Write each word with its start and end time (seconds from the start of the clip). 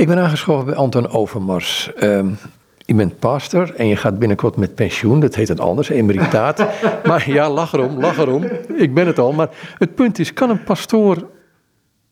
Ik 0.00 0.06
ben 0.06 0.18
aangeschoven 0.18 0.66
bij 0.66 0.74
Anton 0.74 1.08
Overmars. 1.08 1.92
Ehm, 1.94 2.28
je 2.76 2.94
bent 2.94 3.18
pastor 3.18 3.74
en 3.74 3.86
je 3.86 3.96
gaat 3.96 4.18
binnenkort 4.18 4.56
met 4.56 4.74
pensioen. 4.74 5.20
Dat 5.20 5.34
heet 5.34 5.48
het 5.48 5.60
anders, 5.60 5.88
emeritaat. 5.88 6.66
maar 7.04 7.30
ja, 7.30 7.50
lach 7.50 7.72
erom, 7.72 8.00
lach 8.00 8.18
erom. 8.18 8.44
Ik 8.76 8.94
ben 8.94 9.06
het 9.06 9.18
al. 9.18 9.32
Maar 9.32 9.48
het 9.78 9.94
punt 9.94 10.18
is, 10.18 10.32
kan 10.32 10.50
een 10.50 10.64
pastoor 10.64 11.28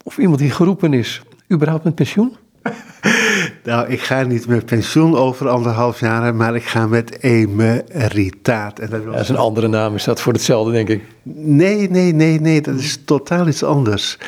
of 0.02 0.18
iemand 0.18 0.38
die 0.38 0.50
geroepen 0.50 0.94
is, 0.94 1.22
überhaupt 1.52 1.84
met 1.84 1.94
pensioen? 1.94 2.36
Nou, 3.64 3.88
ik 3.88 4.00
ga 4.00 4.22
niet 4.22 4.46
met 4.46 4.66
pensioen 4.66 5.16
over 5.16 5.48
anderhalf 5.48 6.00
jaar, 6.00 6.34
maar 6.34 6.54
ik 6.54 6.64
ga 6.64 6.86
met 6.86 7.22
emeritaat. 7.22 8.78
En 8.78 8.90
dat, 8.90 9.04
dat 9.04 9.20
is 9.20 9.28
een 9.28 9.36
andere 9.36 9.68
naam, 9.68 9.94
is 9.94 10.04
dat 10.04 10.20
voor 10.20 10.32
hetzelfde, 10.32 10.72
denk 10.72 10.88
ik? 10.88 11.02
Nee, 11.32 11.90
nee, 11.90 12.14
nee, 12.14 12.40
nee, 12.40 12.60
dat 12.60 12.78
is 12.78 13.04
totaal 13.04 13.48
iets 13.48 13.62
anders. 13.62 14.18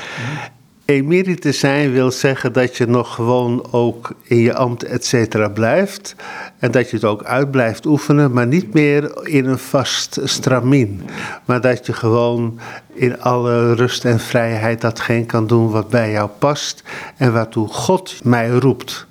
Emeritus 0.90 1.58
zijn 1.58 1.92
wil 1.92 2.10
zeggen 2.10 2.52
dat 2.52 2.76
je 2.76 2.86
nog 2.86 3.14
gewoon 3.14 3.68
ook 3.70 4.12
in 4.22 4.36
je 4.36 4.54
ambt 4.54 4.84
et 4.84 5.04
cetera 5.04 5.48
blijft. 5.48 6.14
En 6.58 6.70
dat 6.70 6.90
je 6.90 6.96
het 6.96 7.04
ook 7.04 7.24
uit 7.24 7.50
blijft 7.50 7.86
oefenen, 7.86 8.32
maar 8.32 8.46
niet 8.46 8.74
meer 8.74 9.26
in 9.26 9.46
een 9.46 9.58
vast 9.58 10.18
stramien. 10.24 11.02
Maar 11.44 11.60
dat 11.60 11.86
je 11.86 11.92
gewoon 11.92 12.58
in 12.94 13.20
alle 13.20 13.74
rust 13.74 14.04
en 14.04 14.20
vrijheid 14.20 14.80
datgene 14.80 15.26
kan 15.26 15.46
doen 15.46 15.70
wat 15.70 15.88
bij 15.88 16.10
jou 16.10 16.28
past 16.38 16.82
en 17.16 17.32
waartoe 17.32 17.68
God 17.68 18.24
mij 18.24 18.48
roept. 18.48 19.06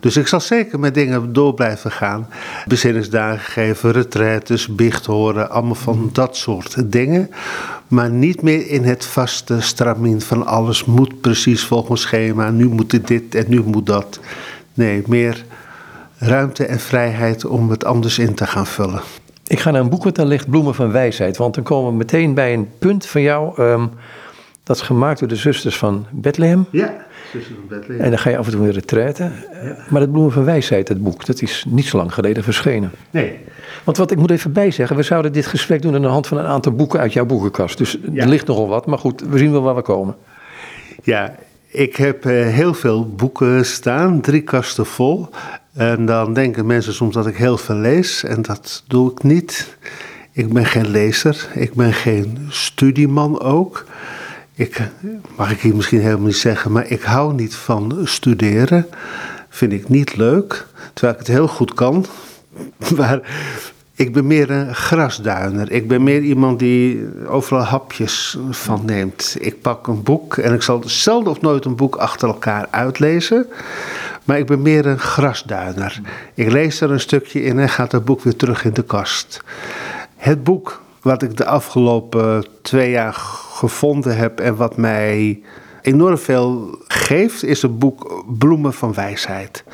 Dus 0.00 0.16
ik 0.16 0.26
zal 0.26 0.40
zeker 0.40 0.80
met 0.80 0.94
dingen 0.94 1.32
door 1.32 1.54
blijven 1.54 1.90
gaan. 1.90 2.28
Bezinningsdagen 2.66 3.52
geven, 3.52 3.92
retraites, 3.92 4.74
biecht 4.74 5.06
horen, 5.06 5.50
allemaal 5.50 5.74
van 5.74 6.10
dat 6.12 6.36
soort 6.36 6.92
dingen. 6.92 7.30
Maar 7.88 8.10
niet 8.10 8.42
meer 8.42 8.68
in 8.70 8.84
het 8.84 9.04
vaste 9.04 9.60
stramien 9.60 10.20
van 10.20 10.46
alles 10.46 10.84
moet 10.84 11.20
precies 11.20 11.64
volgens 11.64 12.00
schema. 12.00 12.50
Nu 12.50 12.68
moet 12.68 13.06
dit 13.06 13.34
en 13.34 13.44
nu 13.48 13.62
moet 13.62 13.86
dat. 13.86 14.20
Nee, 14.74 15.02
meer 15.06 15.44
ruimte 16.18 16.64
en 16.64 16.80
vrijheid 16.80 17.44
om 17.44 17.70
het 17.70 17.84
anders 17.84 18.18
in 18.18 18.34
te 18.34 18.46
gaan 18.46 18.66
vullen. 18.66 19.00
Ik 19.46 19.60
ga 19.60 19.70
naar 19.70 19.80
een 19.80 19.88
boek 19.88 20.04
wat 20.04 20.14
daar 20.14 20.26
ligt, 20.26 20.50
Bloemen 20.50 20.74
van 20.74 20.92
Wijsheid. 20.92 21.36
Want 21.36 21.54
dan 21.54 21.64
komen 21.64 21.90
we 21.90 21.96
meteen 21.96 22.34
bij 22.34 22.52
een 22.52 22.68
punt 22.78 23.06
van 23.06 23.22
jou. 23.22 23.52
Ehm, 23.56 23.86
dat 24.68 24.76
is 24.76 24.82
gemaakt 24.82 25.18
door 25.18 25.28
de 25.28 25.36
zusters 25.36 25.76
van 25.76 26.06
Bethlehem. 26.10 26.66
Ja, 26.70 27.06
zusters 27.32 27.54
van 27.54 27.78
Bethlehem. 27.78 28.04
En 28.04 28.10
dan 28.10 28.18
ga 28.18 28.30
je 28.30 28.38
af 28.38 28.46
en 28.46 28.52
toe 28.52 28.60
weer 28.60 28.72
retraiten. 28.72 29.32
Ja. 29.62 29.76
Maar 29.88 30.00
het 30.00 30.10
Bloemen 30.10 30.32
van 30.32 30.44
Wijsheid, 30.44 30.88
het 30.88 31.02
boek, 31.02 31.26
dat 31.26 31.42
is 31.42 31.64
niet 31.68 31.84
zo 31.84 31.96
lang 31.96 32.14
geleden 32.14 32.42
verschenen. 32.42 32.90
Nee. 33.10 33.38
Want 33.84 33.96
wat 33.96 34.10
ik 34.10 34.18
moet 34.18 34.30
even 34.30 34.52
bijzeggen, 34.52 34.96
we 34.96 35.02
zouden 35.02 35.32
dit 35.32 35.46
gesprek 35.46 35.82
doen 35.82 35.94
aan 35.94 36.02
de 36.02 36.08
hand 36.08 36.26
van 36.26 36.38
een 36.38 36.46
aantal 36.46 36.72
boeken 36.72 37.00
uit 37.00 37.12
jouw 37.12 37.24
boekenkast. 37.26 37.78
Dus 37.78 37.98
er 38.14 38.28
ligt 38.28 38.46
nogal 38.46 38.68
wat, 38.68 38.86
maar 38.86 38.98
goed, 38.98 39.20
we 39.20 39.38
zien 39.38 39.52
wel 39.52 39.62
waar 39.62 39.74
we 39.74 39.82
komen. 39.82 40.16
Ja, 41.02 41.34
ik 41.66 41.96
heb 41.96 42.24
uh, 42.24 42.46
heel 42.46 42.74
veel 42.74 43.08
boeken 43.14 43.66
staan, 43.66 44.20
drie 44.20 44.42
kasten 44.42 44.86
vol. 44.86 45.28
En 45.72 46.06
dan 46.06 46.34
denken 46.34 46.66
mensen 46.66 46.94
soms 46.94 47.14
dat 47.14 47.26
ik 47.26 47.36
heel 47.36 47.58
veel 47.58 47.76
lees. 47.76 48.24
En 48.24 48.42
dat 48.42 48.84
doe 48.86 49.10
ik 49.10 49.22
niet. 49.22 49.76
Ik 50.32 50.52
ben 50.52 50.66
geen 50.66 50.90
lezer. 50.90 51.48
Ik 51.54 51.74
ben 51.74 51.92
geen 51.92 52.46
studieman 52.48 53.40
ook. 53.40 53.84
Ik, 54.58 54.82
mag 55.36 55.50
ik 55.50 55.60
hier 55.60 55.76
misschien 55.76 56.00
helemaal 56.00 56.26
niet 56.26 56.36
zeggen, 56.36 56.72
maar 56.72 56.86
ik 56.86 57.02
hou 57.02 57.34
niet 57.34 57.54
van 57.54 58.00
studeren. 58.04 58.86
Vind 59.48 59.72
ik 59.72 59.88
niet 59.88 60.16
leuk. 60.16 60.66
Terwijl 60.92 61.12
ik 61.12 61.26
het 61.26 61.36
heel 61.36 61.48
goed 61.48 61.74
kan. 61.74 62.06
Maar 62.96 63.20
ik 63.94 64.12
ben 64.12 64.26
meer 64.26 64.50
een 64.50 64.74
grasduiner. 64.74 65.72
Ik 65.72 65.88
ben 65.88 66.02
meer 66.02 66.20
iemand 66.20 66.58
die 66.58 67.08
overal 67.26 67.62
hapjes 67.62 68.38
van 68.50 68.82
neemt. 68.84 69.36
Ik 69.40 69.60
pak 69.60 69.86
een 69.86 70.02
boek 70.02 70.36
en 70.36 70.54
ik 70.54 70.62
zal 70.62 70.82
zelden 70.86 71.32
of 71.32 71.40
nooit 71.40 71.64
een 71.64 71.76
boek 71.76 71.96
achter 71.96 72.28
elkaar 72.28 72.66
uitlezen. 72.70 73.46
Maar 74.24 74.38
ik 74.38 74.46
ben 74.46 74.62
meer 74.62 74.86
een 74.86 74.98
grasduiner. 74.98 76.00
Ik 76.34 76.50
lees 76.50 76.80
er 76.80 76.90
een 76.90 77.00
stukje 77.00 77.42
in 77.42 77.58
en 77.58 77.68
gaat 77.68 77.92
het 77.92 78.04
boek 78.04 78.22
weer 78.22 78.36
terug 78.36 78.64
in 78.64 78.74
de 78.74 78.84
kast. 78.84 79.42
Het 80.16 80.44
boek 80.44 80.82
wat 81.02 81.22
ik 81.22 81.36
de 81.36 81.46
afgelopen 81.46 82.46
twee 82.62 82.90
jaar 82.90 83.46
gevonden 83.58 84.16
heb 84.16 84.40
en 84.40 84.56
wat 84.56 84.76
mij 84.76 85.40
enorm 85.82 86.18
veel 86.18 86.78
geeft, 86.88 87.44
is 87.44 87.62
het 87.62 87.78
boek 87.78 88.24
Bloemen 88.38 88.72
van 88.72 88.94
Wijsheid. 88.94 89.64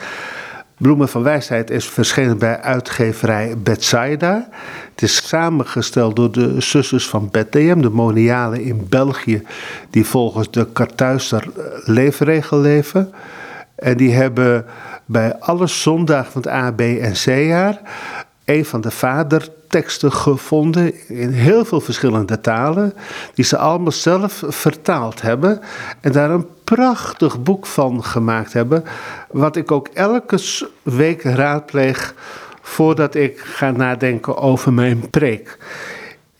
Bloemen 0.76 1.08
van 1.08 1.22
Wijsheid 1.22 1.70
is 1.70 1.88
verschenen 1.88 2.38
bij 2.38 2.60
uitgeverij 2.60 3.54
Bethsaida. 3.58 4.48
Het 4.90 5.02
is 5.02 5.28
samengesteld 5.28 6.16
door 6.16 6.32
de 6.32 6.60
zusters 6.60 7.08
van 7.08 7.28
Bethlehem, 7.30 7.82
de 7.82 7.90
monialen 7.90 8.60
in 8.60 8.86
België, 8.88 9.42
die 9.90 10.06
volgens 10.06 10.50
de 10.50 10.66
Kartuiser 10.72 11.48
leefregel 11.84 12.58
leven. 12.58 13.12
En 13.74 13.96
die 13.96 14.14
hebben 14.14 14.64
bij 15.04 15.38
alle 15.38 15.66
zondagen 15.66 16.32
van 16.32 16.42
het 16.42 16.50
A, 16.50 16.72
B 16.72 16.80
en 16.80 17.12
C 17.12 17.24
jaar 17.26 17.80
een 18.44 18.64
van 18.64 18.80
de 18.80 18.90
vaderteksten 18.90 20.12
gevonden 20.12 21.08
in 21.08 21.30
heel 21.30 21.64
veel 21.64 21.80
verschillende 21.80 22.40
talen, 22.40 22.92
die 23.34 23.44
ze 23.44 23.56
allemaal 23.56 23.92
zelf 23.92 24.42
vertaald 24.46 25.22
hebben 25.22 25.60
en 26.00 26.12
daar 26.12 26.30
een 26.30 26.46
prachtig 26.64 27.42
boek 27.42 27.66
van 27.66 28.04
gemaakt 28.04 28.52
hebben, 28.52 28.84
wat 29.30 29.56
ik 29.56 29.70
ook 29.70 29.88
elke 29.88 30.38
week 30.82 31.22
raadpleeg 31.22 32.14
voordat 32.60 33.14
ik 33.14 33.38
ga 33.38 33.70
nadenken 33.70 34.36
over 34.36 34.72
mijn 34.72 35.10
preek. 35.10 35.58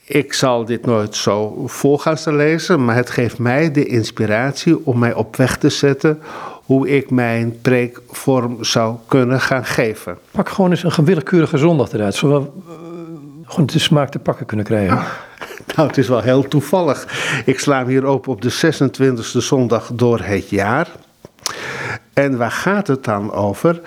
Ik 0.06 0.32
zal 0.32 0.64
dit 0.64 0.86
nooit 0.86 1.16
zo 1.16 1.66
vol 1.66 1.98
gaan 1.98 2.36
lezen, 2.36 2.84
maar 2.84 2.96
het 2.96 3.10
geeft 3.10 3.38
mij 3.38 3.70
de 3.70 3.86
inspiratie 3.86 4.86
om 4.86 4.98
mij 4.98 5.14
op 5.14 5.36
weg 5.36 5.56
te 5.56 5.68
zetten 5.68 6.22
hoe 6.64 6.88
ik 6.88 7.10
mijn 7.10 7.58
preekvorm 7.60 8.64
zou 8.64 8.96
kunnen 9.06 9.40
gaan 9.40 9.64
geven. 9.64 10.18
Pak 10.30 10.48
gewoon 10.48 10.70
eens 10.70 10.98
een 10.98 11.04
willekeurige 11.04 11.58
zondag 11.58 11.92
eruit, 11.92 12.14
zodat 12.14 12.42
we 12.42 12.48
uh, 12.68 12.74
gewoon 13.44 13.66
de 13.66 13.78
smaak 13.78 14.10
te 14.10 14.18
pakken 14.18 14.46
kunnen 14.46 14.66
krijgen. 14.66 14.98
Nou, 15.76 15.88
het 15.88 15.98
is 15.98 16.08
wel 16.08 16.20
heel 16.20 16.48
toevallig. 16.48 17.06
Ik 17.44 17.60
sla 17.60 17.78
hem 17.78 17.88
hier 17.88 18.04
open 18.04 18.32
op 18.32 18.42
de 18.42 18.52
26e 18.52 19.38
zondag 19.38 19.90
door 19.94 20.20
het 20.20 20.50
jaar. 20.50 20.88
En 22.12 22.36
waar 22.36 22.50
gaat 22.50 22.86
het 22.86 23.04
dan 23.04 23.32
over? 23.32 23.80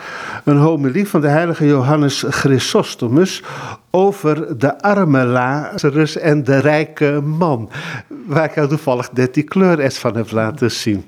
Een 0.44 0.58
homilie 0.58 1.08
van 1.08 1.22
de 1.22 1.28
heilige 1.28 1.66
Johannes 1.66 2.26
Chrysostomus 2.30 3.44
over 3.92 4.58
de 4.58 4.82
arme 4.82 5.26
Lazarus 5.26 6.18
en 6.18 6.44
de 6.44 6.58
rijke 6.58 7.22
man. 7.24 7.70
Waar 8.26 8.46
ik 8.46 8.56
jou 8.56 8.68
toevallig 8.68 9.12
net 9.14 9.34
die 9.34 9.44
kleur 9.44 9.92
van 9.92 10.16
heb 10.16 10.32
laten 10.32 10.72
zien. 10.72 11.06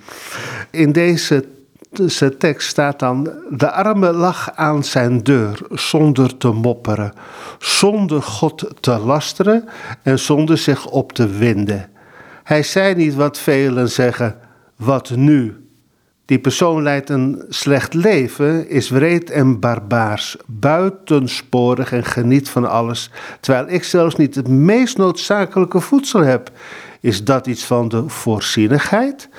In 0.71 0.91
deze 0.91 1.45
zijn 1.91 2.37
tekst 2.37 2.69
staat 2.69 2.99
dan: 2.99 3.31
De 3.49 3.71
arme 3.71 4.11
lag 4.11 4.51
aan 4.55 4.83
zijn 4.83 5.23
deur 5.23 5.59
zonder 5.69 6.37
te 6.37 6.51
mopperen, 6.51 7.13
zonder 7.59 8.21
God 8.21 8.65
te 8.79 8.97
lasteren 8.97 9.69
en 10.03 10.19
zonder 10.19 10.57
zich 10.57 10.85
op 10.85 11.13
te 11.13 11.27
winden. 11.27 11.89
Hij 12.43 12.63
zei 12.63 12.95
niet 12.95 13.15
wat 13.15 13.37
velen 13.37 13.89
zeggen: 13.89 14.39
Wat 14.75 15.09
nu? 15.09 15.58
Die 16.29 16.39
persoon 16.39 16.83
leidt 16.83 17.09
een 17.09 17.45
slecht 17.47 17.93
leven, 17.93 18.69
is 18.69 18.89
wreed 18.89 19.29
en 19.29 19.59
barbaars, 19.59 20.37
buitensporig 20.45 21.91
en 21.91 22.03
geniet 22.03 22.49
van 22.49 22.69
alles, 22.69 23.11
terwijl 23.39 23.67
ik 23.67 23.83
zelfs 23.83 24.15
niet 24.15 24.35
het 24.35 24.47
meest 24.47 24.97
noodzakelijke 24.97 25.79
voedsel 25.79 26.19
heb. 26.19 26.51
Is 26.99 27.23
dat 27.23 27.47
iets 27.47 27.65
van 27.65 27.87
de 27.87 28.09
voorzienigheid? 28.09 29.29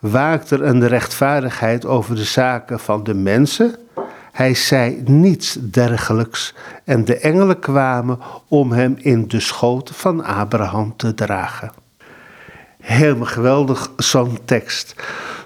Waakt 0.00 0.50
er 0.50 0.62
een 0.62 0.86
rechtvaardigheid 0.88 1.86
over 1.86 2.14
de 2.14 2.24
zaken 2.24 2.80
van 2.80 3.04
de 3.04 3.14
mensen? 3.14 3.74
Hij 4.32 4.54
zei 4.54 5.02
niets 5.04 5.58
dergelijks 5.60 6.54
en 6.84 7.04
de 7.04 7.16
engelen 7.16 7.58
kwamen 7.58 8.18
om 8.48 8.72
hem 8.72 8.94
in 8.98 9.28
de 9.28 9.40
schoot 9.40 9.90
van 9.94 10.24
Abraham 10.24 10.96
te 10.96 11.14
dragen. 11.14 11.79
Helemaal 12.80 13.26
geweldig, 13.26 13.90
zo'n 13.96 14.38
tekst. 14.44 14.94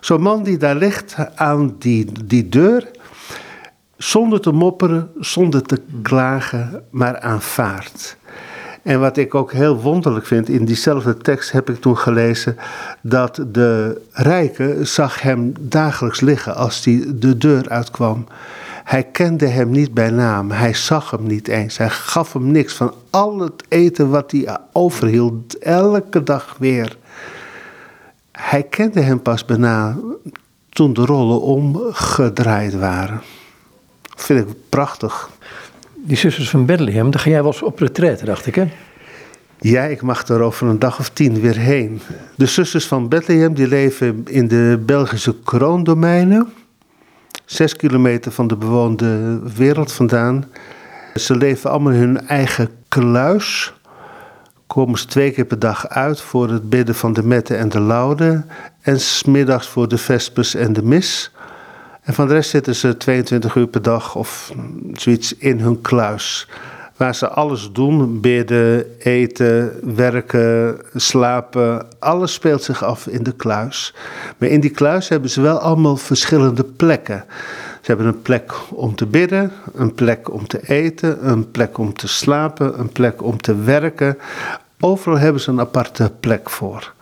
Zo'n 0.00 0.20
man 0.20 0.42
die 0.42 0.56
daar 0.56 0.76
ligt 0.76 1.16
aan 1.34 1.76
die, 1.78 2.12
die 2.24 2.48
deur, 2.48 2.90
zonder 3.96 4.40
te 4.40 4.52
mopperen, 4.52 5.10
zonder 5.18 5.62
te 5.62 5.80
klagen, 6.02 6.82
maar 6.90 7.20
aanvaardt. 7.20 8.16
En 8.84 9.00
wat 9.00 9.16
ik 9.16 9.34
ook 9.34 9.52
heel 9.52 9.80
wonderlijk 9.80 10.26
vind, 10.26 10.48
in 10.48 10.64
diezelfde 10.64 11.16
tekst 11.16 11.52
heb 11.52 11.70
ik 11.70 11.80
toen 11.80 11.98
gelezen 11.98 12.56
dat 13.02 13.44
de 13.52 14.00
rijke 14.12 14.78
zag 14.82 15.22
hem 15.22 15.52
dagelijks 15.60 16.20
liggen 16.20 16.54
als 16.56 16.84
hij 16.84 17.04
de 17.14 17.38
deur 17.38 17.68
uitkwam. 17.68 18.26
Hij 18.84 19.02
kende 19.02 19.46
hem 19.46 19.70
niet 19.70 19.94
bij 19.94 20.10
naam, 20.10 20.50
hij 20.50 20.74
zag 20.74 21.10
hem 21.10 21.26
niet 21.26 21.48
eens, 21.48 21.76
hij 21.76 21.90
gaf 21.90 22.32
hem 22.32 22.50
niks 22.50 22.74
van 22.74 22.94
al 23.10 23.38
het 23.38 23.64
eten 23.68 24.10
wat 24.10 24.30
hij 24.30 24.58
overhield, 24.72 25.58
elke 25.58 26.22
dag 26.22 26.56
weer. 26.58 26.96
Hij 28.38 28.62
kende 28.62 29.00
hem 29.00 29.22
pas 29.22 29.44
bijna 29.44 29.96
toen 30.68 30.92
de 30.92 31.04
rollen 31.04 31.40
omgedraaid 31.40 32.74
waren. 32.74 33.20
Dat 34.02 34.24
vind 34.24 34.48
ik 34.48 34.54
prachtig 34.68 35.30
die 36.06 36.16
zusters 36.16 36.50
van 36.50 36.66
Bethlehem, 36.66 37.10
daar 37.10 37.20
ga 37.20 37.30
jij 37.30 37.42
wel 37.42 37.52
eens 37.52 37.62
op 37.62 37.78
retraite, 37.78 38.24
dacht 38.24 38.46
ik, 38.46 38.54
hè? 38.54 38.64
Ja, 39.60 39.82
ik 39.82 40.02
mag 40.02 40.28
er 40.28 40.40
over 40.40 40.66
een 40.66 40.78
dag 40.78 40.98
of 40.98 41.08
tien 41.08 41.40
weer 41.40 41.56
heen. 41.56 42.00
De 42.36 42.46
zusters 42.46 42.86
van 42.86 43.08
Bethlehem 43.08 43.54
die 43.54 43.68
leven 43.68 44.22
in 44.24 44.48
de 44.48 44.82
Belgische 44.86 45.34
kroondomeinen. 45.44 46.52
zes 47.44 47.76
kilometer 47.76 48.32
van 48.32 48.46
de 48.46 48.56
bewoonde 48.56 49.40
wereld 49.56 49.92
vandaan. 49.92 50.44
Ze 51.14 51.36
leven 51.36 51.70
allemaal 51.70 51.92
in 51.92 51.98
hun 51.98 52.26
eigen 52.26 52.70
kluis. 52.88 53.74
Komen 54.66 54.98
ze 54.98 55.06
twee 55.06 55.30
keer 55.30 55.44
per 55.44 55.58
dag 55.58 55.88
uit 55.88 56.20
voor 56.20 56.50
het 56.50 56.70
bidden 56.70 56.94
van 56.94 57.12
de 57.12 57.22
metten 57.22 57.58
en 57.58 57.68
de 57.68 57.80
laude. 57.80 58.44
En 58.80 59.00
smiddags 59.00 59.68
voor 59.68 59.88
de 59.88 59.98
vespers 59.98 60.54
en 60.54 60.72
de 60.72 60.82
mis. 60.82 61.32
En 62.02 62.14
van 62.14 62.28
de 62.28 62.34
rest 62.34 62.50
zitten 62.50 62.74
ze 62.74 62.96
22 62.96 63.54
uur 63.54 63.66
per 63.66 63.82
dag 63.82 64.14
of 64.14 64.52
zoiets 64.92 65.36
in 65.36 65.60
hun 65.60 65.80
kluis. 65.80 66.48
Waar 66.96 67.14
ze 67.14 67.28
alles 67.28 67.72
doen: 67.72 68.20
bidden, 68.20 68.98
eten, 68.98 69.72
werken, 69.96 70.80
slapen. 70.94 71.86
Alles 71.98 72.32
speelt 72.32 72.62
zich 72.62 72.84
af 72.84 73.06
in 73.06 73.22
de 73.22 73.32
kluis. 73.32 73.94
Maar 74.38 74.48
in 74.48 74.60
die 74.60 74.70
kluis 74.70 75.08
hebben 75.08 75.30
ze 75.30 75.40
wel 75.40 75.58
allemaal 75.58 75.96
verschillende 75.96 76.64
plekken. 76.64 77.24
Ze 77.84 77.90
hebben 77.90 78.06
een 78.06 78.22
plek 78.22 78.52
om 78.70 78.94
te 78.94 79.06
bidden, 79.06 79.52
een 79.74 79.94
plek 79.94 80.32
om 80.32 80.46
te 80.46 80.68
eten, 80.68 81.28
een 81.30 81.50
plek 81.50 81.78
om 81.78 81.92
te 81.92 82.08
slapen, 82.08 82.78
een 82.78 82.92
plek 82.92 83.22
om 83.22 83.40
te 83.40 83.56
werken. 83.56 84.18
Overal 84.80 85.18
hebben 85.18 85.40
ze 85.40 85.50
een 85.50 85.60
aparte 85.60 86.12
plek 86.20 86.50
voor. 86.50 86.92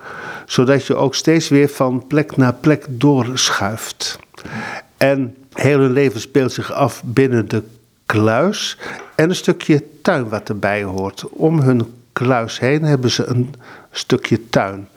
Zodat 0.46 0.87
je 0.87 0.94
ook 0.94 1.14
steeds 1.14 1.49
weer 1.49 1.69
van 1.69 2.06
plek 2.06 2.37
naar 2.37 2.52
plek 2.52 2.84
doorschuift. 2.88 4.19
En 4.96 5.37
heel 5.52 5.79
hun 5.79 5.93
leven 5.93 6.20
speelt 6.20 6.52
zich 6.52 6.73
af 6.73 7.02
binnen 7.05 7.49
de 7.49 7.62
kluis 8.06 8.78
en 9.14 9.28
een 9.28 9.37
stukje 9.37 9.85
tuin 10.02 10.28
wat 10.28 10.49
erbij 10.49 10.82
hoort. 10.82 11.25
Om 11.28 11.61
hun 11.61 11.94
kluis 12.12 12.58
heen 12.58 12.82
hebben 12.82 13.11
ze 13.11 13.25
een 13.25 13.55
stukje 13.90 14.49
tuin. 14.49 14.88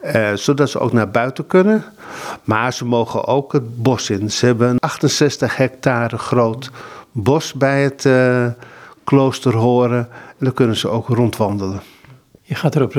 Eh, 0.00 0.32
zodat 0.34 0.70
ze 0.70 0.78
ook 0.78 0.92
naar 0.92 1.10
buiten 1.10 1.46
kunnen. 1.46 1.84
Maar 2.44 2.72
ze 2.72 2.84
mogen 2.84 3.26
ook 3.26 3.52
het 3.52 3.82
bos 3.82 4.10
in. 4.10 4.30
Ze 4.30 4.46
hebben 4.46 4.68
een 4.68 4.78
68 4.78 5.56
hectare 5.56 6.18
groot 6.18 6.70
bos 7.12 7.52
bij 7.52 7.82
het 7.82 8.04
uh, 8.04 8.46
klooster 9.04 9.56
horen. 9.56 10.08
En 10.38 10.44
daar 10.44 10.52
kunnen 10.52 10.76
ze 10.76 10.88
ook 10.88 11.08
rondwandelen. 11.08 11.80
Je 12.42 12.54
gaat 12.54 12.74
er 12.74 12.82
op 12.82 12.92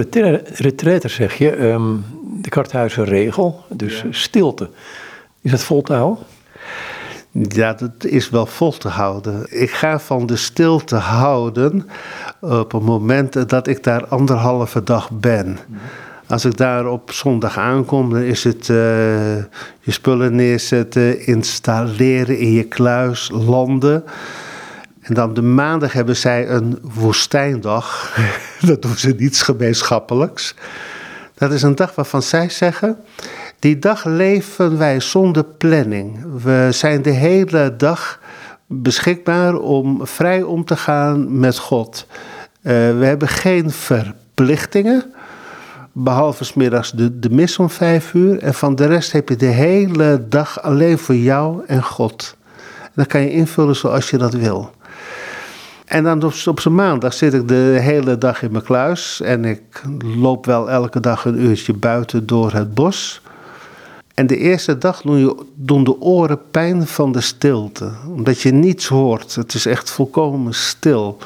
retraite, 0.56 1.08
zeg 1.08 1.38
je. 1.38 1.60
Um, 1.60 2.06
de 2.42 2.50
Karthuizen 2.50 3.04
regel, 3.04 3.64
dus 3.70 4.04
stilte. 4.10 4.70
Is 5.42 5.52
dat 5.52 5.64
vol 5.64 5.82
te 5.82 5.94
houden? 5.94 6.24
Ja, 7.32 7.74
dat 7.74 8.04
is 8.06 8.30
wel 8.30 8.46
vol 8.46 8.72
te 8.72 8.88
houden. 8.88 9.46
Ik 9.62 9.72
ga 9.72 10.00
van 10.00 10.26
de 10.26 10.36
stilte 10.36 10.96
houden 10.96 11.90
op 12.40 12.72
het 12.72 12.84
moment 12.84 13.50
dat 13.50 13.68
ik 13.68 13.84
daar 13.84 14.08
anderhalve 14.08 14.84
dag 14.84 15.10
ben. 15.12 15.58
Als 16.32 16.46
ik 16.46 16.58
daar 16.58 16.88
op 16.88 17.12
zondag 17.12 17.58
aankom, 17.58 18.10
dan 18.10 18.22
is 18.22 18.44
het 18.44 18.68
uh, 18.68 18.78
je 19.80 19.92
spullen 19.92 20.36
neerzetten, 20.36 21.26
installeren 21.26 22.38
in 22.38 22.52
je 22.52 22.64
kluis, 22.64 23.30
landen. 23.34 24.04
En 25.02 25.14
dan 25.14 25.34
de 25.34 25.42
maandag 25.42 25.94
hebben 25.94 26.16
zij 26.16 26.50
een 26.50 26.80
woestijndag. 26.82 28.18
dat 28.68 28.82
doen 28.82 28.98
ze 28.98 29.16
niets 29.18 29.42
gemeenschappelijks. 29.42 30.56
Dat 31.34 31.52
is 31.52 31.62
een 31.62 31.76
dag 31.76 31.96
waarvan 31.96 32.22
zij 32.22 32.50
zeggen: 32.50 32.98
die 33.60 33.80
dag 33.80 34.06
leven 34.06 34.78
wij 34.78 35.00
zonder 35.00 35.44
planning. 35.44 36.26
We 36.44 36.68
zijn 36.72 37.02
de 37.02 37.10
hele 37.10 37.76
dag 37.78 38.20
beschikbaar 38.68 39.56
om 39.56 40.08
vrij 40.08 40.42
om 40.42 40.66
te 40.66 40.76
gaan 40.76 41.40
met 41.40 41.58
God. 41.58 42.06
Uh, 42.10 42.72
we 42.72 43.06
hebben 43.06 43.28
geen 43.28 43.72
verplichtingen. 43.72 45.14
Behalve 45.92 46.44
smiddags 46.44 46.92
de, 46.92 47.20
de 47.20 47.30
mis 47.30 47.58
om 47.58 47.70
vijf 47.70 48.14
uur. 48.14 48.40
En 48.40 48.54
van 48.54 48.76
de 48.76 48.86
rest 48.86 49.12
heb 49.12 49.30
je 49.30 49.36
de 49.36 49.46
hele 49.46 50.26
dag 50.30 50.62
alleen 50.62 50.98
voor 50.98 51.16
jou 51.16 51.64
en 51.68 51.84
God. 51.84 52.36
Dan 52.96 53.06
kan 53.06 53.22
je 53.22 53.32
invullen 53.32 53.76
zoals 53.76 54.10
je 54.10 54.18
dat 54.18 54.34
wil. 54.34 54.72
En 55.86 56.04
dan 56.04 56.24
op, 56.24 56.34
op 56.46 56.60
zijn 56.60 56.76
maandag 56.76 57.14
zit 57.14 57.34
ik 57.34 57.48
de 57.48 57.78
hele 57.82 58.18
dag 58.18 58.42
in 58.44 58.52
mijn 58.52 58.64
kluis. 58.64 59.22
En 59.22 59.46
ik 59.46 59.82
loop 60.18 60.46
wel 60.46 60.70
elke 60.70 61.00
dag 61.00 61.26
een 61.26 61.42
uurtje 61.42 61.74
buiten 61.74 62.28
door 62.28 62.52
het 62.52 62.74
bos. 62.74 63.22
En 64.14 64.28
de 64.28 64.38
eerste 64.38 64.78
dag 64.78 65.02
doen, 65.02 65.18
je, 65.18 65.36
doen 65.56 65.84
de 65.84 66.02
oren 66.02 66.40
pijn 66.52 66.88
van 66.88 67.12
de 67.12 67.22
stilte. 67.22 67.92
Omdat 68.08 68.42
je 68.42 68.52
niets 68.52 68.88
hoort. 68.88 69.36
Het 69.36 69.54
is 69.54 69.66
echt 69.66 69.90
volkomen 69.90 70.54
stil. 70.54 71.18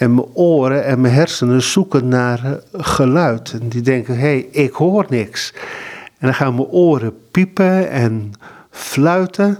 En 0.00 0.14
mijn 0.14 0.26
oren 0.34 0.84
en 0.84 1.00
mijn 1.00 1.14
hersenen 1.14 1.62
zoeken 1.62 2.08
naar 2.08 2.60
geluid. 2.72 3.52
En 3.60 3.68
die 3.68 3.82
denken, 3.82 4.14
hé, 4.14 4.20
hey, 4.20 4.48
ik 4.50 4.72
hoor 4.72 5.06
niks. 5.08 5.52
En 6.18 6.26
dan 6.26 6.34
gaan 6.34 6.54
mijn 6.54 6.68
oren 6.68 7.14
piepen 7.30 7.90
en 7.90 8.32
fluiten. 8.70 9.58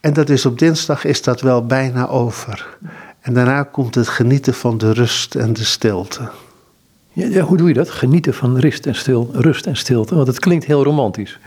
En 0.00 0.12
dat 0.12 0.28
is 0.28 0.46
op 0.46 0.58
dinsdag 0.58 1.04
is 1.04 1.22
dat 1.22 1.40
wel 1.40 1.66
bijna 1.66 2.08
over. 2.08 2.78
En 3.20 3.34
daarna 3.34 3.62
komt 3.62 3.94
het 3.94 4.08
genieten 4.08 4.54
van 4.54 4.78
de 4.78 4.92
rust 4.92 5.34
en 5.34 5.52
de 5.52 5.64
stilte. 5.64 6.30
Ja, 7.12 7.40
hoe 7.40 7.56
doe 7.56 7.68
je 7.68 7.74
dat? 7.74 7.90
Genieten 7.90 8.34
van 8.34 8.58
rust 8.58 8.86
en, 8.86 8.94
stil, 8.94 9.30
rust 9.32 9.66
en 9.66 9.76
stilte? 9.76 10.14
Want 10.14 10.26
het 10.26 10.38
klinkt 10.38 10.64
heel 10.64 10.84
romantisch. 10.84 11.38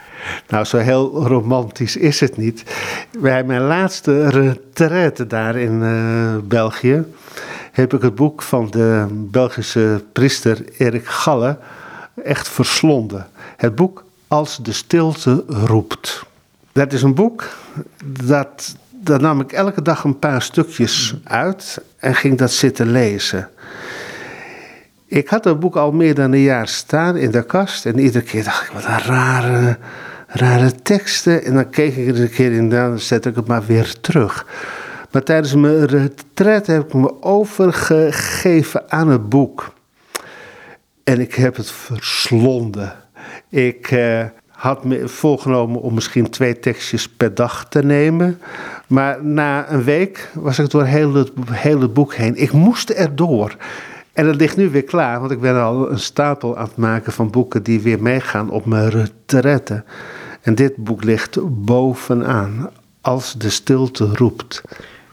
Nou, 0.48 0.64
zo 0.64 0.78
heel 0.78 1.26
romantisch 1.26 1.96
is 1.96 2.20
het 2.20 2.36
niet. 2.36 2.64
Bij 3.20 3.44
mijn 3.44 3.62
laatste 3.62 4.28
retraite 4.28 5.26
daar 5.26 5.56
in 5.56 5.82
uh, 5.82 6.36
België 6.44 7.04
heb 7.80 7.94
ik 7.94 8.02
het 8.02 8.14
boek 8.14 8.42
van 8.42 8.70
de 8.70 9.06
Belgische 9.10 10.04
priester 10.12 10.64
Erik 10.78 11.06
Galle 11.06 11.58
echt 12.24 12.48
verslonden. 12.48 13.26
Het 13.56 13.74
boek 13.74 14.04
Als 14.28 14.58
de 14.62 14.72
stilte 14.72 15.44
roept. 15.46 16.22
Dat 16.72 16.92
is 16.92 17.02
een 17.02 17.14
boek 17.14 17.48
dat, 18.24 18.76
dat 18.90 19.20
nam 19.20 19.40
ik 19.40 19.52
elke 19.52 19.82
dag 19.82 20.04
een 20.04 20.18
paar 20.18 20.42
stukjes 20.42 21.14
uit 21.24 21.80
en 21.96 22.14
ging 22.14 22.38
dat 22.38 22.50
zitten 22.50 22.90
lezen. 22.90 23.48
Ik 25.06 25.28
had 25.28 25.42
dat 25.42 25.60
boek 25.60 25.76
al 25.76 25.92
meer 25.92 26.14
dan 26.14 26.32
een 26.32 26.40
jaar 26.40 26.68
staan 26.68 27.16
in 27.16 27.30
de 27.30 27.42
kast. 27.42 27.86
En 27.86 27.98
iedere 27.98 28.24
keer 28.24 28.44
dacht 28.44 28.62
ik, 28.62 28.70
wat 28.72 28.84
een 28.84 28.98
rare, 28.98 29.78
rare 30.26 30.72
teksten. 30.82 31.44
En 31.44 31.54
dan 31.54 31.70
keek 31.70 31.96
ik 31.96 32.08
er 32.08 32.20
een 32.20 32.30
keer 32.30 32.52
in, 32.52 32.68
dan 32.70 32.98
zet 32.98 33.26
ik 33.26 33.36
het 33.36 33.46
maar 33.46 33.66
weer 33.66 34.00
terug. 34.00 34.46
Maar 35.10 35.22
tijdens 35.22 35.54
mijn 35.54 35.86
retret 35.86 36.66
heb 36.66 36.84
ik 36.84 36.94
me 36.94 37.22
overgegeven 37.22 38.90
aan 38.90 39.08
het 39.08 39.28
boek. 39.28 39.72
En 41.04 41.20
ik 41.20 41.34
heb 41.34 41.56
het 41.56 41.70
verslonden. 41.70 42.92
Ik 43.48 43.90
eh, 43.90 44.24
had 44.48 44.84
me 44.84 45.08
voorgenomen 45.08 45.80
om 45.80 45.94
misschien 45.94 46.30
twee 46.30 46.58
tekstjes 46.58 47.08
per 47.08 47.34
dag 47.34 47.68
te 47.68 47.82
nemen. 47.82 48.40
Maar 48.86 49.24
na 49.24 49.70
een 49.70 49.84
week 49.84 50.30
was 50.34 50.58
ik 50.58 50.70
door 50.70 50.84
heel 50.84 51.14
het, 51.14 51.32
heel 51.50 51.80
het 51.80 51.92
boek 51.92 52.14
heen. 52.14 52.36
Ik 52.36 52.52
moest 52.52 52.90
erdoor. 52.90 53.56
En 54.12 54.26
dat 54.26 54.36
ligt 54.36 54.56
nu 54.56 54.70
weer 54.70 54.84
klaar, 54.84 55.20
want 55.20 55.32
ik 55.32 55.40
ben 55.40 55.62
al 55.62 55.90
een 55.90 55.98
stapel 55.98 56.56
aan 56.56 56.64
het 56.64 56.76
maken 56.76 57.12
van 57.12 57.30
boeken 57.30 57.62
die 57.62 57.80
weer 57.80 58.02
meegaan 58.02 58.50
op 58.50 58.66
mijn 58.66 58.88
retraite. 58.88 59.84
En 60.40 60.54
dit 60.54 60.76
boek 60.76 61.04
ligt 61.04 61.38
bovenaan, 61.64 62.70
als 63.00 63.34
de 63.38 63.50
stilte 63.50 64.04
roept. 64.14 64.62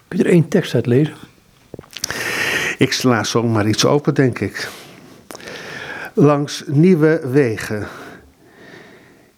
Kun 0.08 0.18
je 0.18 0.24
er 0.24 0.30
één 0.30 0.48
tekst 0.48 0.74
uit 0.74 0.86
lezen? 0.86 1.16
Ik 2.78 2.94
sla 2.94 3.24
zomaar 3.24 3.68
iets 3.68 3.86
open, 3.86 4.14
denk 4.14 4.40
ik. 4.40 4.70
Langs 6.14 6.64
nieuwe 6.68 7.22
wegen. 7.32 7.88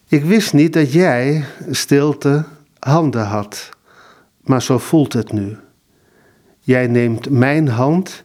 Ik 0.08 0.24
wist 0.24 0.54
niet 0.54 0.74
dat 0.74 0.94
jij, 0.94 1.46
stilte, 1.70 2.46
handen 2.80 3.26
had, 3.26 3.70
maar 4.44 4.62
zo 4.62 4.78
voelt 4.78 5.14
het 5.14 5.32
nu. 5.32 5.58
Jij 6.60 6.88
neemt 6.88 7.30
mijn 7.30 7.68
hand 7.68 8.24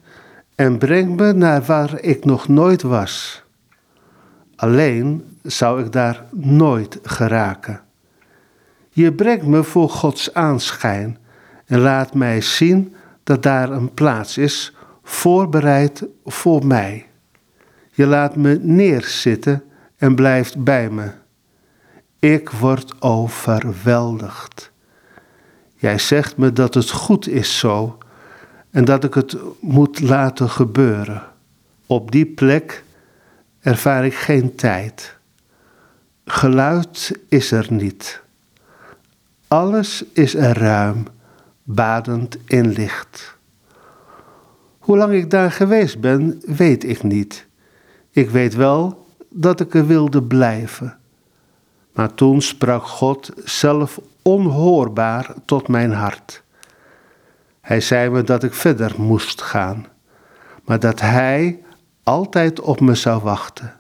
en 0.55 0.79
brengt 0.79 1.21
me 1.21 1.33
naar 1.33 1.63
waar 1.63 2.01
ik 2.01 2.25
nog 2.25 2.49
nooit 2.49 2.83
was. 2.83 3.43
Alleen 4.57 5.39
zou 5.43 5.85
ik 5.85 5.93
daar 5.93 6.25
nooit 6.31 6.99
geraken. 7.03 7.81
Je 8.91 9.13
brengt 9.13 9.47
me 9.47 9.63
voor 9.63 9.89
Gods 9.91 10.35
aanschijn 10.35 11.19
en 11.67 11.81
laat 11.81 12.15
mij 12.15 12.41
zien 12.41 12.95
dat 13.23 13.43
daar 13.43 13.71
een 13.71 13.95
plaats 13.95 14.39
is 14.39 14.73
voorbereid 15.03 16.05
voor 16.25 16.67
mij. 16.67 17.07
Je 17.91 18.07
laat 18.07 18.37
me 18.37 18.59
neerzitten 18.63 19.65
en 19.97 20.15
blijft 20.15 20.65
bij 20.65 20.91
me. 20.91 21.11
Ik 22.19 22.51
word 22.51 23.03
overweldigd. 23.03 24.73
Jij 25.77 25.99
zegt 25.99 26.37
me 26.37 26.53
dat 26.53 26.75
het 26.75 26.91
goed 26.91 27.29
is 27.29 27.59
zo 27.59 27.99
en 28.71 28.85
dat 28.85 29.05
ik 29.05 29.15
het 29.15 29.37
moet 29.61 30.01
laten 30.01 30.51
gebeuren. 30.51 31.23
Op 31.87 32.11
die 32.11 32.27
plek 32.27 32.85
ervaar 33.61 34.05
ik 34.05 34.15
geen 34.15 34.55
tijd. 34.55 35.17
Geluid 36.25 37.19
is 37.29 37.51
er 37.51 37.67
niet. 37.71 38.23
Alles 39.49 40.05
is 40.13 40.35
er 40.35 40.59
ruim, 40.59 41.07
badend 41.65 42.39
in 42.47 42.69
licht. 42.69 43.37
Hoe 44.79 44.97
lang 44.97 45.13
ik 45.13 45.31
daar 45.31 45.53
geweest 45.53 46.01
ben, 46.01 46.43
weet 46.47 46.85
ik 46.85 47.03
niet. 47.03 47.47
Ik 48.11 48.31
weet 48.31 48.55
wel 48.55 49.07
dat 49.29 49.61
ik 49.61 49.75
er 49.75 49.87
wilde 49.87 50.23
blijven. 50.23 50.99
Maar 51.93 52.15
toen 52.15 52.43
sprak 52.43 52.87
God 52.87 53.31
zelf 53.45 54.01
onhoorbaar 54.23 55.35
tot 55.45 55.69
mijn 55.69 55.93
hart. 55.93 56.43
Hij 57.61 57.81
zei 57.81 58.11
me 58.11 58.23
dat 58.23 58.43
ik 58.43 58.55
verder 58.55 58.95
moest 58.99 59.43
gaan, 59.43 59.87
maar 60.65 60.81
dat 60.81 61.01
hij 61.01 61.63
altijd 62.03 62.61
op 62.61 62.81
me 62.81 62.95
zou 62.95 63.23
wachten. 63.23 63.75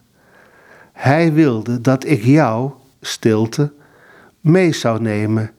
Hij 0.92 1.32
wilde 1.32 1.80
dat 1.80 2.04
ik 2.04 2.24
jou, 2.24 2.70
stilte, 3.00 3.72
mee 4.40 4.72
zou 4.72 5.00
nemen 5.00 5.50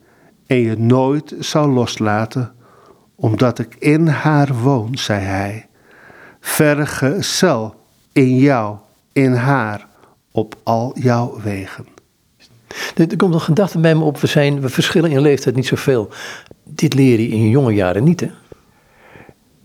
en 0.46 0.56
je 0.56 0.78
nooit 0.78 1.34
zou 1.38 1.72
loslaten, 1.72 2.52
omdat 3.14 3.58
ik 3.58 3.76
in 3.78 4.06
haar 4.06 4.54
woon, 4.54 4.98
zei 4.98 5.20
hij. 5.20 5.66
Vergezel 6.40 7.74
in 8.12 8.36
jou, 8.36 8.76
in 9.12 9.32
haar, 9.32 9.86
op 10.30 10.54
al 10.62 10.96
jouw 10.98 11.40
wegen. 11.42 11.86
Er 12.94 13.16
komt 13.16 13.34
een 13.34 13.40
gedachte 13.40 13.78
bij 13.78 13.94
me 13.94 14.04
op, 14.04 14.18
we, 14.18 14.26
zijn, 14.26 14.60
we 14.60 14.68
verschillen 14.68 15.10
in 15.10 15.20
leeftijd 15.20 15.54
niet 15.54 15.66
zoveel. 15.66 16.08
Dit 16.64 16.94
leer 16.94 17.20
je 17.20 17.28
in 17.28 17.42
je 17.42 17.50
jonge 17.50 17.74
jaren 17.74 18.04
niet, 18.04 18.20
hè? 18.20 18.30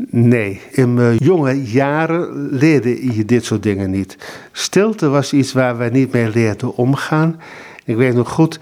Nee, 0.10 0.62
in 0.72 0.94
mijn 0.94 1.18
jonge 1.18 1.64
jaren 1.64 2.48
leerde 2.52 3.16
je 3.16 3.26
dit 3.26 3.46
soort 3.46 3.64
dingen 3.64 3.92
niet. 3.92 4.18
Stilte 4.52 5.10
was 5.10 5.34
iets 5.34 5.54
waar 5.54 5.78
wij 5.78 5.90
niet 5.90 6.12
mee 6.12 6.30
leerden 6.30 6.76
omgaan. 6.76 7.42
Ik 7.86 7.96
weet 7.96 8.14
nog 8.14 8.30
goed, 8.30 8.60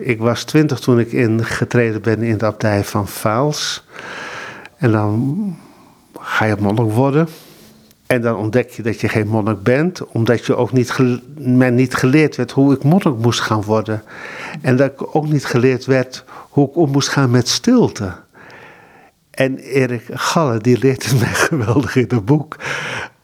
ik 0.00 0.18
was 0.18 0.44
twintig 0.44 0.78
toen 0.78 0.98
ik 0.98 1.12
ingetreden 1.12 2.02
ben 2.02 2.22
in 2.22 2.38
de 2.38 2.46
abdij 2.46 2.84
van 2.84 3.08
Vaals. 3.08 3.86
En 4.76 4.92
dan 4.92 5.56
ga 6.20 6.44
je 6.44 6.56
monnik 6.58 6.92
worden. 6.92 7.28
En 8.06 8.20
dan 8.22 8.36
ontdek 8.36 8.70
je 8.70 8.82
dat 8.82 9.00
je 9.00 9.08
geen 9.08 9.28
monnik 9.28 9.62
bent, 9.62 10.06
omdat 10.06 10.46
je 10.46 10.56
ook 10.56 10.72
niet, 10.72 10.98
men 11.36 11.74
niet 11.74 11.94
geleerd 11.94 12.36
werd 12.36 12.50
hoe 12.50 12.74
ik 12.74 12.82
monnik 12.82 13.16
moest 13.16 13.40
gaan 13.40 13.62
worden. 13.62 14.02
En 14.62 14.76
dat 14.76 14.92
ik 14.92 15.16
ook 15.16 15.28
niet 15.28 15.44
geleerd 15.44 15.84
werd 15.84 16.24
hoe 16.48 16.68
ik 16.68 16.76
om 16.76 16.90
moest 16.90 17.08
gaan 17.08 17.30
met 17.30 17.48
stilte. 17.48 18.12
En 19.30 19.58
Erik 19.58 20.04
Galle, 20.10 20.58
die 20.58 20.78
leert 20.78 21.04
het 21.04 21.20
mij 21.20 21.34
geweldig 21.34 21.96
in 21.96 22.06
het 22.08 22.24
boek. 22.24 22.56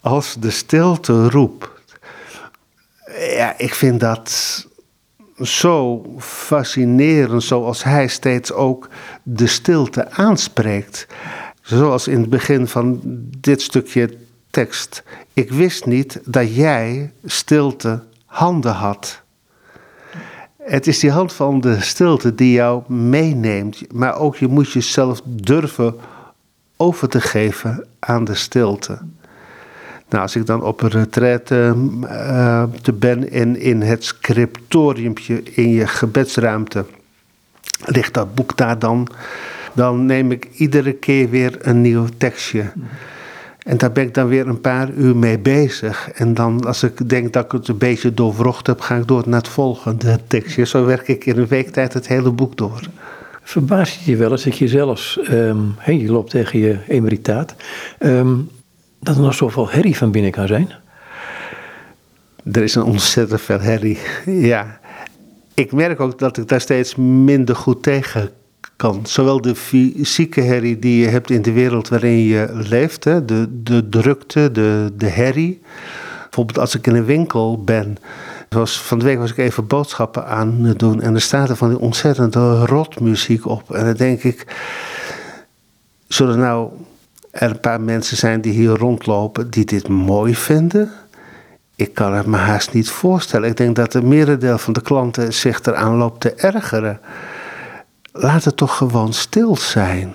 Als 0.01 0.37
de 0.41 0.51
stilte 0.51 1.29
roept. 1.29 1.69
Ja, 3.19 3.59
ik 3.59 3.75
vind 3.75 4.01
dat 4.01 4.67
zo 5.43 6.05
fascinerend, 6.19 7.43
zoals 7.43 7.85
hij 7.85 8.09
steeds 8.09 8.53
ook 8.53 8.89
de 9.23 9.47
stilte 9.47 10.11
aanspreekt. 10.11 11.07
Zoals 11.63 12.09
in 12.09 12.21
het 12.21 12.31
begin 12.31 12.67
van 12.67 13.01
dit 13.39 13.63
stukje 13.63 14.17
tekst. 14.51 15.03
Ik 15.33 15.51
wist 15.51 15.87
niet 15.87 16.21
dat 16.25 16.55
jij 16.55 17.13
stilte 17.25 18.03
handen 18.27 18.73
had. 18.73 19.23
Het 20.59 20.87
is 20.87 20.99
die 20.99 21.11
hand 21.11 21.33
van 21.33 21.61
de 21.61 21.81
stilte 21.81 22.35
die 22.35 22.53
jou 22.53 22.83
meeneemt, 22.93 23.93
maar 23.93 24.19
ook 24.19 24.37
je 24.37 24.49
moet 24.49 24.73
jezelf 24.73 25.21
durven 25.25 25.95
over 26.77 27.09
te 27.09 27.21
geven 27.21 27.87
aan 27.99 28.25
de 28.25 28.35
stilte. 28.35 28.99
Nou, 30.09 30.23
als 30.23 30.37
ik 30.37 30.47
dan 30.47 30.63
op 30.63 30.83
een 30.83 30.91
retraite 30.91 31.75
uh, 32.03 32.63
te 32.83 32.93
ben 32.93 33.31
en 33.31 33.61
in 33.61 33.83
het 33.83 34.05
scriptoriumpje 34.05 35.43
in 35.43 35.69
je 35.69 35.87
gebedsruimte 35.87 36.85
ligt 37.87 38.15
dat 38.15 38.35
boek 38.35 38.57
daar 38.57 38.79
dan, 38.79 39.09
dan 39.73 40.07
neem 40.07 40.31
ik 40.31 40.49
iedere 40.53 40.93
keer 40.93 41.31
weer 41.31 41.57
een 41.61 41.81
nieuw 41.81 42.07
tekstje. 42.17 42.73
En 43.59 43.79
daar 43.79 43.93
ben 43.93 44.05
ik 44.05 44.15
dan 44.15 44.29
weer 44.29 44.49
een 44.49 44.61
paar 44.61 44.91
uur 44.91 45.17
mee 45.17 45.39
bezig. 45.39 46.11
En 46.11 46.35
dan, 46.35 46.65
als 46.65 46.83
ik 46.83 47.09
denk 47.09 47.33
dat 47.33 47.45
ik 47.45 47.53
het 47.53 47.69
een 47.69 47.79
beetje 47.79 48.15
doorwrocht 48.15 48.67
heb, 48.67 48.81
ga 48.81 48.97
ik 48.97 49.07
door 49.07 49.23
naar 49.27 49.41
het 49.41 49.49
volgende 49.49 50.19
tekstje. 50.27 50.65
Zo 50.65 50.85
werk 50.85 51.09
ik 51.09 51.27
in 51.27 51.39
een 51.39 51.47
week 51.47 51.71
tijd 51.71 51.93
het 51.93 52.09
hele 52.09 52.31
boek 52.31 52.57
door. 52.57 52.81
Verbaas 53.43 54.05
je 54.05 54.11
je 54.11 54.17
wel 54.17 54.31
eens 54.31 54.45
dat 54.45 54.59
je 54.59 54.69
zelfs, 54.69 55.21
um, 55.31 55.75
je 55.87 56.13
loopt 56.13 56.31
tegen 56.31 56.59
je 56.59 56.79
emeritaat, 56.89 57.55
um, 57.99 58.51
dat 59.05 59.17
er 59.17 59.23
nog 59.23 59.35
zoveel 59.35 59.71
herrie 59.71 59.97
van 59.97 60.11
binnen 60.11 60.31
kan 60.31 60.47
zijn? 60.47 60.73
Er 62.53 62.63
is 62.63 62.75
een 62.75 62.83
ontzettend 62.83 63.41
veel 63.41 63.61
herrie, 63.61 63.99
ja. 64.27 64.81
Ik 65.55 65.73
merk 65.73 66.01
ook 66.01 66.19
dat 66.19 66.37
ik 66.37 66.49
daar 66.49 66.61
steeds 66.61 66.95
minder 66.95 67.57
goed 67.57 67.83
tegen 67.83 68.31
kan. 68.77 69.01
Zowel 69.07 69.41
de 69.41 69.55
fysieke 69.55 70.41
herrie 70.41 70.79
die 70.79 71.01
je 71.01 71.09
hebt 71.09 71.31
in 71.31 71.43
de 71.43 71.53
wereld 71.53 71.89
waarin 71.89 72.19
je 72.19 72.49
leeft, 72.53 73.05
hè, 73.05 73.25
de, 73.25 73.63
de 73.63 73.89
drukte, 73.89 74.53
de, 74.53 74.93
de 74.97 75.09
herrie. 75.09 75.61
Bijvoorbeeld 76.23 76.59
als 76.59 76.75
ik 76.75 76.87
in 76.87 76.95
een 76.95 77.05
winkel 77.05 77.63
ben. 77.65 77.97
Was, 78.49 78.81
van 78.81 78.99
de 78.99 79.05
week 79.05 79.19
was 79.19 79.31
ik 79.31 79.37
even 79.37 79.67
boodschappen 79.67 80.27
aan 80.27 80.65
het 80.65 80.79
doen 80.79 81.01
en 81.01 81.15
er 81.15 81.21
staat 81.21 81.49
er 81.49 81.57
van 81.57 81.69
die 81.69 81.79
ontzettende 81.79 82.67
rotmuziek 82.67 83.47
op. 83.47 83.75
En 83.75 83.85
dan 83.85 83.95
denk 83.95 84.23
ik, 84.23 84.47
zullen 86.09 86.39
nou 86.39 86.71
er 87.35 87.51
een 87.51 87.61
paar 87.61 87.81
mensen 87.81 88.17
zijn 88.17 88.41
die 88.41 88.53
hier 88.53 88.77
rondlopen 88.79 89.51
die 89.51 89.65
dit 89.65 89.89
mooi 89.89 90.35
vinden? 90.35 90.91
Ik 91.77 91.95
kan 91.95 92.15
het 92.15 92.27
me 92.27 92.37
haast 92.37 92.73
niet 92.73 92.91
voorstellen. 92.91 93.49
Ik 93.49 93.57
denk 93.57 93.77
dat 93.77 93.93
het 93.93 94.05
merendeel 94.05 94.59
van 94.59 94.73
de 94.73 94.83
klanten 94.83 95.35
zich 95.35 95.63
eraan 95.63 95.97
loopt 95.97 96.21
te 96.21 96.35
ergeren 96.35 97.01
laat 98.17 98.45
het 98.45 98.57
toch 98.57 98.77
gewoon 98.77 99.13
stil 99.13 99.57
zijn. 99.57 100.15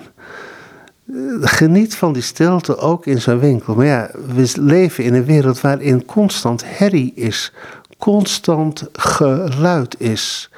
Geniet 1.40 1.94
van 1.94 2.12
die 2.12 2.22
stilte 2.22 2.76
ook 2.76 3.06
in 3.06 3.20
zo'n 3.20 3.38
winkel. 3.38 3.74
Maar 3.74 3.86
ja, 3.86 4.10
we 4.34 4.52
leven 4.54 5.04
in 5.04 5.14
een 5.14 5.24
wereld 5.24 5.60
waarin 5.60 6.04
constant 6.04 6.62
herrie 6.66 7.12
is, 7.14 7.52
constant 7.98 8.88
geluid 8.92 10.00
is. 10.00 10.50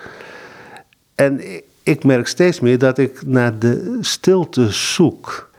En 1.15 1.41
ik 1.83 2.05
merk 2.05 2.27
steeds 2.27 2.61
meer 2.61 2.79
dat 2.79 2.99
ik 2.99 3.27
naar 3.27 3.59
de 3.59 3.99
stilte 4.01 4.71
zoek. 4.71 5.51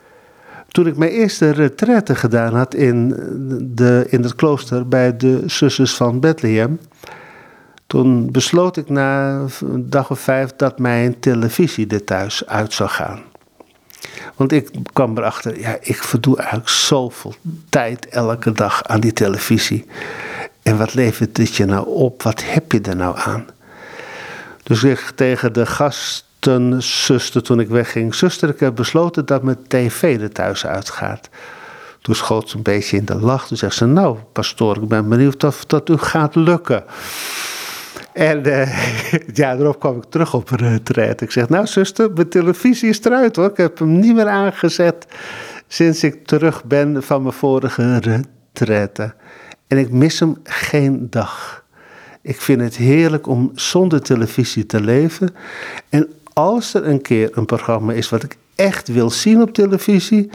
Toen 0.73 0.87
ik 0.87 0.97
mijn 0.97 1.11
eerste 1.11 1.49
retraite 1.49 2.15
gedaan 2.15 2.55
had 2.55 2.73
in, 2.73 3.09
de, 3.75 4.05
in 4.09 4.23
het 4.23 4.35
klooster 4.35 4.87
bij 4.87 5.17
de 5.17 5.43
zusters 5.45 5.95
van 5.95 6.19
Bethlehem, 6.19 6.79
toen 7.87 8.31
besloot 8.31 8.77
ik 8.77 8.89
na 8.89 9.45
een 9.59 9.89
dag 9.89 10.11
of 10.11 10.19
vijf 10.19 10.53
dat 10.55 10.79
mijn 10.79 11.19
televisie 11.19 11.87
er 11.87 12.03
thuis 12.03 12.45
uit 12.45 12.73
zou 12.73 12.89
gaan. 12.89 13.21
Want 14.35 14.51
ik 14.51 14.69
kwam 14.93 15.17
erachter, 15.17 15.59
ja, 15.59 15.77
ik 15.81 16.03
verdoe 16.03 16.37
eigenlijk 16.37 16.69
zoveel 16.69 17.35
tijd 17.69 18.07
elke 18.07 18.51
dag 18.51 18.83
aan 18.83 18.99
die 18.99 19.13
televisie. 19.13 19.85
En 20.63 20.77
wat 20.77 20.93
levert 20.93 21.35
dit 21.35 21.55
je 21.55 21.65
nou 21.65 21.87
op? 21.87 22.23
Wat 22.23 22.43
heb 22.43 22.71
je 22.71 22.81
er 22.81 22.95
nou 22.95 23.17
aan? 23.19 23.45
Dus 24.63 24.83
ik 24.83 25.11
tegen 25.15 25.53
de 25.53 25.65
gastenzuster 26.43 27.43
toen 27.43 27.59
ik 27.59 27.67
wegging: 27.67 28.15
Zuster, 28.15 28.49
ik 28.49 28.59
heb 28.59 28.75
besloten 28.75 29.25
dat 29.25 29.43
mijn 29.43 29.57
tv 29.67 30.21
er 30.21 30.31
thuis 30.31 30.65
uitgaat. 30.65 31.29
Toen 32.01 32.15
schoot 32.15 32.49
ze 32.49 32.55
een 32.55 32.63
beetje 32.63 32.97
in 32.97 33.05
de 33.05 33.15
lach. 33.15 33.47
Toen 33.47 33.57
zegt 33.57 33.75
ze: 33.75 33.85
Nou, 33.85 34.17
pastoor, 34.31 34.77
ik 34.77 34.87
ben 34.87 35.09
benieuwd 35.09 35.43
of 35.43 35.65
dat 35.65 35.89
u 35.89 35.97
gaat 35.97 36.35
lukken. 36.35 36.83
En 38.13 38.47
uh, 38.47 39.01
ja, 39.39 39.55
daarop 39.55 39.79
kwam 39.79 39.97
ik 39.97 40.03
terug 40.09 40.33
op 40.33 40.51
een 40.51 40.57
retreat. 40.57 41.21
Ik 41.21 41.31
zeg, 41.31 41.49
nou 41.49 41.67
zuster, 41.67 42.11
mijn 42.11 42.29
televisie 42.29 42.89
is 42.89 43.03
eruit 43.03 43.35
hoor. 43.35 43.49
Ik 43.49 43.57
heb 43.57 43.79
hem 43.79 43.99
niet 43.99 44.15
meer 44.15 44.27
aangezet 44.27 45.07
sinds 45.67 46.03
ik 46.03 46.25
terug 46.25 46.63
ben 46.63 47.03
van 47.03 47.21
mijn 47.21 47.33
vorige 47.33 47.97
retraite. 47.99 49.13
En 49.67 49.77
ik 49.77 49.91
mis 49.91 50.19
hem 50.19 50.37
geen 50.43 51.07
dag. 51.09 51.63
Ik 52.21 52.41
vind 52.41 52.61
het 52.61 52.75
heerlijk 52.75 53.27
om 53.27 53.51
zonder 53.55 54.01
televisie 54.01 54.65
te 54.65 54.81
leven. 54.81 55.35
En 55.89 56.09
als 56.33 56.73
er 56.73 56.87
een 56.87 57.01
keer 57.01 57.37
een 57.37 57.45
programma 57.45 57.93
is 57.93 58.09
wat 58.09 58.23
ik 58.23 58.37
echt 58.55 58.87
wil 58.87 59.09
zien 59.09 59.41
op 59.41 59.53
televisie, 59.53 60.29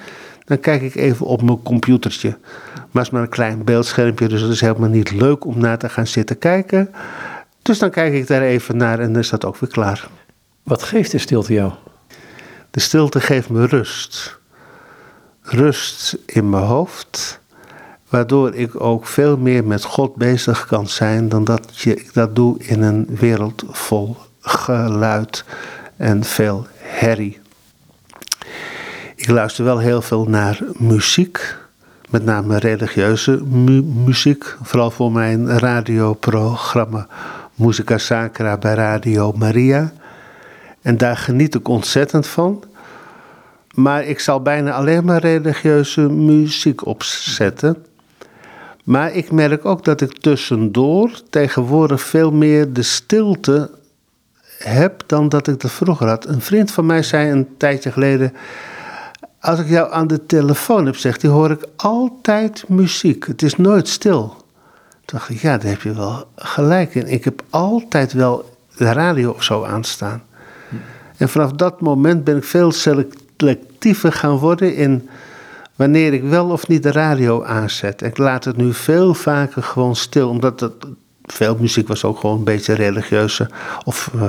dan 0.44 0.60
kijk 0.60 0.82
ik 0.82 0.94
even 0.94 1.26
op 1.26 1.42
mijn 1.42 1.62
computertje. 1.62 2.38
Maar 2.74 2.86
het 2.92 3.02
is 3.02 3.10
maar 3.10 3.22
een 3.22 3.28
klein 3.28 3.64
beeldschermpje, 3.64 4.28
dus 4.28 4.40
het 4.40 4.50
is 4.50 4.60
helemaal 4.60 4.88
niet 4.88 5.10
leuk 5.10 5.44
om 5.44 5.58
naar 5.58 5.78
te 5.78 5.88
gaan 5.88 6.06
zitten 6.06 6.38
kijken. 6.38 6.90
Dus 7.62 7.78
dan 7.78 7.90
kijk 7.90 8.12
ik 8.14 8.26
daar 8.26 8.42
even 8.42 8.76
naar 8.76 8.98
en 8.98 9.12
dan 9.12 9.22
is 9.22 9.30
dat 9.30 9.44
ook 9.44 9.56
weer 9.56 9.70
klaar. 9.70 10.08
Wat 10.62 10.82
geeft 10.82 11.10
de 11.10 11.18
stilte 11.18 11.52
jou? 11.52 11.72
De 12.70 12.80
stilte 12.80 13.20
geeft 13.20 13.48
me 13.48 13.66
rust. 13.66 14.38
Rust 15.42 16.18
in 16.26 16.50
mijn 16.50 16.64
hoofd, 16.64 17.40
waardoor 18.08 18.54
ik 18.54 18.80
ook 18.80 19.06
veel 19.06 19.36
meer 19.36 19.64
met 19.64 19.84
God 19.84 20.14
bezig 20.14 20.66
kan 20.66 20.88
zijn 20.88 21.28
dan 21.28 21.44
dat 21.44 21.78
je, 21.78 21.94
ik 21.94 22.14
dat 22.14 22.36
doe 22.36 22.58
in 22.58 22.82
een 22.82 23.06
wereld 23.10 23.64
vol 23.68 24.16
geluid 24.40 25.44
en 25.98 26.24
veel 26.24 26.66
herrie. 26.78 27.38
Ik 29.14 29.28
luister 29.28 29.64
wel 29.64 29.78
heel 29.78 30.02
veel 30.02 30.24
naar 30.24 30.60
muziek, 30.76 31.56
met 32.10 32.24
name 32.24 32.58
religieuze 32.58 33.44
muziek, 34.04 34.56
vooral 34.62 34.90
voor 34.90 35.12
mijn 35.12 35.58
radioprogramma 35.58 37.06
Musica 37.54 37.98
Sacra 37.98 38.56
bij 38.56 38.74
Radio 38.74 39.32
Maria. 39.32 39.92
En 40.82 40.96
daar 40.96 41.16
geniet 41.16 41.54
ik 41.54 41.68
ontzettend 41.68 42.26
van. 42.26 42.62
Maar 43.74 44.04
ik 44.04 44.20
zal 44.20 44.42
bijna 44.42 44.72
alleen 44.72 45.04
maar 45.04 45.20
religieuze 45.20 46.00
muziek 46.00 46.86
opzetten. 46.86 47.84
Maar 48.84 49.12
ik 49.12 49.32
merk 49.32 49.64
ook 49.64 49.84
dat 49.84 50.00
ik 50.00 50.18
tussendoor 50.18 51.10
tegenwoordig 51.30 52.00
veel 52.00 52.32
meer 52.32 52.72
de 52.72 52.82
stilte 52.82 53.70
heb 54.58 55.02
dan 55.06 55.28
dat 55.28 55.46
ik 55.48 55.60
dat 55.60 55.70
vroeger 55.70 56.06
had. 56.08 56.26
Een 56.26 56.40
vriend 56.40 56.70
van 56.70 56.86
mij 56.86 57.02
zei 57.02 57.30
een 57.30 57.48
tijdje 57.56 57.92
geleden. 57.92 58.32
Als 59.40 59.58
ik 59.58 59.68
jou 59.68 59.92
aan 59.92 60.06
de 60.06 60.26
telefoon 60.26 60.86
heb, 60.86 60.96
zegt 60.96 61.22
hij, 61.22 61.30
hoor 61.30 61.50
ik 61.50 61.66
altijd 61.76 62.64
muziek. 62.68 63.26
Het 63.26 63.42
is 63.42 63.56
nooit 63.56 63.88
stil. 63.88 64.36
Toen 65.04 65.18
dacht 65.18 65.30
ik, 65.30 65.40
ja, 65.40 65.58
daar 65.58 65.70
heb 65.70 65.82
je 65.82 65.92
wel 65.92 66.28
gelijk 66.36 66.94
in. 66.94 67.06
Ik 67.06 67.24
heb 67.24 67.42
altijd 67.50 68.12
wel 68.12 68.56
de 68.76 68.92
radio 68.92 69.30
of 69.30 69.42
zo 69.42 69.64
aanstaan. 69.64 70.22
En 71.16 71.28
vanaf 71.28 71.52
dat 71.52 71.80
moment 71.80 72.24
ben 72.24 72.36
ik 72.36 72.44
veel 72.44 72.72
selectiever 72.72 74.12
gaan 74.12 74.36
worden 74.36 74.74
in 74.74 75.08
wanneer 75.76 76.12
ik 76.12 76.22
wel 76.22 76.48
of 76.48 76.68
niet 76.68 76.82
de 76.82 76.92
radio 76.92 77.44
aanzet. 77.44 78.02
Ik 78.02 78.18
laat 78.18 78.44
het 78.44 78.56
nu 78.56 78.74
veel 78.74 79.14
vaker 79.14 79.62
gewoon 79.62 79.96
stil, 79.96 80.28
omdat 80.28 80.60
het, 80.60 80.72
veel 81.32 81.56
muziek 81.60 81.88
was 81.88 82.04
ook 82.04 82.20
gewoon 82.20 82.38
een 82.38 82.44
beetje 82.44 82.72
religieuze 82.72 83.50
of 83.84 84.10
uh, 84.14 84.22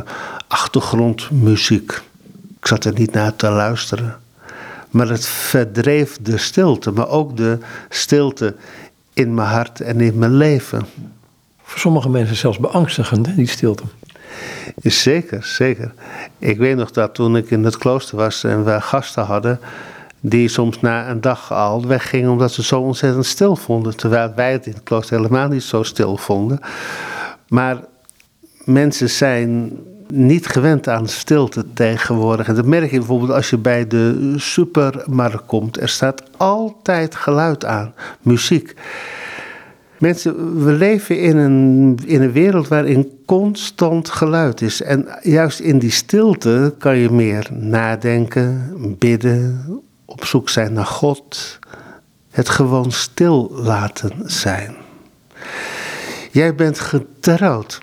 achtergrondmuziek. 0.48 1.92
Ik 2.60 2.68
zat 2.68 2.86
er 2.86 2.94
niet 2.94 3.12
naar 3.12 3.36
te 3.36 3.50
luisteren. 3.50 4.20
Maar 4.90 5.08
het 5.08 5.28
verdreef 5.28 6.18
de 6.22 6.38
stilte, 6.38 6.92
maar 6.92 7.08
ook 7.10 7.38
de 7.38 7.58
stilte 7.90 8.56
in 9.14 9.34
mijn 9.34 9.48
hart 9.48 9.82
en 9.82 10.02
in 10.02 10.18
mijn 10.18 10.36
leven. 10.36 10.86
Voor 11.64 11.80
sommige 11.80 12.10
mensen 12.10 12.36
zelfs 12.36 12.58
beangstigend, 12.58 13.36
die 13.36 13.48
stilte. 13.48 13.84
Zeker, 14.82 15.44
zeker. 15.44 15.94
Ik 16.40 16.58
weet 16.58 16.76
nog 16.76 16.92
dat 16.92 17.14
toen 17.14 17.38
ik 17.38 17.52
in 17.52 17.64
het 17.64 17.78
klooster 17.78 18.18
was 18.18 18.44
en 18.44 18.66
we 18.66 18.82
gasten 18.82 19.24
hadden, 19.24 19.60
die 20.22 20.48
soms 20.48 20.82
na 20.82 21.10
een 21.10 21.22
dag 21.22 21.54
al 21.54 21.88
weggingen 21.88 22.32
omdat 22.32 22.52
ze 22.52 22.64
zo 22.64 22.80
ontzettend 22.80 23.26
stil 23.26 23.56
vonden. 23.56 23.98
Terwijl 23.98 24.32
wij 24.36 24.52
het 24.52 24.66
in 24.66 24.74
het 24.74 24.84
klooster 24.84 25.18
helemaal 25.18 25.48
niet 25.48 25.64
zo 25.64 25.84
stil 25.84 26.18
vonden. 26.18 26.60
Maar 27.48 27.78
mensen 28.66 29.10
zijn 29.10 29.72
niet 30.08 30.48
gewend 30.48 30.88
aan 30.88 31.08
stilte 31.08 31.66
tegenwoordig. 31.74 32.48
En 32.48 32.56
dat 32.56 32.66
merk 32.66 32.92
je 32.92 32.98
bijvoorbeeld 32.98 33.32
als 33.32 33.50
je 33.50 33.58
bij 33.58 33.88
de 33.88 34.34
supermarkt 34.36 35.46
komt. 35.46 35.82
Er 35.82 35.90
staat 35.90 36.24
altijd 36.38 37.16
geluid 37.16 37.66
aan, 37.66 37.94
muziek. 38.22 38.74
Mensen, 39.98 40.64
we 40.66 40.72
leven 40.72 41.20
in 41.20 41.38
een, 41.38 42.00
in 42.06 42.22
een 42.22 42.32
wereld 42.32 42.68
waarin 42.68 43.12
constant 43.26 44.10
geluid 44.10 44.62
is. 44.62 44.82
En 44.82 45.08
juist 45.22 45.60
in 45.60 45.80
die 45.80 45.92
stilte 45.92 46.76
kan 46.78 46.98
je 46.98 47.10
meer 47.12 47.48
nadenken, 47.52 48.76
bidden, 48.98 49.66
op 50.10 50.26
zoek 50.26 50.50
zijn 50.50 50.74
naar 50.74 50.86
God. 50.86 51.60
Het 52.32 52.50
gewoon 52.50 52.92
stil 52.92 53.52
laten 53.52 54.12
zijn. 54.26 54.76
Jij 56.32 56.56
bent 56.56 56.80
getrouwd. 56.80 57.82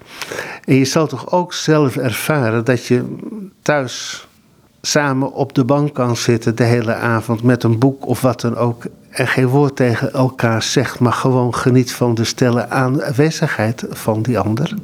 En 0.64 0.74
je 0.74 0.84
zal 0.84 1.06
toch 1.06 1.30
ook 1.30 1.52
zelf 1.52 1.96
ervaren 1.96 2.64
dat 2.64 2.86
je 2.86 3.16
thuis 3.62 4.26
samen 4.80 5.32
op 5.32 5.54
de 5.54 5.64
bank 5.64 5.94
kan 5.94 6.16
zitten 6.16 6.56
de 6.56 6.64
hele 6.64 6.94
avond 6.94 7.42
met 7.42 7.62
een 7.62 7.78
boek 7.78 8.06
of 8.06 8.20
wat 8.20 8.40
dan 8.40 8.56
ook. 8.56 8.84
En 9.10 9.26
geen 9.26 9.46
woord 9.46 9.76
tegen 9.76 10.12
elkaar 10.12 10.62
zegt, 10.62 10.98
maar 10.98 11.12
gewoon 11.12 11.54
geniet 11.54 11.92
van 11.92 12.14
de 12.14 12.24
stille 12.24 12.68
aanwezigheid 12.68 13.86
van 13.90 14.22
die 14.22 14.38
ander. 14.38 14.74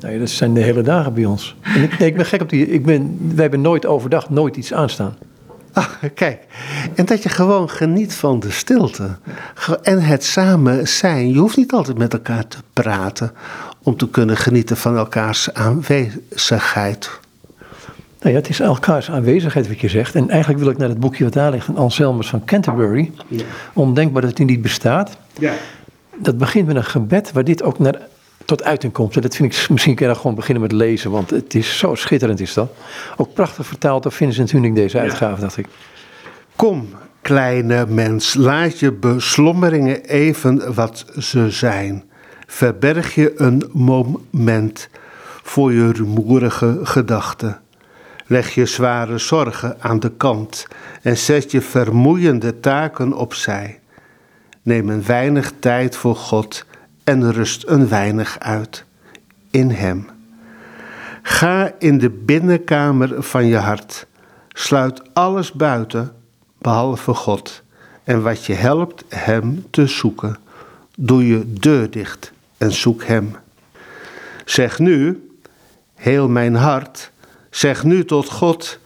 Nee, 0.00 0.18
dat 0.18 0.30
zijn 0.30 0.54
de 0.54 0.60
hele 0.60 0.82
dagen 0.82 1.14
bij 1.14 1.24
ons. 1.24 1.56
Ik, 1.74 1.92
ik 1.92 2.16
ben 2.16 2.26
gek 2.26 2.42
op 2.42 2.48
die. 2.48 2.66
Ik 2.66 2.84
ben, 2.84 3.18
wij 3.34 3.42
hebben 3.42 3.60
nooit 3.60 3.86
overdag 3.86 4.30
nooit 4.30 4.56
iets 4.56 4.72
aanstaan. 4.72 5.14
Ah, 5.74 5.88
kijk, 6.14 6.46
en 6.94 7.04
dat 7.04 7.22
je 7.22 7.28
gewoon 7.28 7.70
geniet 7.70 8.14
van 8.14 8.40
de 8.40 8.50
stilte. 8.50 9.16
En 9.82 10.00
het 10.00 10.24
samen 10.24 10.88
zijn. 10.88 11.32
Je 11.32 11.38
hoeft 11.38 11.56
niet 11.56 11.72
altijd 11.72 11.98
met 11.98 12.12
elkaar 12.12 12.48
te 12.48 12.58
praten 12.72 13.32
om 13.82 13.96
te 13.96 14.08
kunnen 14.08 14.36
genieten 14.36 14.76
van 14.76 14.96
elkaars 14.96 15.54
aanwezigheid. 15.54 17.10
Nou 18.20 18.36
ja, 18.36 18.42
het 18.42 18.48
is 18.48 18.60
elkaars 18.60 19.10
aanwezigheid 19.10 19.68
wat 19.68 19.80
je 19.80 19.88
zegt. 19.88 20.14
En 20.14 20.30
eigenlijk 20.30 20.62
wil 20.62 20.70
ik 20.70 20.78
naar 20.78 20.88
het 20.88 21.00
boekje 21.00 21.24
wat 21.24 21.32
daar 21.32 21.50
ligt 21.50 21.64
van 21.64 21.76
Anselmus 21.76 22.28
van 22.28 22.44
Canterbury. 22.44 23.12
Ja. 23.28 23.44
Ondenkbaar 23.72 24.22
dat 24.22 24.38
het 24.38 24.48
niet 24.48 24.62
bestaat. 24.62 25.16
Ja. 25.38 25.52
Dat 26.16 26.38
begint 26.38 26.66
met 26.66 26.76
een 26.76 26.84
gebed 26.84 27.32
waar 27.32 27.44
dit 27.44 27.62
ook 27.62 27.78
naar, 27.78 28.00
tot 28.44 28.62
uiting 28.62 28.92
komt. 28.92 29.16
En 29.16 29.22
dat 29.22 29.36
vind 29.36 29.54
ik 29.54 29.68
misschien 29.68 29.94
kan 29.94 30.16
gewoon 30.16 30.34
beginnen 30.34 30.62
met 30.62 30.72
lezen, 30.72 31.10
want 31.10 31.30
het 31.30 31.54
is 31.54 31.78
zo 31.78 31.94
schitterend 31.94 32.40
is 32.40 32.54
dat. 32.54 32.72
Ook 33.16 33.34
prachtig 33.34 33.66
vertaald 33.66 34.02
door 34.02 34.12
Vincent 34.12 34.50
Huning 34.50 34.74
deze 34.74 34.98
uitgave, 34.98 35.40
dacht 35.40 35.56
ik. 35.56 35.66
Kom, 36.56 36.88
kleine 37.22 37.86
mens, 37.86 38.34
laat 38.34 38.78
je 38.78 38.92
beslommeringen 38.92 40.04
even 40.04 40.74
wat 40.74 41.04
ze 41.18 41.50
zijn. 41.50 42.04
Verberg 42.46 43.14
je 43.14 43.40
een 43.40 43.70
moment 43.72 44.88
voor 45.42 45.72
je 45.72 45.92
rumoerige 45.92 46.78
gedachten. 46.82 47.60
Leg 48.26 48.54
je 48.54 48.66
zware 48.66 49.18
zorgen 49.18 49.76
aan 49.80 50.00
de 50.00 50.10
kant 50.10 50.66
en 51.02 51.16
zet 51.16 51.50
je 51.50 51.60
vermoeiende 51.60 52.60
taken 52.60 53.12
opzij. 53.12 53.80
Neem 54.62 54.88
een 54.88 55.04
weinig 55.04 55.52
tijd 55.58 55.96
voor 55.96 56.16
God 56.16 56.66
en 57.04 57.32
rust 57.32 57.64
een 57.66 57.88
weinig 57.88 58.38
uit 58.38 58.84
in 59.50 59.70
Hem. 59.70 60.06
Ga 61.22 61.72
in 61.78 61.98
de 61.98 62.10
binnenkamer 62.10 63.22
van 63.22 63.46
je 63.46 63.56
hart. 63.56 64.06
Sluit 64.48 65.14
alles 65.14 65.52
buiten, 65.52 66.12
behalve 66.58 67.14
God. 67.14 67.62
En 68.04 68.22
wat 68.22 68.44
je 68.44 68.52
helpt 68.52 69.04
Hem 69.08 69.66
te 69.70 69.86
zoeken, 69.86 70.38
doe 70.96 71.26
je 71.26 71.52
deur 71.52 71.90
dicht 71.90 72.32
en 72.58 72.72
zoek 72.72 73.04
Hem. 73.04 73.36
Zeg 74.44 74.78
nu, 74.78 75.28
heel 75.94 76.28
mijn 76.28 76.54
hart, 76.54 77.10
zeg 77.50 77.84
nu 77.84 78.04
tot 78.04 78.30
God, 78.30 78.78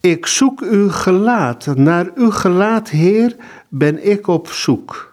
ik 0.00 0.26
zoek 0.26 0.60
uw 0.60 0.90
gelaat, 0.90 1.66
naar 1.66 2.06
uw 2.14 2.30
gelaat, 2.30 2.88
Heer, 2.88 3.36
ben 3.68 4.10
ik 4.10 4.26
op 4.26 4.48
zoek. 4.48 5.09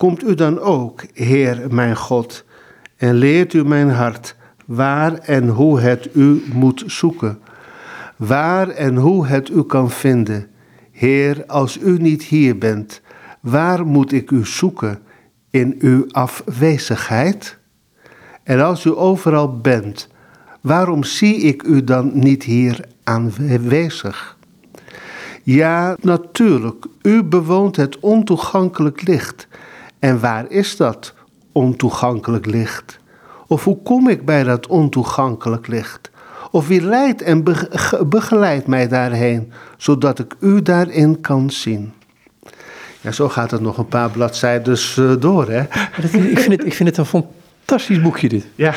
Komt 0.00 0.22
u 0.22 0.34
dan 0.34 0.58
ook, 0.58 1.04
Heer 1.14 1.66
mijn 1.70 1.96
God, 1.96 2.44
en 2.96 3.14
leert 3.14 3.52
u 3.52 3.64
mijn 3.64 3.90
hart 3.90 4.36
waar 4.66 5.18
en 5.18 5.48
hoe 5.48 5.80
het 5.80 6.08
u 6.12 6.42
moet 6.52 6.82
zoeken, 6.86 7.38
waar 8.16 8.68
en 8.68 8.96
hoe 8.96 9.26
het 9.26 9.48
u 9.48 9.62
kan 9.62 9.90
vinden. 9.90 10.46
Heer, 10.90 11.46
als 11.46 11.78
u 11.78 11.98
niet 11.98 12.22
hier 12.22 12.58
bent, 12.58 13.00
waar 13.40 13.86
moet 13.86 14.12
ik 14.12 14.30
u 14.30 14.46
zoeken? 14.46 14.98
In 15.50 15.76
uw 15.78 16.04
afwezigheid? 16.10 17.58
En 18.42 18.60
als 18.60 18.84
u 18.84 18.96
overal 18.96 19.58
bent, 19.58 20.08
waarom 20.60 21.04
zie 21.04 21.36
ik 21.36 21.62
u 21.62 21.84
dan 21.84 22.10
niet 22.14 22.42
hier 22.42 22.84
aanwezig? 23.04 24.36
Ja, 25.42 25.96
natuurlijk, 26.00 26.86
u 27.02 27.22
bewoont 27.22 27.76
het 27.76 27.98
ontoegankelijk 27.98 29.02
licht 29.02 29.48
en 30.00 30.20
waar 30.20 30.50
is 30.50 30.76
dat 30.76 31.14
ontoegankelijk 31.52 32.46
licht? 32.46 32.98
Of 33.46 33.64
hoe 33.64 33.82
kom 33.82 34.08
ik 34.08 34.24
bij 34.24 34.42
dat 34.42 34.66
ontoegankelijk 34.66 35.66
licht? 35.66 36.10
Of 36.50 36.68
wie 36.68 36.82
leidt 36.82 37.22
en 37.22 37.44
begeleidt 38.06 38.66
mij 38.66 38.88
daarheen, 38.88 39.52
zodat 39.76 40.18
ik 40.18 40.34
u 40.40 40.62
daarin 40.62 41.20
kan 41.20 41.50
zien? 41.50 41.92
Ja, 43.00 43.12
zo 43.12 43.28
gaat 43.28 43.50
het 43.50 43.60
nog 43.60 43.78
een 43.78 43.88
paar 43.88 44.10
bladzijden 44.10 44.78
uh, 44.98 45.12
door, 45.18 45.48
hè? 45.48 45.60
Ik 45.60 46.38
vind, 46.38 46.52
het, 46.52 46.64
ik 46.64 46.74
vind 46.74 46.88
het 46.88 46.98
een 46.98 47.24
fantastisch 47.64 48.02
boekje, 48.02 48.28
dit. 48.28 48.46
Ja, 48.54 48.74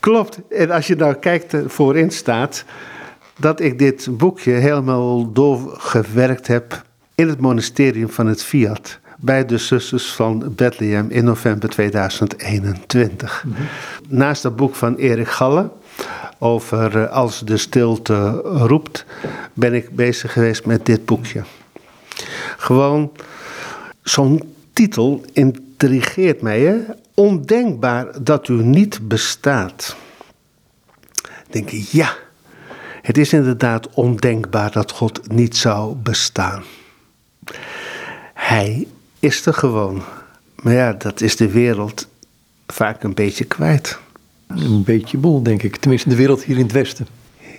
klopt. 0.00 0.38
En 0.50 0.70
als 0.70 0.86
je 0.86 0.96
nou 0.96 1.14
kijkt, 1.14 1.54
uh, 1.54 1.60
voorin 1.66 2.10
staat 2.10 2.64
dat 3.38 3.60
ik 3.60 3.78
dit 3.78 4.08
boekje 4.10 4.52
helemaal 4.52 5.32
doorgewerkt 5.32 6.46
heb 6.46 6.82
in 7.14 7.28
het 7.28 7.40
monasterium 7.40 8.08
van 8.08 8.26
het 8.26 8.42
Fiat 8.42 8.98
bij 9.20 9.46
de 9.46 9.58
Zusters 9.58 10.12
van 10.12 10.52
Bethlehem 10.54 11.10
in 11.10 11.24
november 11.24 11.68
2021. 11.68 13.44
Mhm. 13.46 13.62
Naast 14.08 14.42
het 14.42 14.56
boek 14.56 14.74
van 14.74 14.96
Erik 14.96 15.28
Galle 15.28 15.70
over 16.38 17.02
eh, 17.02 17.12
Als 17.12 17.40
de 17.40 17.56
stilte 17.56 18.30
roept, 18.44 19.04
ben 19.52 19.74
ik 19.74 19.96
bezig 19.96 20.32
geweest 20.32 20.66
met 20.66 20.86
dit 20.86 21.04
boekje. 21.04 21.42
Gewoon 22.56 23.12
zo'n 24.02 24.54
titel 24.72 25.24
intrigeert 25.32 26.40
mij. 26.42 26.60
Hè? 26.60 26.76
Ondenkbaar 27.14 28.22
dat 28.22 28.48
u 28.48 28.52
niet 28.52 29.08
bestaat. 29.08 29.96
Denk 31.50 31.68
ja, 31.70 32.16
het 33.02 33.18
is 33.18 33.32
inderdaad 33.32 33.88
ondenkbaar 33.94 34.72
dat 34.72 34.92
God 34.92 35.32
niet 35.32 35.56
zou 35.56 35.94
bestaan. 35.94 36.62
Hij 38.34 38.86
is 39.18 39.46
er 39.46 39.54
gewoon. 39.54 40.02
Maar 40.62 40.72
ja, 40.72 40.92
dat 40.92 41.20
is 41.20 41.36
de 41.36 41.50
wereld 41.50 42.08
vaak 42.66 43.02
een 43.02 43.14
beetje 43.14 43.44
kwijt. 43.44 43.98
Een 44.46 44.82
beetje 44.84 45.18
bol, 45.18 45.42
denk 45.42 45.62
ik. 45.62 45.76
Tenminste, 45.76 46.08
de 46.08 46.16
wereld 46.16 46.42
hier 46.42 46.56
in 46.56 46.62
het 46.62 46.72
Westen. 46.72 47.06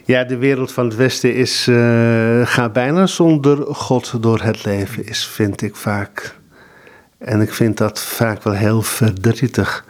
Ja, 0.05 0.23
de 0.23 0.37
wereld 0.37 0.71
van 0.71 0.85
het 0.85 0.95
Westen 0.95 1.35
is, 1.35 1.67
uh, 1.67 2.47
gaat 2.47 2.73
bijna 2.73 3.05
zonder 3.05 3.75
God 3.75 4.21
door 4.21 4.41
het 4.41 4.65
leven, 4.65 5.07
is, 5.07 5.25
vind 5.25 5.61
ik 5.61 5.75
vaak. 5.75 6.35
En 7.17 7.41
ik 7.41 7.53
vind 7.53 7.77
dat 7.77 7.99
vaak 7.99 8.43
wel 8.43 8.53
heel 8.53 8.81
verdrietig, 8.81 9.85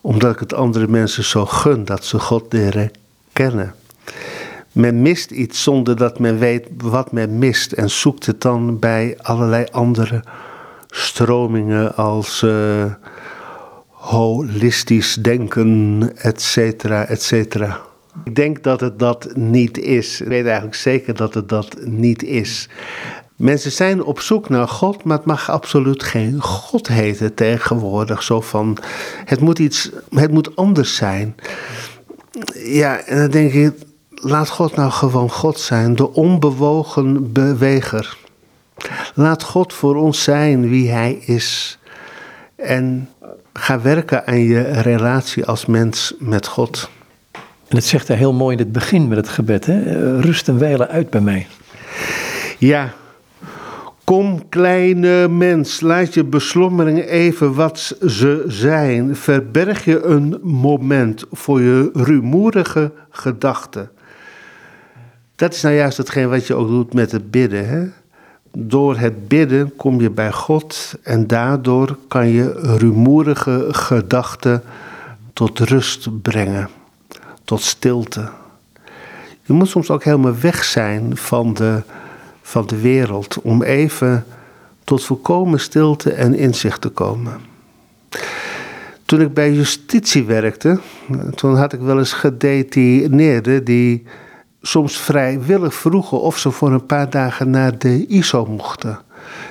omdat 0.00 0.32
ik 0.32 0.38
het 0.38 0.54
andere 0.54 0.88
mensen 0.88 1.24
zo 1.24 1.46
gun 1.46 1.84
dat 1.84 2.04
ze 2.04 2.18
God 2.18 2.52
leren 2.52 2.90
herkennen. 3.32 3.74
Men 4.72 5.02
mist 5.02 5.30
iets 5.30 5.62
zonder 5.62 5.96
dat 5.96 6.18
men 6.18 6.38
weet 6.38 6.66
wat 6.76 7.12
men 7.12 7.38
mist 7.38 7.72
en 7.72 7.90
zoekt 7.90 8.26
het 8.26 8.40
dan 8.40 8.78
bij 8.78 9.18
allerlei 9.22 9.64
andere 9.70 10.22
stromingen 10.90 11.96
als 11.96 12.42
uh, 12.42 12.84
holistisch 13.88 15.14
denken, 15.14 16.10
et 16.16 16.42
cetera, 16.42 17.04
et 17.04 17.22
cetera. 17.22 17.80
Ik 18.24 18.34
denk 18.34 18.62
dat 18.62 18.80
het 18.80 18.98
dat 18.98 19.36
niet 19.36 19.78
is. 19.78 20.20
Ik 20.20 20.26
weet 20.26 20.44
eigenlijk 20.44 20.74
zeker 20.74 21.14
dat 21.14 21.34
het 21.34 21.48
dat 21.48 21.76
niet 21.84 22.22
is. 22.22 22.68
Mensen 23.36 23.72
zijn 23.72 24.02
op 24.02 24.20
zoek 24.20 24.48
naar 24.48 24.68
God, 24.68 25.04
maar 25.04 25.16
het 25.16 25.26
mag 25.26 25.50
absoluut 25.50 26.02
geen 26.02 26.42
God 26.42 26.88
heten 26.88 27.34
tegenwoordig. 27.34 28.22
Zo 28.22 28.40
van, 28.40 28.76
het 29.24 29.40
moet 29.40 29.58
iets, 29.58 29.90
het 30.14 30.30
moet 30.30 30.56
anders 30.56 30.96
zijn. 30.96 31.34
Ja, 32.64 32.98
en 32.98 33.18
dan 33.18 33.30
denk 33.30 33.52
ik, 33.52 33.72
laat 34.14 34.48
God 34.48 34.76
nou 34.76 34.90
gewoon 34.90 35.30
God 35.30 35.58
zijn, 35.58 35.96
de 35.96 36.12
onbewogen 36.12 37.32
beweger. 37.32 38.18
Laat 39.14 39.42
God 39.42 39.72
voor 39.72 39.96
ons 39.96 40.22
zijn 40.22 40.68
wie 40.68 40.90
Hij 40.90 41.12
is. 41.12 41.78
En 42.56 43.08
ga 43.52 43.80
werken 43.80 44.26
aan 44.26 44.40
je 44.40 44.60
relatie 44.62 45.46
als 45.46 45.66
mens 45.66 46.14
met 46.18 46.46
God. 46.46 46.90
En 47.68 47.76
het 47.76 47.84
zegt 47.84 48.08
hij 48.08 48.16
heel 48.16 48.32
mooi 48.32 48.56
in 48.56 48.62
het 48.62 48.72
begin 48.72 49.08
met 49.08 49.16
het 49.16 49.28
gebed, 49.28 49.66
hè? 49.66 50.20
rust 50.20 50.48
en 50.48 50.58
wijlen 50.58 50.88
uit 50.88 51.10
bij 51.10 51.20
mij. 51.20 51.46
Ja, 52.58 52.92
Kom, 54.10 54.48
kleine 54.48 55.28
mens, 55.28 55.80
laat 55.80 56.14
je 56.14 56.24
beslommeringen 56.24 57.08
even 57.08 57.54
wat 57.54 57.94
ze 58.06 58.44
zijn. 58.46 59.16
Verberg 59.16 59.84
je 59.84 60.02
een 60.02 60.38
moment 60.42 61.24
voor 61.30 61.60
je 61.60 61.90
rumoerige 61.94 62.92
gedachten. 63.10 63.90
Dat 65.36 65.54
is 65.54 65.62
nou 65.62 65.74
juist 65.74 65.96
hetgeen 65.96 66.28
wat 66.28 66.46
je 66.46 66.54
ook 66.54 66.68
doet 66.68 66.94
met 66.94 67.12
het 67.12 67.30
bidden. 67.30 67.68
Hè? 67.68 67.86
Door 68.52 68.96
het 68.96 69.28
bidden 69.28 69.76
kom 69.76 70.00
je 70.00 70.10
bij 70.10 70.32
God 70.32 70.94
en 71.02 71.26
daardoor 71.26 71.96
kan 72.08 72.28
je 72.28 72.52
rumoerige 72.76 73.66
gedachten 73.70 74.62
tot 75.32 75.58
rust 75.58 76.22
brengen, 76.22 76.68
tot 77.44 77.60
stilte. 77.60 78.28
Je 79.42 79.52
moet 79.52 79.68
soms 79.68 79.90
ook 79.90 80.04
helemaal 80.04 80.36
weg 80.40 80.64
zijn 80.64 81.16
van 81.16 81.54
de 81.54 81.82
van 82.42 82.66
de 82.66 82.80
wereld 82.80 83.40
om 83.42 83.62
even 83.62 84.24
tot 84.84 85.04
volkomen 85.04 85.60
stilte 85.60 86.12
en 86.12 86.34
inzicht 86.34 86.80
te 86.80 86.88
komen. 86.88 87.40
Toen 89.04 89.20
ik 89.20 89.34
bij 89.34 89.52
justitie 89.52 90.24
werkte, 90.24 90.80
toen 91.34 91.56
had 91.56 91.72
ik 91.72 91.80
wel 91.80 91.98
eens 91.98 92.12
gedetineerden 92.12 93.64
die 93.64 94.04
soms 94.62 94.96
vrijwillig 94.96 95.74
vroegen 95.74 96.20
of 96.20 96.38
ze 96.38 96.50
voor 96.50 96.72
een 96.72 96.86
paar 96.86 97.10
dagen 97.10 97.50
naar 97.50 97.78
de 97.78 98.06
ISO 98.06 98.46
mochten. 98.46 98.98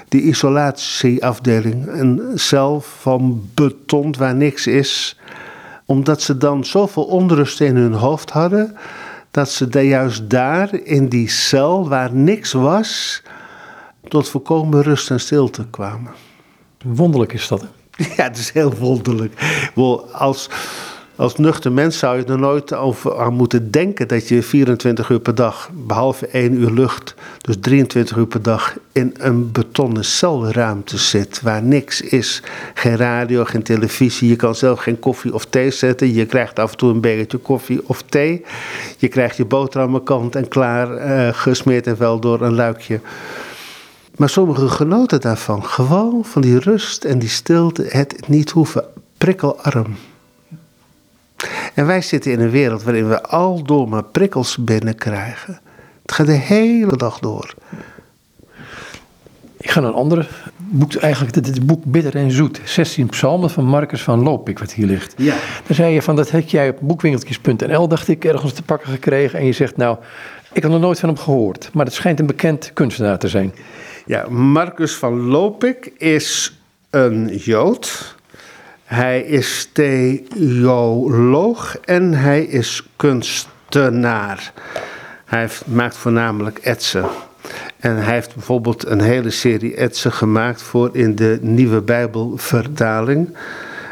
Die 0.08 0.22
isolatieafdeling, 0.22 1.88
een 1.88 2.32
cel 2.36 2.82
van 2.82 3.50
beton 3.54 4.16
waar 4.18 4.36
niks 4.36 4.68
is, 4.68 5.20
omdat 5.86 6.22
ze 6.22 6.38
dan 6.38 6.66
zoveel 6.66 7.04
onrust 7.04 7.62
in 7.62 7.76
hun 7.76 7.94
hoofd 7.94 8.30
hadden 8.30 8.76
dat 9.32 9.50
ze 9.50 9.68
de, 9.68 9.88
juist 9.88 10.30
daar 10.30 10.74
in 10.74 11.10
die 11.10 11.30
cel 11.30 11.90
waar 11.90 12.14
niks 12.14 12.52
was, 12.52 13.22
tot 14.08 14.30
volkomen 14.30 14.82
rust 14.82 15.12
en 15.12 15.20
stilte 15.20 15.68
kwamen. 15.70 16.12
Wonderlijk 16.84 17.34
is 17.34 17.48
dat. 17.48 17.66
Ja, 18.16 18.24
het 18.24 18.38
is 18.38 18.52
heel 18.52 18.74
wonderlijk. 18.74 19.34
Als, 20.12 20.50
als 21.20 21.36
nuchter 21.36 21.72
mens 21.72 21.98
zou 21.98 22.18
je 22.18 22.26
er 22.26 22.40
nooit 22.40 22.74
over 22.74 23.18
aan 23.18 23.34
moeten 23.34 23.72
denken 23.72 24.08
dat 24.08 24.28
je 24.28 24.44
24 24.44 25.10
uur 25.10 25.20
per 25.20 25.36
dag, 25.36 25.70
behalve 25.74 26.28
1 26.28 26.54
uur 26.54 26.72
lucht, 26.72 27.16
dus 27.42 27.56
23 27.60 28.18
uur 28.18 28.28
per 28.28 28.42
dag 28.42 28.78
in 28.92 29.14
een 29.18 29.52
betonnen 29.52 30.06
celruimte 30.06 30.98
zit 30.98 31.42
waar 31.42 31.64
niks 31.64 32.02
is. 32.02 32.44
Geen 32.74 32.98
radio, 32.98 33.44
geen 33.44 33.64
televisie, 33.64 34.30
je 34.30 34.36
kan 34.36 34.56
zelf 34.56 34.80
geen 34.80 35.00
koffie 35.00 35.34
of 35.34 35.46
thee 35.46 35.72
zetten. 35.72 36.14
Je 36.14 36.26
krijgt 36.26 36.60
af 36.60 36.72
en 36.72 36.78
toe 36.78 36.92
een 36.92 37.02
bekertje 37.02 37.38
koffie 37.38 37.82
of 37.86 38.02
thee. 38.02 38.46
Je 38.98 39.08
krijgt 39.08 39.38
je 39.38 39.46
boterhammen 39.46 40.04
kant 40.04 40.36
en 40.36 40.48
klaar, 40.48 41.08
uh, 41.08 41.34
gesmeerd 41.34 41.88
en 41.88 41.98
wel 41.98 42.20
door 42.20 42.42
een 42.42 42.56
luikje. 42.56 43.00
Maar 44.16 44.30
sommigen 44.30 44.70
genoten 44.70 45.22
daarvan. 45.22 45.64
Gewoon 45.64 46.26
van 46.26 46.42
die 46.42 46.60
rust 46.60 47.04
en 47.04 47.20
die 47.20 47.30
stilte, 47.30 47.86
het 47.88 48.28
niet 48.28 48.50
hoeven. 48.50 48.84
Prikkelarm. 49.18 49.96
En 51.74 51.86
wij 51.86 52.02
zitten 52.02 52.32
in 52.32 52.40
een 52.40 52.50
wereld 52.50 52.84
waarin 52.84 53.10
we 53.10 53.24
al 53.24 53.64
door 53.64 53.90
maar 53.90 54.04
prikkels 54.04 54.58
binnenkrijgen. 54.58 55.60
Het 56.02 56.12
gaat 56.12 56.26
de 56.26 56.32
hele 56.32 56.98
dag 56.98 57.20
door. 57.20 57.54
Ik 59.58 59.70
ga 59.72 59.80
naar 59.80 59.90
een 59.90 59.96
andere 59.96 60.28
boek, 60.58 60.96
eigenlijk 60.96 61.36
het 61.36 61.66
boek 61.66 61.84
Bitter 61.86 62.16
en 62.16 62.32
Zoet. 62.32 62.62
16 62.64 63.08
psalmen 63.08 63.50
van 63.50 63.66
Marcus 63.66 64.04
van 64.04 64.24
Lopik, 64.24 64.60
wat 64.60 64.74
hier 64.74 64.86
ligt. 64.86 65.14
Ja. 65.18 65.36
Daar 65.68 65.76
zei 65.76 65.94
je 65.94 66.02
van, 66.02 66.16
dat 66.16 66.32
heb 66.32 66.50
jij 66.50 66.70
op 66.70 66.78
boekwinkeltjes.nl, 66.82 67.88
dacht 67.88 68.08
ik, 68.08 68.26
ergens 68.26 68.54
te 68.54 68.64
pakken 68.64 68.90
gekregen. 68.90 69.40
En 69.40 69.46
je 69.46 69.52
zegt, 69.52 69.78
nou, 69.78 69.98
ik 70.54 70.64
had 70.64 70.72
nog 70.72 70.82
nooit 70.82 71.00
van 71.00 71.10
hem 71.10 71.18
gehoord. 71.18 71.70
Maar 71.74 71.86
het 71.86 71.94
schijnt 71.94 72.20
een 72.20 72.26
bekend 72.26 72.72
kunstenaar 72.74 73.18
te 73.20 73.28
zijn. 73.28 73.54
Ja, 74.06 74.30
Marcus 74.30 74.96
van 74.96 75.20
Lopik 75.20 75.92
is 75.98 76.60
een 76.90 77.28
Jood 77.38 78.16
hij 78.90 79.22
is 79.22 79.70
theoloog 79.74 81.78
en 81.78 82.14
hij 82.14 82.44
is 82.44 82.88
kunstenaar. 82.96 84.54
Hij 85.26 85.50
maakt 85.66 85.98
voornamelijk 85.98 86.58
etsen. 86.58 87.06
En 87.80 87.96
hij 87.96 88.14
heeft 88.14 88.34
bijvoorbeeld 88.34 88.86
een 88.86 89.02
hele 89.02 89.30
serie 89.30 89.76
etsen 89.76 90.12
gemaakt 90.12 90.62
voor 90.62 90.90
in 90.92 91.16
de 91.16 91.40
Nieuwe 91.42 91.82
Bijbelvertaling. 91.82 93.38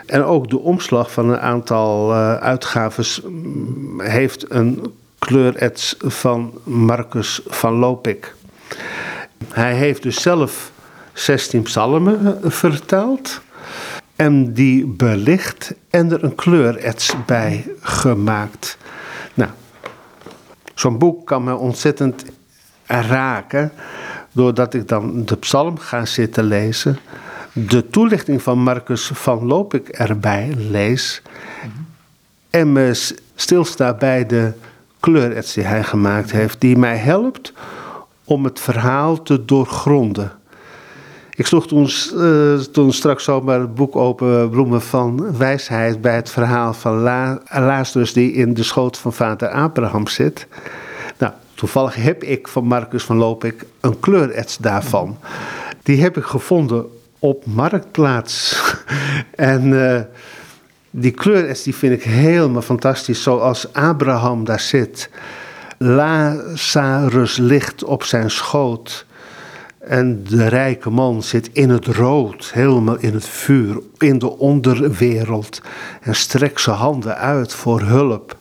En 0.06 0.24
ook 0.24 0.50
de 0.50 0.60
omslag 0.60 1.12
van 1.12 1.30
een 1.30 1.40
aantal 1.40 2.12
uh, 2.12 2.36
uitgaves 2.36 3.22
mm, 3.22 4.02
heeft 4.02 4.52
een 4.52 4.94
kleurets 5.20 5.96
van 6.00 6.54
Marcus 6.64 7.42
van 7.48 7.74
Lopik. 7.74 8.36
Hij 9.54 9.74
heeft 9.74 10.04
dus 10.04 10.22
zelf 10.22 10.72
16 11.14 11.62
psalmen 11.62 12.40
eh, 12.44 12.50
vertaald 12.50 13.42
en 14.18 14.54
die 14.54 14.86
belicht 14.86 15.74
en 15.90 16.12
er 16.12 16.24
een 16.24 16.36
kleurets 16.36 17.14
bij 17.26 17.66
gemaakt. 17.82 18.78
Nou, 19.34 19.52
zo'n 20.76 20.98
boek 20.98 21.26
kan 21.26 21.44
me 21.44 21.56
ontzettend 21.56 22.26
raken, 22.86 23.72
doordat 24.32 24.74
ik 24.74 24.88
dan 24.88 25.26
de 25.26 25.38
psalm 25.38 25.78
ga 25.78 26.06
zitten 26.06 26.44
lezen, 26.44 26.98
de 27.54 27.90
toelichting 27.90 28.42
van 28.42 28.60
Marcus 28.60 29.12
van 29.14 29.46
Lopik 29.46 29.90
erbij 29.90 30.54
lees 30.58 31.22
en 32.50 32.72
me 32.72 33.16
stilsta 33.36 33.94
bij 33.94 34.26
de 34.26 34.54
kleurets 35.00 35.54
die 35.54 35.64
hij 35.64 35.84
gemaakt 35.84 36.32
heeft, 36.32 36.62
die 36.62 36.78
mij 36.78 36.98
helpt 36.98 37.54
om 38.24 38.44
het 38.44 38.60
verhaal 38.60 39.22
te 39.22 39.46
doorgronden. 39.46 40.32
Ik 41.38 41.46
sloeg 41.46 41.68
toen, 41.68 41.90
uh, 42.16 42.60
toen 42.60 42.94
straks 42.94 43.24
zomaar 43.24 43.60
het 43.60 43.76
boek 43.76 43.96
open, 43.96 44.50
Bloemen 44.50 44.82
van 44.82 45.38
Wijsheid, 45.38 46.02
bij 46.02 46.16
het 46.16 46.30
verhaal 46.30 46.74
van 46.74 47.00
La 47.00 47.42
Lazarus 47.50 48.14
die 48.14 48.32
in 48.32 48.54
de 48.54 48.64
schoot 48.64 48.98
van 48.98 49.14
vader 49.14 49.50
Abraham 49.50 50.08
zit. 50.08 50.48
Nou, 51.18 51.34
toevallig 51.54 51.96
heb 51.96 52.24
ik 52.24 52.48
van 52.48 52.66
Marcus 52.66 53.04
van 53.04 53.18
Lopik 53.18 53.66
een 53.80 54.00
kleurets 54.00 54.58
daarvan. 54.58 55.18
Die 55.84 56.02
heb 56.02 56.18
ik 56.18 56.24
gevonden 56.24 56.86
op 57.20 57.46
Marktplaats. 57.46 58.62
en 59.36 59.72
uh, 59.72 60.00
die 60.90 61.12
kleurets 61.12 61.64
die 61.64 61.76
vind 61.76 61.94
ik 61.94 62.04
helemaal 62.04 62.62
fantastisch, 62.62 63.24
zoals 63.24 63.74
Abraham 63.74 64.46
daar 64.46 64.60
zit. 64.60 65.10
Lazarus 65.78 67.38
ligt 67.38 67.84
op 67.84 68.04
zijn 68.04 68.32
schoot. 68.32 69.07
En 69.88 70.24
de 70.24 70.48
rijke 70.48 70.90
man 70.90 71.24
zit 71.24 71.50
in 71.54 71.70
het 71.70 71.86
rood, 71.86 72.52
helemaal 72.54 72.98
in 72.98 73.14
het 73.14 73.28
vuur, 73.28 73.82
in 73.98 74.20
de 74.20 74.38
onderwereld. 74.38 75.62
En 76.02 76.16
strekt 76.16 76.62
zijn 76.62 76.76
handen 76.76 77.18
uit 77.18 77.54
voor 77.54 77.82
hulp. 77.82 78.38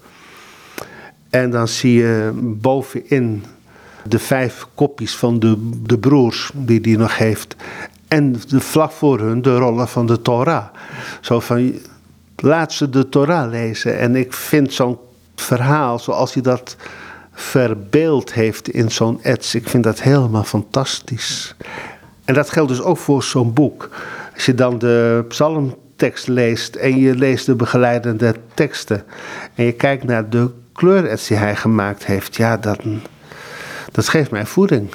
En 1.31 1.51
dan 1.51 1.69
zie 1.69 1.93
je 1.93 2.31
bovenin 2.43 3.45
de 4.05 4.19
vijf 4.19 4.67
kopjes 4.75 5.17
van 5.17 5.39
de, 5.39 5.71
de 5.83 5.99
broers 5.99 6.51
die 6.55 6.81
hij 6.83 6.97
nog 6.97 7.19
heeft. 7.19 7.57
En 8.09 8.33
de, 8.49 8.61
vlak 8.61 8.91
voor 8.91 9.21
hun 9.21 9.43
de 9.43 9.57
rollen 9.57 9.89
van 9.89 10.07
de 10.07 10.23
Torah. 10.23 10.67
Zo 11.21 11.41
van, 11.41 11.73
laat 12.37 12.73
ze 12.73 12.91
de 12.91 13.09
Torah 13.09 13.51
lezen. 13.51 13.99
En 13.99 14.17
ik 14.17 14.33
vind 14.33 14.73
zo'n 14.73 14.99
verhaal 15.37 15.99
zoals 15.99 16.35
hij 16.35 16.43
dat 16.43 16.77
verbeeld 17.39 18.33
heeft 18.33 18.69
in 18.69 18.91
zo'n 18.91 19.23
ets. 19.23 19.55
Ik 19.55 19.69
vind 19.69 19.85
dat 19.85 20.03
helemaal 20.03 20.45
fantastisch. 20.45 21.55
En 22.25 22.35
dat 22.35 22.51
geldt 22.51 22.69
dus 22.69 22.83
ook 22.83 22.97
voor 22.97 23.23
zo'n 23.23 23.53
boek. 23.53 23.89
Als 24.35 24.47
je 24.47 24.55
dan 24.55 24.79
de 24.79 25.25
psalmtekst 25.29 26.29
leest 26.29 26.75
en 26.75 26.99
je 26.99 27.15
leest 27.15 27.47
de 27.47 27.55
begeleidende 27.55 28.35
teksten 28.55 29.05
en 29.55 29.65
je 29.65 29.73
kijkt 29.73 30.05
naar 30.05 30.31
de 30.31 30.51
kleurets 30.73 31.27
die 31.27 31.37
hij 31.37 31.57
gemaakt 31.57 32.07
heeft, 32.07 32.37
ja, 32.37 32.57
dat, 32.57 32.79
dat 33.93 34.09
geeft 34.09 34.31
mij 34.31 34.47
voeding. 34.47 34.91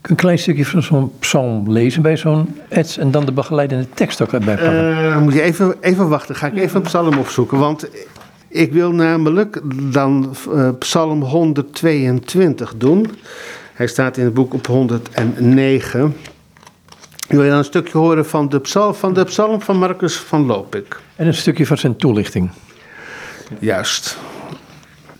Een 0.00 0.16
klein 0.16 0.38
stukje 0.38 0.66
van 0.66 0.82
zo'n 0.82 1.12
psalm 1.18 1.72
lezen 1.72 2.02
bij 2.02 2.16
zo'n 2.16 2.56
ets 2.68 2.98
en 2.98 3.10
dan 3.10 3.24
de 3.24 3.32
begeleidende 3.32 3.86
tekst 3.94 4.20
ook 4.20 4.32
erbij 4.32 4.54
pakken. 4.54 4.90
Uh, 4.90 5.18
moet 5.18 5.32
je 5.32 5.42
even, 5.42 5.74
even 5.80 6.08
wachten, 6.08 6.34
ga 6.34 6.46
ik 6.46 6.56
even 6.56 6.76
een 6.76 6.82
psalm 6.82 7.18
opzoeken. 7.18 7.58
Want 7.58 7.88
ik 8.50 8.72
wil 8.72 8.92
namelijk 8.92 9.60
dan 9.92 10.34
uh, 10.48 10.68
psalm 10.78 11.22
122 11.22 12.74
doen. 12.76 13.06
Hij 13.72 13.86
staat 13.86 14.16
in 14.16 14.24
het 14.24 14.34
boek 14.34 14.54
op 14.54 14.66
109. 14.66 16.16
Ik 17.26 17.36
wil 17.36 17.42
je 17.42 17.48
dan 17.48 17.58
een 17.58 17.64
stukje 17.64 17.98
horen 17.98 18.26
van 18.26 18.48
de 18.48 18.60
psalm 18.60 18.94
van, 18.94 19.14
de 19.14 19.24
psalm 19.24 19.60
van 19.60 19.76
Marcus 19.76 20.16
van 20.16 20.46
Lopik. 20.46 21.00
En 21.16 21.26
een 21.26 21.34
stukje 21.34 21.66
van 21.66 21.78
zijn 21.78 21.96
toelichting. 21.96 22.50
Juist. 23.58 24.18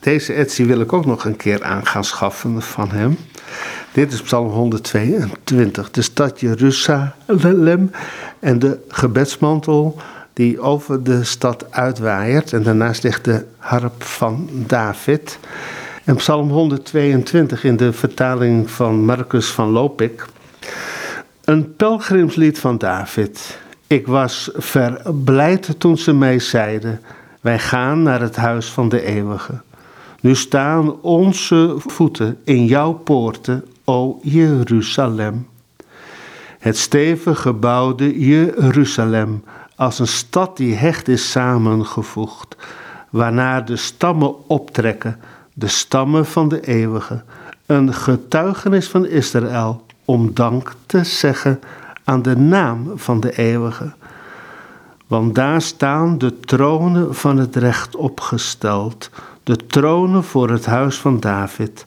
Deze 0.01 0.33
Etsy 0.33 0.65
wil 0.65 0.81
ik 0.81 0.93
ook 0.93 1.07
nog 1.07 1.25
een 1.25 1.37
keer 1.37 1.63
aan 1.63 1.87
gaan 1.87 2.05
schaffen 2.05 2.63
van 2.63 2.91
hem. 2.91 3.19
Dit 3.93 4.13
is 4.13 4.23
Psalm 4.23 4.49
122. 4.49 5.91
De 5.91 6.03
stad 6.03 6.41
Jeruzalem 6.41 7.91
en 8.39 8.59
de 8.59 8.79
gebedsmantel 8.89 10.01
die 10.41 10.61
over 10.61 11.03
de 11.03 11.25
stad 11.25 11.67
uitwaaiert. 11.71 12.53
En 12.53 12.63
daarnaast 12.63 13.03
ligt 13.03 13.25
de 13.25 13.45
harp 13.57 14.03
van 14.03 14.49
David. 14.53 15.39
En 16.05 16.17
Psalm 16.17 16.51
122 16.51 17.65
in 17.65 17.77
de 17.77 17.93
vertaling 17.93 18.71
van 18.71 19.05
Marcus 19.05 19.47
van 19.47 19.71
Lopik. 19.71 20.27
Een 21.45 21.77
pelgrimslied 21.77 22.59
van 22.59 22.79
David. 22.79 23.59
Ik 23.87 24.07
was 24.07 24.51
verblijd 24.55 25.75
toen 25.79 25.99
ze 25.99 26.13
mij 26.13 26.39
zeiden: 26.39 27.01
Wij 27.41 27.59
gaan 27.59 28.03
naar 28.03 28.21
het 28.21 28.37
huis 28.37 28.67
van 28.67 28.89
de 28.89 29.03
eeuwige. 29.03 29.61
Nu 30.21 30.35
staan 30.35 31.01
onze 31.01 31.75
voeten 31.77 32.39
in 32.45 32.65
jouw 32.65 32.93
poorten, 32.93 33.65
o 33.85 34.19
Jeruzalem. 34.23 35.47
Het 36.59 36.79
stevig 36.79 37.41
gebouwde 37.41 38.19
Jeruzalem, 38.19 39.43
als 39.81 39.99
een 39.99 40.07
stad 40.07 40.57
die 40.57 40.75
hecht 40.75 41.09
is 41.09 41.31
samengevoegd, 41.31 42.57
waarna 43.11 43.61
de 43.61 43.77
stammen 43.77 44.49
optrekken, 44.49 45.21
de 45.53 45.69
stammen 45.69 46.27
van 46.27 46.49
de 46.49 46.61
eeuwige, 46.61 47.23
een 47.67 47.95
getuigenis 47.95 48.89
van 48.89 49.07
Israël, 49.07 49.87
om 50.05 50.35
dank 50.35 50.75
te 50.87 51.05
zeggen 51.05 51.61
aan 52.05 52.23
de 52.23 52.37
naam 52.37 52.93
van 52.95 53.21
de 53.21 53.37
eeuwige. 53.37 53.93
Want 55.07 55.35
daar 55.35 55.61
staan 55.61 56.19
de 56.19 56.41
tronen 56.41 57.15
van 57.15 57.37
het 57.37 57.57
recht 57.57 57.97
opgesteld, 57.97 59.11
de 59.43 59.57
tronen 59.57 60.25
voor 60.25 60.51
het 60.51 60.67
huis 60.67 60.99
van 60.99 61.21
David. 61.21 61.87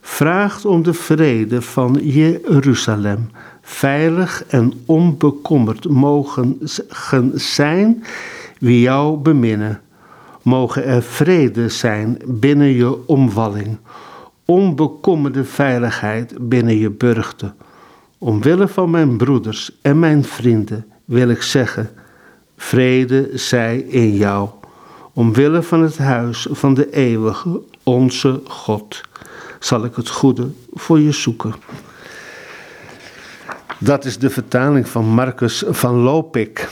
Vraagt 0.00 0.64
om 0.64 0.82
de 0.82 0.94
vrede 0.94 1.62
van 1.62 1.98
Jeruzalem. 2.02 3.30
Veilig 3.68 4.44
en 4.46 4.72
onbekommerd 4.84 5.88
mogen 5.88 6.58
zijn 7.34 8.04
wie 8.58 8.80
jou 8.80 9.16
beminnen. 9.16 9.80
Mogen 10.42 10.84
er 10.84 11.02
vrede 11.02 11.68
zijn 11.68 12.18
binnen 12.26 12.68
je 12.68 13.06
omwalling. 13.06 13.78
Onbekommerde 14.44 15.44
veiligheid 15.44 16.48
binnen 16.48 16.76
je 16.76 16.90
burchten. 16.90 17.54
Omwille 18.18 18.68
van 18.68 18.90
mijn 18.90 19.16
broeders 19.16 19.78
en 19.82 19.98
mijn 19.98 20.24
vrienden 20.24 20.86
wil 21.04 21.28
ik 21.28 21.42
zeggen: 21.42 21.90
vrede 22.56 23.30
zij 23.34 23.78
in 23.78 24.16
jou 24.16 24.48
omwille 25.16 25.62
van 25.62 25.82
het 25.82 25.98
huis 25.98 26.46
van 26.50 26.74
de 26.74 26.90
eeuwige, 26.90 27.60
onze 27.82 28.40
God, 28.44 29.00
zal 29.58 29.84
ik 29.84 29.94
het 29.94 30.08
goede 30.08 30.50
voor 30.72 31.00
je 31.00 31.12
zoeken. 31.12 31.54
Dat 33.78 34.04
is 34.04 34.18
de 34.18 34.30
vertaling 34.30 34.88
van 34.88 35.04
Marcus 35.04 35.64
van 35.66 35.94
Lopik. 35.94 36.68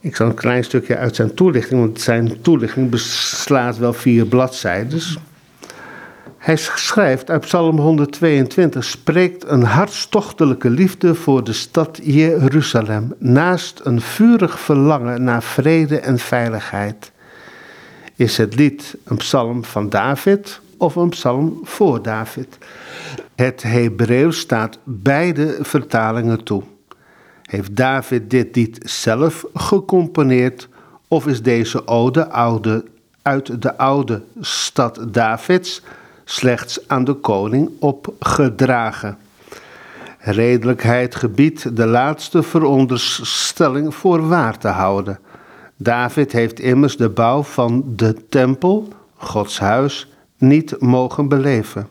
Ik 0.00 0.16
zal 0.16 0.26
een 0.26 0.34
klein 0.34 0.64
stukje 0.64 0.96
uit 0.96 1.16
zijn 1.16 1.34
toelichting, 1.34 1.80
want 1.80 2.00
zijn 2.00 2.40
toelichting 2.40 2.90
beslaat 2.90 3.78
wel 3.78 3.92
vier 3.92 4.26
bladzijden. 4.26 5.00
Hij 6.38 6.56
schrijft 6.56 7.30
uit 7.30 7.40
Psalm 7.40 7.78
122: 7.78 8.84
spreekt 8.84 9.44
een 9.48 9.62
hartstochtelijke 9.62 10.70
liefde 10.70 11.14
voor 11.14 11.44
de 11.44 11.52
stad 11.52 12.00
Jeruzalem, 12.02 13.14
naast 13.18 13.80
een 13.84 14.00
vurig 14.00 14.60
verlangen 14.60 15.24
naar 15.24 15.42
vrede 15.42 15.98
en 15.98 16.18
veiligheid. 16.18 17.12
Is 18.16 18.36
het 18.36 18.54
lied 18.54 18.96
een 19.04 19.16
psalm 19.16 19.64
van 19.64 19.88
David 19.88 20.60
of 20.84 20.96
een 20.96 21.08
psalm 21.08 21.60
voor 21.62 22.02
David? 22.02 22.58
Het 23.34 23.62
Hebreeuws 23.62 24.38
staat 24.38 24.78
beide 24.84 25.58
vertalingen 25.60 26.44
toe. 26.44 26.62
Heeft 27.42 27.76
David 27.76 28.30
dit 28.30 28.56
lied 28.56 28.78
zelf 28.82 29.44
gecomponeerd 29.54 30.68
of 31.08 31.26
is 31.26 31.42
deze 31.42 31.86
ode 31.86 32.28
oude, 32.30 32.84
uit 33.22 33.62
de 33.62 33.76
oude 33.76 34.22
stad 34.40 35.00
Davids? 35.08 35.82
slechts 36.24 36.88
aan 36.88 37.04
de 37.04 37.14
koning 37.14 37.70
opgedragen. 37.78 39.18
Redelijkheid 40.18 41.14
gebiedt 41.14 41.76
de 41.76 41.86
laatste 41.86 42.42
veronderstelling 42.42 43.94
voor 43.94 44.28
waar 44.28 44.58
te 44.58 44.68
houden. 44.68 45.18
David 45.76 46.32
heeft 46.32 46.60
immers 46.60 46.96
de 46.96 47.08
bouw 47.08 47.42
van 47.42 47.84
de 47.96 48.28
tempel, 48.28 48.88
Gods 49.16 49.58
huis, 49.58 50.13
niet 50.46 50.80
mogen 50.80 51.28
beleven. 51.28 51.88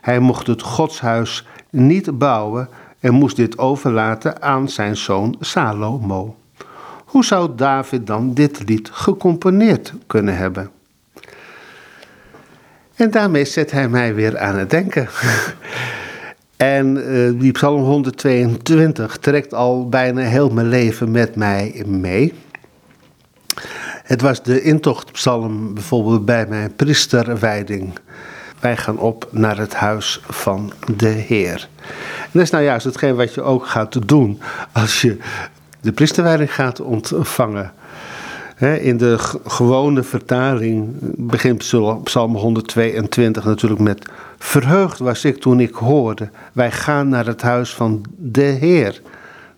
Hij 0.00 0.18
mocht 0.18 0.46
het 0.46 0.62
Godshuis 0.62 1.46
niet 1.70 2.18
bouwen 2.18 2.68
en 3.00 3.14
moest 3.14 3.36
dit 3.36 3.58
overlaten 3.58 4.42
aan 4.42 4.68
zijn 4.68 4.96
zoon 4.96 5.36
Salomo. 5.40 6.36
Hoe 7.04 7.24
zou 7.24 7.50
David 7.56 8.06
dan 8.06 8.34
dit 8.34 8.62
lied 8.68 8.90
gecomponeerd 8.92 9.92
kunnen 10.06 10.36
hebben? 10.36 10.70
En 12.94 13.10
daarmee 13.10 13.44
zet 13.44 13.70
hij 13.70 13.88
mij 13.88 14.14
weer 14.14 14.38
aan 14.38 14.56
het 14.56 14.70
denken. 14.70 15.08
en 16.56 16.96
uh, 16.96 17.40
die 17.40 17.52
Psalm 17.52 17.82
122 17.82 19.16
trekt 19.18 19.54
al 19.54 19.88
bijna 19.88 20.20
heel 20.20 20.48
mijn 20.48 20.68
leven 20.68 21.10
met 21.10 21.36
mij 21.36 21.82
mee. 21.86 22.34
Het 24.08 24.20
was 24.20 24.42
de 24.42 24.62
intochtpsalm 24.62 25.74
bijvoorbeeld 25.74 26.24
bij 26.24 26.46
mijn 26.46 26.74
priesterwijding. 26.76 27.92
Wij 28.60 28.76
gaan 28.76 28.98
op 28.98 29.28
naar 29.30 29.58
het 29.58 29.74
huis 29.74 30.20
van 30.28 30.72
de 30.96 31.08
Heer. 31.08 31.68
Dat 32.30 32.42
is 32.42 32.50
nou 32.50 32.64
juist 32.64 32.84
hetgeen 32.84 33.16
wat 33.16 33.34
je 33.34 33.42
ook 33.42 33.66
gaat 33.66 34.08
doen 34.08 34.40
als 34.72 35.00
je 35.00 35.18
de 35.80 35.92
priesterwijding 35.92 36.54
gaat 36.54 36.80
ontvangen 36.80 37.72
in 38.58 38.96
de 38.96 39.18
gewone 39.46 40.02
vertaling 40.02 40.96
begint 41.16 41.58
Psalm 42.02 42.36
122 42.36 43.44
natuurlijk 43.44 43.80
met: 43.80 44.08
Verheugd 44.38 44.98
was 44.98 45.24
ik 45.24 45.40
toen 45.40 45.60
ik 45.60 45.74
hoorde, 45.74 46.30
wij 46.52 46.70
gaan 46.70 47.08
naar 47.08 47.26
het 47.26 47.42
huis 47.42 47.74
van 47.74 48.04
de 48.16 48.40
Heer. 48.42 49.00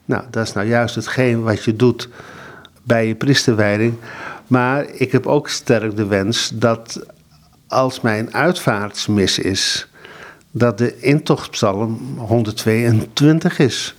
Nou, 0.05 0.23
dat 0.31 0.47
is 0.47 0.53
nou 0.53 0.67
juist 0.67 0.95
hetgeen 0.95 1.43
wat 1.43 1.65
je 1.65 1.77
doet 1.77 2.09
bij 2.83 3.07
je 3.07 3.15
priesterwijding. 3.15 3.95
Maar 4.51 4.87
ik 4.93 5.13
heb 5.13 5.27
ook 5.27 5.49
sterk 5.49 5.97
de 5.97 6.07
wens 6.07 6.51
dat 6.55 7.01
als 7.69 8.01
mijn 8.01 8.35
uitvaartsmis 8.35 9.39
is, 9.39 9.89
dat 10.51 10.79
de 10.79 11.01
intochtpsalm 11.01 12.19
122 12.19 13.59
is. 13.59 13.95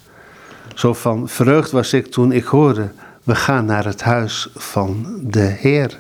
Zo 0.76 0.94
van, 0.94 1.30
verheugd 1.30 1.72
was 1.72 1.94
ik 1.94 2.08
toen 2.08 2.32
ik 2.32 2.46
hoorde, 2.46 2.92
we 3.24 3.36
gaan 3.36 3.66
naar 3.66 3.86
het 3.86 4.02
huis 4.02 4.50
van 4.56 5.20
de 5.24 5.56
Heer. 5.60 6.00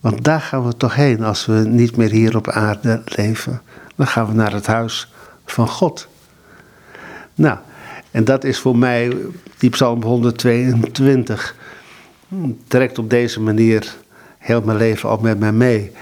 Want 0.00 0.24
daar 0.24 0.40
gaan 0.40 0.66
we 0.66 0.76
toch 0.76 0.94
heen 0.94 1.22
als 1.22 1.46
we 1.46 1.52
niet 1.52 1.96
meer 1.96 2.10
hier 2.10 2.36
op 2.36 2.48
aarde 2.48 3.02
leven. 3.04 3.62
Dan 3.96 4.06
gaan 4.06 4.26
we 4.26 4.32
naar 4.34 4.52
het 4.52 4.66
huis 4.66 5.12
van 5.44 5.68
God. 5.68 6.08
Nou, 7.34 7.58
en 8.10 8.24
dat 8.24 8.44
is 8.44 8.58
voor 8.58 8.76
mij, 8.76 9.16
die 9.58 9.70
Psalm 9.70 10.02
122, 10.02 11.54
trekt 12.66 12.98
op 12.98 13.10
deze 13.10 13.40
manier 13.40 13.96
heel 14.38 14.62
mijn 14.64 14.78
leven 14.78 15.08
al 15.08 15.18
met 15.20 15.38
mij 15.38 15.52
mee. 15.52 15.92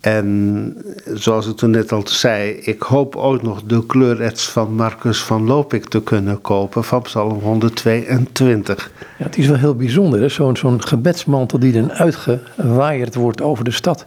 En 0.00 0.76
zoals 1.14 1.46
ik 1.46 1.56
toen 1.56 1.70
net 1.70 1.92
al 1.92 2.02
zei, 2.04 2.50
ik 2.50 2.82
hoop 2.82 3.16
ooit 3.16 3.42
nog 3.42 3.62
de 3.62 3.86
kleurets 3.86 4.48
van 4.48 4.74
Marcus 4.74 5.22
van 5.22 5.46
Lopik 5.46 5.84
te 5.84 6.02
kunnen 6.02 6.40
kopen 6.40 6.84
van 6.84 7.02
Psalm 7.02 7.38
122. 7.38 8.90
Ja, 9.18 9.24
het 9.24 9.38
is 9.38 9.46
wel 9.46 9.56
heel 9.56 9.74
bijzonder, 9.74 10.30
zo'n 10.30 10.56
zo'n 10.56 10.82
gebedsmantel 10.82 11.58
die 11.58 11.72
dan 11.72 11.92
uitgewaaid 11.92 13.14
wordt 13.14 13.42
over 13.42 13.64
de 13.64 13.70
stad. 13.70 14.06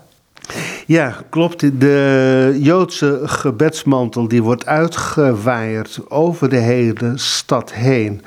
Ja, 0.86 1.16
klopt. 1.30 1.80
De 1.80 2.58
Joodse 2.62 3.20
gebedsmantel 3.24 4.28
die 4.28 4.44
wordt 4.44 4.66
uitgewaaid 4.66 6.00
over 6.08 6.50
de 6.50 6.58
hele 6.58 7.12
stad 7.16 7.74
heen 7.74 8.22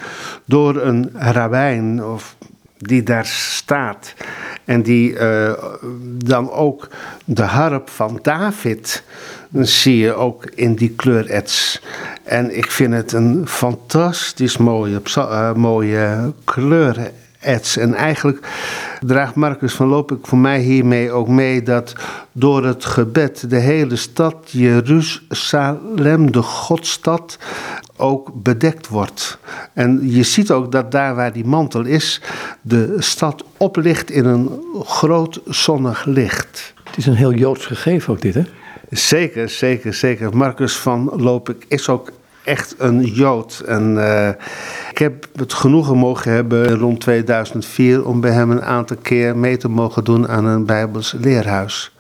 door 0.45 0.77
een 0.77 1.11
rabbijn 1.15 2.05
of 2.05 2.37
die 2.81 3.03
daar 3.03 3.27
staat. 3.27 4.15
En 4.65 4.83
die 4.83 5.17
eh, 5.17 5.53
dan 6.25 6.51
ook 6.51 6.89
de 7.25 7.43
harp 7.43 7.89
van 7.89 8.19
David 8.23 9.03
zie 9.53 9.97
je 9.97 10.15
ook 10.15 10.45
in 10.55 10.75
die 10.75 10.91
kleurets. 10.91 11.83
En 12.23 12.57
ik 12.57 12.71
vind 12.71 12.95
het 12.95 13.13
een 13.13 13.49
fantastisch 13.49 14.57
mooie, 14.57 15.01
uh, 15.17 15.53
mooie. 15.55 16.33
En 17.77 17.95
eigenlijk 17.95 18.47
draagt 19.01 19.35
Marcus 19.35 19.75
van 19.75 19.87
Loop 19.87 20.13
ik 20.13 20.27
voor 20.27 20.39
mij 20.39 20.61
hiermee 20.61 21.13
ook 21.13 21.29
mee 21.29 21.63
dat 21.63 21.93
door 22.33 22.65
het 22.65 22.85
gebed 22.85 23.51
de 23.51 23.59
hele 23.59 23.97
stad 23.97 24.35
Jeruzalem, 24.51 26.33
de 26.33 26.43
Godstad, 26.43 27.39
ook 27.97 28.31
bedekt 28.35 28.89
wordt. 28.89 29.39
En 29.73 30.11
je 30.11 30.23
ziet 30.23 30.51
ook 30.51 30.73
dat 30.73 30.91
daar 30.91 31.15
waar 31.15 31.33
die 31.33 31.45
mantel 31.45 31.85
is, 31.85 32.21
de 32.61 32.97
stad 32.99 33.45
oplicht 33.57 34.11
in 34.11 34.25
een 34.25 34.51
groot 34.83 35.41
zonnig 35.47 36.05
licht. 36.05 36.75
Het 36.85 36.97
is 36.97 37.07
een 37.07 37.15
heel 37.15 37.35
Joods 37.35 37.67
gegeven 37.67 38.13
ook 38.13 38.21
dit, 38.21 38.35
hè? 38.35 38.45
Zeker, 38.91 39.49
zeker, 39.49 39.95
zeker. 39.95 40.37
Marcus 40.37 40.77
van 40.77 41.13
Lopik 41.17 41.65
is 41.69 41.89
ook 41.89 42.13
echt 42.51 42.75
een 42.79 43.05
Jood. 43.05 43.63
En 43.67 43.95
uh, 43.95 44.29
ik 44.91 44.99
heb 44.99 45.29
het 45.35 45.53
genoegen 45.53 45.97
mogen 45.97 46.33
hebben 46.33 46.79
rond 46.79 47.01
2004 47.01 48.07
om 48.07 48.21
bij 48.21 48.31
hem 48.31 48.51
een 48.51 48.63
aantal 48.63 48.97
keer 49.03 49.37
mee 49.37 49.57
te 49.57 49.69
mogen 49.69 50.05
doen 50.05 50.29
aan 50.29 50.45
een 50.45 50.67
Bijbels 50.67 51.15
leerhuis. 51.21 51.97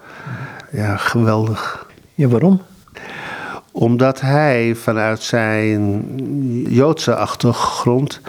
Ja, 0.70 0.96
geweldig. 0.96 1.86
Ja, 2.14 2.28
waarom? 2.28 2.62
Omdat 3.72 4.20
hij 4.20 4.74
vanuit 4.74 5.22
zijn 5.22 6.04
Joodse 6.68 7.14
achtergrond 7.14 8.20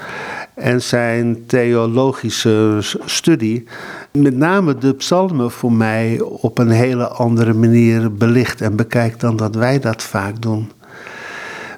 en 0.56 0.82
zijn 0.82 1.46
theologische 1.46 2.78
studie 3.06 3.68
met 4.12 4.36
name 4.36 4.78
de 4.78 4.94
psalmen 4.94 5.52
voor 5.52 5.72
mij 5.72 6.20
op 6.22 6.58
een 6.58 6.70
hele 6.70 7.08
andere 7.08 7.54
manier 7.54 8.14
belicht 8.14 8.62
en 8.62 8.76
bekijkt 8.76 9.20
dan 9.20 9.36
dat 9.36 9.56
wij 9.56 9.80
dat 9.80 10.04
vaak 10.04 10.42
doen. 10.42 10.72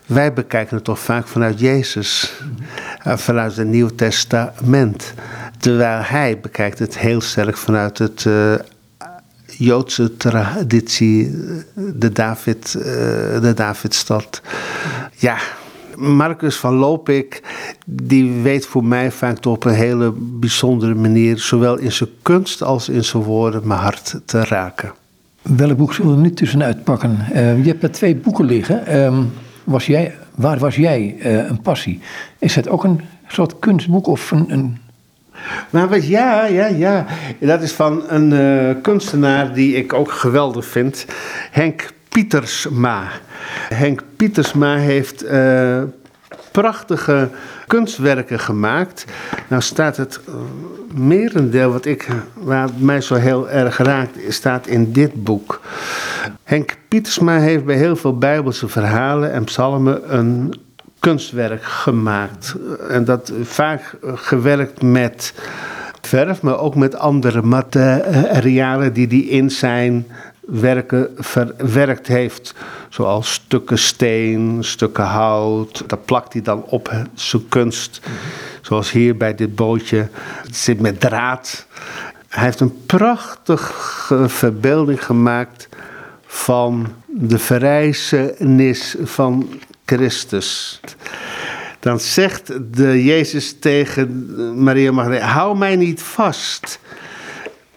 Wij 0.05 0.33
bekijken 0.33 0.75
het 0.75 0.85
toch 0.85 0.99
vaak 0.99 1.27
vanuit 1.27 1.59
Jezus, 1.59 2.33
eh, 3.03 3.17
vanuit 3.17 3.55
het 3.55 3.67
Nieuw 3.67 3.89
Testament. 3.95 5.13
Terwijl 5.57 6.01
hij 6.01 6.39
bekijkt 6.39 6.79
het 6.79 6.97
heel 6.97 7.21
sterk 7.21 7.57
vanuit 7.57 7.97
het 7.97 8.23
uh, 8.27 8.53
Joodse 9.45 10.17
traditie, 10.17 11.31
de, 11.75 12.11
David, 12.11 12.73
uh, 12.77 12.83
de 13.41 13.51
Davidstad. 13.55 14.41
Ja, 15.17 15.37
Marcus 15.95 16.55
van 16.55 16.73
Lopik, 16.73 17.41
die 17.85 18.31
weet 18.41 18.65
voor 18.65 18.83
mij 18.83 19.11
vaak 19.11 19.45
op 19.45 19.63
een 19.65 19.73
hele 19.73 20.13
bijzondere 20.17 20.95
manier, 20.95 21.37
zowel 21.37 21.77
in 21.77 21.91
zijn 21.91 22.09
kunst 22.21 22.63
als 22.63 22.89
in 22.89 23.03
zijn 23.03 23.23
woorden, 23.23 23.67
mijn 23.67 23.79
hart 23.79 24.19
te 24.25 24.45
raken. 24.45 24.91
Welk 25.41 25.77
boek 25.77 25.93
zullen 25.93 26.15
we 26.15 26.21
nu 26.21 26.33
tussenuit 26.33 26.83
pakken? 26.83 27.17
Je 27.33 27.63
hebt 27.63 27.83
er 27.83 27.91
twee 27.91 28.15
boeken 28.15 28.45
liggen. 28.45 28.83
Uh, 28.87 29.19
was 29.63 29.85
jij, 29.85 30.15
waar 30.35 30.57
was 30.57 30.75
jij 30.75 31.15
uh, 31.19 31.47
een 31.47 31.61
passie? 31.61 31.99
Is 32.39 32.55
het 32.55 32.69
ook 32.69 32.83
een 32.83 33.01
soort 33.27 33.59
kunstboek 33.59 34.07
of 34.07 34.31
een, 34.31 34.45
een 34.51 34.77
wat, 35.69 36.07
ja, 36.07 36.45
ja, 36.45 36.65
ja. 36.65 37.05
Dat 37.39 37.61
is 37.61 37.71
van 37.71 38.03
een 38.07 38.31
uh, 38.31 38.75
kunstenaar 38.81 39.53
die 39.53 39.75
ik 39.75 39.93
ook 39.93 40.11
geweldig 40.11 40.65
vind. 40.65 41.05
Henk 41.51 41.93
Pietersma. 42.09 43.07
Henk 43.69 44.03
Pietersma 44.15 44.75
heeft 44.75 45.23
uh, 45.23 45.81
prachtige 46.51 47.29
kunstwerken 47.67 48.39
gemaakt. 48.39 49.05
Nou 49.47 49.61
staat 49.61 49.97
het 49.97 50.19
uh, 50.29 50.35
merendeel 50.99 51.71
wat 51.71 51.85
ik, 51.85 52.07
waar 52.33 52.69
mij 52.77 53.01
zo 53.01 53.15
heel 53.15 53.49
erg 53.49 53.77
raakt, 53.77 54.17
staat 54.27 54.67
in 54.67 54.91
dit 54.91 55.23
boek. 55.23 55.61
Henk 56.43 56.75
Pietersma 56.87 57.37
heeft 57.39 57.65
bij 57.65 57.77
heel 57.77 57.95
veel 57.95 58.17
bijbelse 58.17 58.67
verhalen 58.67 59.31
en 59.31 59.43
psalmen 59.43 60.15
een 60.15 60.53
kunstwerk 60.99 61.63
gemaakt. 61.63 62.55
En 62.89 63.05
dat 63.05 63.31
vaak 63.43 63.97
gewerkt 64.03 64.81
met 64.81 65.33
verf, 66.01 66.41
maar 66.41 66.59
ook 66.59 66.75
met 66.75 66.95
andere 66.95 67.41
materialen 67.41 68.93
die 68.93 69.07
die 69.07 69.29
in 69.29 69.51
zijn 69.51 70.07
werken 70.59 71.09
verwerkt 71.17 72.07
heeft. 72.07 72.53
Zoals 72.89 73.33
stukken 73.33 73.79
steen, 73.79 74.57
stukken 74.63 75.03
hout. 75.03 75.83
Dat 75.87 76.05
plakt 76.05 76.33
hij 76.33 76.41
dan 76.41 76.63
op 76.63 76.93
zijn 77.13 77.47
kunst. 77.47 78.01
Zoals 78.61 78.91
hier 78.91 79.17
bij 79.17 79.35
dit 79.35 79.55
bootje. 79.55 80.09
Het 80.43 80.55
zit 80.55 80.79
met 80.79 80.99
draad. 80.99 81.65
Hij 82.27 82.43
heeft 82.43 82.59
een 82.59 82.85
prachtige 82.85 84.29
verbeelding 84.29 85.05
gemaakt 85.05 85.67
van 86.25 86.87
de 87.05 87.39
verrijzenis 87.39 88.95
van 89.03 89.49
Christus. 89.85 90.79
Dan 91.79 91.99
zegt 91.99 92.75
de 92.77 93.03
Jezus 93.03 93.59
tegen 93.59 94.63
Maria 94.63 94.91
Magdalena: 94.91 95.25
Hou 95.25 95.57
mij 95.57 95.75
niet 95.75 96.01
vast. 96.01 96.79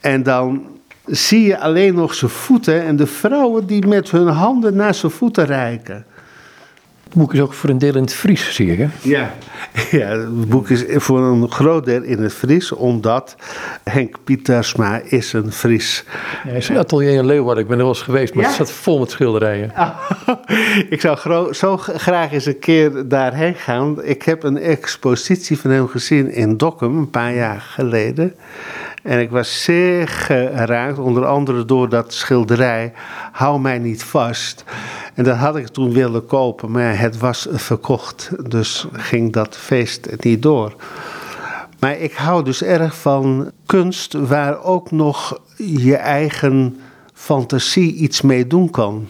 En 0.00 0.22
dan 0.22 0.75
zie 1.06 1.46
je 1.46 1.58
alleen 1.58 1.94
nog 1.94 2.14
zijn 2.14 2.30
voeten 2.30 2.82
en 2.82 2.96
de 2.96 3.06
vrouwen 3.06 3.66
die 3.66 3.86
met 3.86 4.10
hun 4.10 4.26
handen 4.26 4.76
naar 4.76 4.94
zijn 4.94 5.12
voeten 5.12 5.46
reiken. 5.46 6.06
Het 7.04 7.14
boek 7.14 7.34
is 7.34 7.40
ook 7.40 7.52
voor 7.52 7.70
een 7.70 7.78
deel 7.78 7.94
in 7.94 8.02
het 8.02 8.14
Fries, 8.14 8.54
zie 8.54 8.66
je. 8.66 8.76
Hè? 8.76 8.88
Ja. 9.02 9.34
ja, 9.98 10.08
het 10.08 10.48
boek 10.48 10.68
is 10.68 10.84
voor 10.88 11.20
een 11.20 11.50
groot 11.50 11.84
deel 11.84 12.02
in 12.02 12.22
het 12.22 12.32
Fries, 12.32 12.72
omdat 12.72 13.36
Henk 13.84 14.16
Pietersma 14.24 15.00
is 15.04 15.32
een 15.32 15.52
Fries. 15.52 16.04
Ja, 16.44 16.48
hij 16.48 16.58
is 16.58 16.68
een 16.68 16.78
atelier 16.78 17.12
in 17.12 17.26
Leeuwarden, 17.26 17.62
ik 17.62 17.68
ben 17.68 17.78
er 17.78 17.84
wel 17.84 17.94
eens 17.94 18.02
geweest, 18.02 18.34
maar 18.34 18.44
het 18.44 18.54
zat 18.54 18.70
vol 18.70 18.98
met 18.98 19.10
schilderijen. 19.10 19.72
ik 20.90 21.00
zou 21.00 21.54
zo 21.54 21.76
graag 21.76 22.32
eens 22.32 22.46
een 22.46 22.58
keer 22.58 23.08
daarheen 23.08 23.54
gaan. 23.54 24.04
Ik 24.04 24.22
heb 24.22 24.42
een 24.42 24.58
expositie 24.58 25.58
van 25.58 25.70
hem 25.70 25.88
gezien 25.88 26.30
in 26.30 26.56
Dokkum 26.56 26.98
een 26.98 27.10
paar 27.10 27.34
jaar 27.34 27.60
geleden. 27.60 28.34
En 29.06 29.20
ik 29.20 29.30
was 29.30 29.62
zeer 29.62 30.08
geraakt, 30.08 30.98
onder 30.98 31.26
andere 31.26 31.64
door 31.64 31.88
dat 31.88 32.12
schilderij 32.12 32.92
Hou 33.32 33.60
mij 33.60 33.78
niet 33.78 34.04
vast. 34.04 34.64
En 35.14 35.24
dat 35.24 35.36
had 35.36 35.56
ik 35.56 35.68
toen 35.68 35.92
willen 35.92 36.26
kopen, 36.26 36.70
maar 36.70 36.98
het 36.98 37.18
was 37.18 37.46
verkocht. 37.50 38.30
Dus 38.50 38.86
ging 38.92 39.32
dat 39.32 39.56
feest 39.56 40.08
niet 40.18 40.42
door. 40.42 40.74
Maar 41.78 41.98
ik 41.98 42.12
hou 42.12 42.44
dus 42.44 42.62
erg 42.62 42.96
van 42.96 43.50
kunst 43.66 44.12
waar 44.12 44.62
ook 44.62 44.90
nog 44.90 45.40
je 45.56 45.96
eigen 45.96 46.80
fantasie 47.14 47.94
iets 47.94 48.22
mee 48.22 48.46
doen 48.46 48.70
kan. 48.70 49.08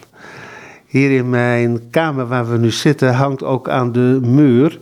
Hier 0.87 1.11
in 1.11 1.31
mijn 1.31 1.91
kamer 1.91 2.27
waar 2.27 2.51
we 2.51 2.59
nu 2.59 2.71
zitten 2.71 3.15
hangt 3.15 3.43
ook 3.43 3.69
aan 3.69 3.93
de 3.93 4.19
muur 4.23 4.79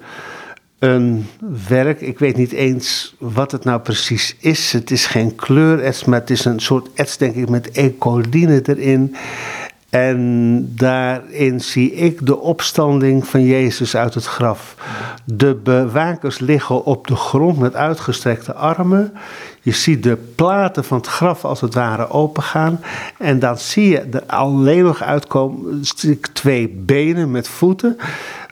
een 0.84 1.26
werk. 1.68 2.00
Ik 2.00 2.18
weet 2.18 2.36
niet 2.36 2.52
eens 2.52 3.14
wat 3.18 3.52
het 3.52 3.64
nou 3.64 3.80
precies 3.80 4.36
is. 4.38 4.72
Het 4.72 4.90
is 4.90 5.06
geen 5.06 5.34
kleurets, 5.34 6.04
maar 6.04 6.20
het 6.20 6.30
is 6.30 6.44
een 6.44 6.60
soort 6.60 6.88
ets, 6.94 7.16
denk 7.16 7.34
ik, 7.34 7.48
met 7.48 7.70
ecoline 7.70 8.62
erin. 8.66 9.16
En 9.94 10.72
daarin 10.76 11.60
zie 11.60 11.92
ik 11.92 12.26
de 12.26 12.38
opstanding 12.38 13.26
van 13.26 13.44
Jezus 13.44 13.96
uit 13.96 14.14
het 14.14 14.24
graf. 14.24 14.74
De 15.24 15.54
bewakers 15.54 16.38
liggen 16.38 16.84
op 16.84 17.06
de 17.06 17.16
grond 17.16 17.58
met 17.58 17.74
uitgestrekte 17.74 18.54
armen. 18.54 19.12
Je 19.60 19.72
ziet 19.72 20.02
de 20.02 20.16
platen 20.34 20.84
van 20.84 20.96
het 20.96 21.06
graf 21.06 21.44
als 21.44 21.60
het 21.60 21.74
ware 21.74 22.10
opengaan. 22.10 22.80
En 23.18 23.38
dan 23.38 23.58
zie 23.58 23.88
je 23.88 24.00
er 24.00 24.22
alleen 24.26 24.84
nog 24.84 25.02
uitkomen 25.02 25.82
twee 26.32 26.68
benen 26.68 27.30
met 27.30 27.48
voeten. 27.48 27.96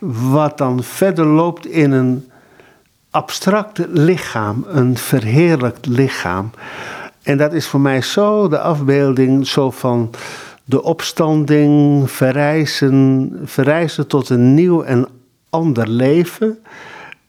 Wat 0.00 0.58
dan 0.58 0.82
verder 0.82 1.26
loopt 1.26 1.66
in 1.66 1.92
een 1.92 2.30
abstract 3.10 3.78
lichaam, 3.88 4.64
een 4.68 4.96
verheerlijkt 4.96 5.86
lichaam. 5.86 6.50
En 7.22 7.36
dat 7.38 7.52
is 7.52 7.66
voor 7.66 7.80
mij 7.80 8.02
zo 8.02 8.48
de 8.48 8.60
afbeelding 8.60 9.46
zo 9.46 9.70
van 9.70 10.10
de 10.64 10.82
opstanding, 10.82 12.10
verrijzen, 12.10 13.32
verrijzen 13.44 14.06
tot 14.06 14.28
een 14.28 14.54
nieuw 14.54 14.82
en 14.82 15.08
ander 15.50 15.88
leven. 15.88 16.58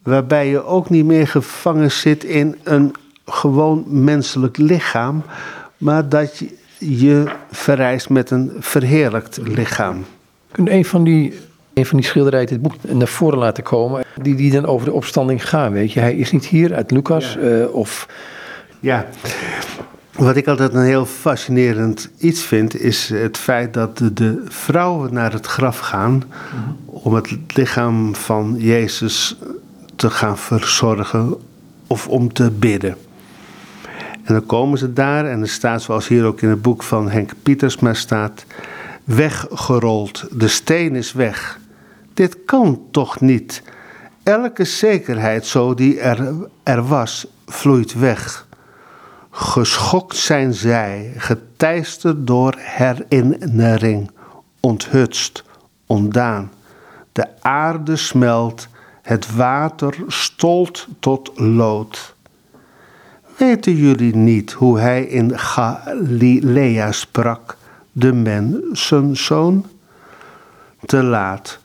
Waarbij 0.04 0.48
je 0.48 0.66
ook 0.66 0.90
niet 0.90 1.06
meer 1.06 1.28
gevangen 1.28 1.92
zit 1.92 2.24
in 2.24 2.56
een 2.64 2.94
gewoon 3.26 3.84
menselijk 3.88 4.58
lichaam, 4.58 5.24
maar 5.78 6.10
dat 6.10 6.38
je, 6.38 6.58
je 6.78 7.24
verrijst 7.52 8.10
met 8.10 8.32
een 8.32 8.52
verheerlijkt 8.60 9.40
lichaam. 9.44 10.06
Kun 10.52 10.74
een 10.74 10.86
van 10.86 11.04
die, 11.04 11.40
een 11.74 11.86
van 11.86 11.98
die 11.98 12.06
schilderijen 12.06 12.48
dit 12.48 12.62
boek 12.62 12.74
naar 12.88 13.08
voren 13.08 13.38
laten 13.38 13.64
komen, 13.64 14.04
die, 14.22 14.36
die 14.36 14.52
dan 14.52 14.66
over 14.66 14.86
de 14.86 14.94
opstanding 14.94 15.50
gaan, 15.50 15.72
weet 15.72 15.92
je? 15.92 16.00
Hij 16.00 16.16
is 16.16 16.32
niet 16.32 16.46
hier 16.46 16.74
uit 16.74 16.92
Lucas 16.92 17.34
ja. 17.34 17.40
uh, 17.40 17.76
of... 17.76 18.08
Ja, 18.80 19.06
wat 20.24 20.36
ik 20.36 20.48
altijd 20.48 20.74
een 20.74 20.84
heel 20.84 21.06
fascinerend 21.06 22.10
iets 22.18 22.42
vind, 22.42 22.80
is 22.80 23.10
het 23.10 23.38
feit 23.38 23.74
dat 23.74 23.98
de, 24.14 24.44
vrouwen 24.48 25.14
naar 25.14 25.32
het 25.34 25.46
graf 25.46 25.80
gaan 25.80 26.24
om 26.86 27.14
het 27.14 27.38
lichaam 27.48 28.16
van 28.16 28.56
Jezus 28.58 29.38
te 29.96 30.10
gaan 30.10 30.38
verzorgen 30.38 31.36
of 31.88 32.08
om 32.08 32.34
te 32.34 32.52
bidden. 32.52 32.96
En 34.24 34.34
dan 34.34 34.46
komen 34.46 34.78
ze 34.78 34.94
daar 34.94 35.26
en 35.26 35.42
er 35.42 35.50
staat, 35.50 35.82
zoals 35.82 36.08
hier 36.08 36.26
ook 36.26 36.42
in 36.42 36.50
het 36.50 36.62
boek 36.62 36.84
van 36.84 37.10
Henk 37.10 37.32
Pietersma 37.44 37.94
staat, 37.94 38.46
weggerold. 39.04 40.26
De 40.32 40.48
steen 40.48 40.96
is 40.96 41.14
weg. 41.14 41.60
Dit 42.14 42.38
kan 42.46 42.82
toch 42.92 43.22
niet? 43.22 43.64
Elke 44.24 44.64
zekerheid 44.64 45.46
zo 45.46 45.74
die 45.74 46.00
er, 46.00 46.34
er 46.64 46.88
was, 46.88 47.28
vloeit 47.46 47.94
weg. 47.94 48.46
Geschokt 49.36 50.16
zijn 50.16 50.54
zij, 50.54 51.14
geteisterd 51.18 52.28
door 52.28 52.54
herinnering, 52.58 54.12
onthutst, 54.60 55.44
ontdaan. 55.86 56.52
De 57.12 57.28
aarde 57.42 57.96
smelt, 57.96 58.68
het 59.02 59.36
water 59.36 59.96
stolt 60.08 60.88
tot 61.00 61.32
lood. 61.40 62.16
Weten 63.38 63.76
jullie 63.76 64.16
niet 64.16 64.52
hoe 64.52 64.80
hij 64.80 65.04
in 65.04 65.40
Galilea 65.40 66.92
sprak, 66.92 67.58
de 67.92 68.14
mensenzoon? 68.14 69.66
Te 70.86 71.04
laat, 71.04 71.60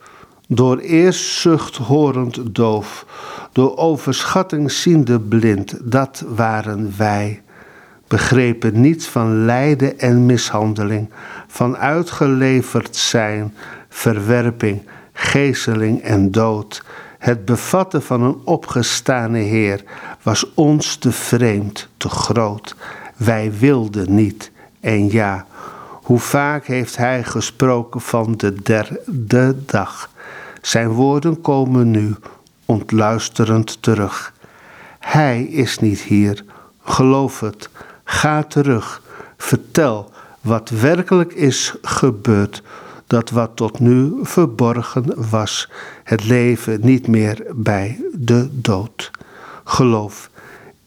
door 0.47 0.79
eerstzucht 0.79 1.77
horend 1.77 2.55
doof, 2.55 3.07
door 3.53 3.77
overschatting 3.77 4.71
ziende 4.71 5.21
blind, 5.21 5.79
dat 5.83 6.25
waren 6.29 6.95
wij. 6.97 7.43
Begrepen 8.09 8.81
niets 8.81 9.07
van 9.07 9.45
lijden 9.45 9.99
en 9.99 10.27
mishandeling, 10.27 11.11
van 11.47 11.77
uitgeleverd 11.77 12.97
zijn, 12.97 13.55
verwerping, 13.89 14.83
geeseling 15.13 16.03
en 16.03 16.31
dood. 16.31 16.83
Het 17.19 17.45
bevatten 17.45 18.03
van 18.03 18.23
een 18.23 18.41
opgestane 18.45 19.39
Heer 19.39 19.83
was 20.23 20.55
ons 20.55 20.97
te 20.97 21.13
vreemd, 21.13 21.89
te 21.97 22.09
groot. 22.09 22.77
Wij 23.17 23.53
wilden 23.59 24.15
niet. 24.15 24.51
En 24.81 25.11
ja, 25.11 25.47
hoe 26.03 26.19
vaak 26.19 26.67
heeft 26.67 26.97
Hij 26.97 27.25
gesproken 27.25 28.01
van 28.01 28.35
de 28.37 28.63
derde 28.63 29.57
dag. 29.67 30.11
Zijn 30.61 30.89
woorden 30.89 31.41
komen 31.41 31.91
nu 31.91 32.15
ontluisterend 32.65 33.83
terug. 33.83 34.33
Hij 34.99 35.43
is 35.43 35.79
niet 35.79 36.01
hier. 36.01 36.45
Geloof 36.83 37.41
het. 37.41 37.71
Ga 38.11 38.43
terug. 38.43 39.03
Vertel 39.37 40.13
wat 40.41 40.69
werkelijk 40.69 41.33
is 41.33 41.75
gebeurd 41.83 42.63
dat 43.07 43.31
wat 43.31 43.51
tot 43.57 43.81
nu 43.81 44.13
verborgen 44.23 45.31
was, 45.31 45.69
het 46.05 46.25
leven 46.25 46.79
niet 46.83 47.07
meer 47.07 47.47
bij 47.55 48.01
de 48.13 48.49
dood. 48.53 49.11
Geloof, 49.65 50.31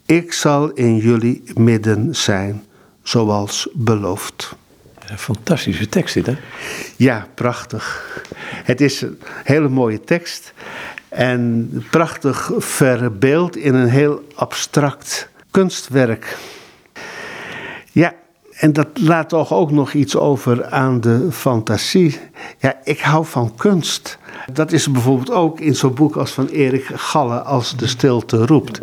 ik 0.06 0.34
zal 0.34 0.70
in 0.70 0.98
jullie 0.98 1.44
midden 1.56 2.16
zijn, 2.16 2.64
zoals 3.04 3.68
beloofd. 3.74 4.56
Een 5.08 5.18
fantastische 5.18 5.90
tekst 5.90 6.14
dit, 6.14 6.26
hè? 6.26 6.38
Ja, 6.96 7.28
prachtig. 7.34 8.06
Het 8.64 8.82
is 8.82 9.02
een 9.02 9.20
hele 9.44 9.70
mooie 9.70 10.02
tekst 10.02 10.54
en 11.10 11.70
prachtig 11.92 12.52
verbeeld 12.58 13.56
in 13.56 13.74
een 13.74 13.90
heel 13.90 14.28
abstract 14.36 15.30
kunstwerk. 15.52 16.38
En 18.62 18.74
dat 18.74 18.88
laat 18.94 19.30
toch 19.30 19.54
ook 19.54 19.72
nog 19.72 19.94
iets 19.94 20.16
over 20.16 20.66
aan 20.66 21.02
de 21.02 21.28
fantasie. 21.32 22.20
Ja, 22.58 22.76
ik 22.84 23.00
hou 23.00 23.26
van 23.26 23.56
kunst. 23.56 24.18
Dat 24.54 24.72
is 24.72 24.92
bijvoorbeeld 24.92 25.32
ook 25.32 25.60
in 25.60 25.76
zo'n 25.76 25.94
boek 25.94 26.16
als 26.16 26.32
van 26.32 26.48
Erik 26.48 26.86
Galle, 26.94 27.40
Als 27.40 27.76
de 27.76 27.88
stilte 27.88 28.46
roept. 28.46 28.82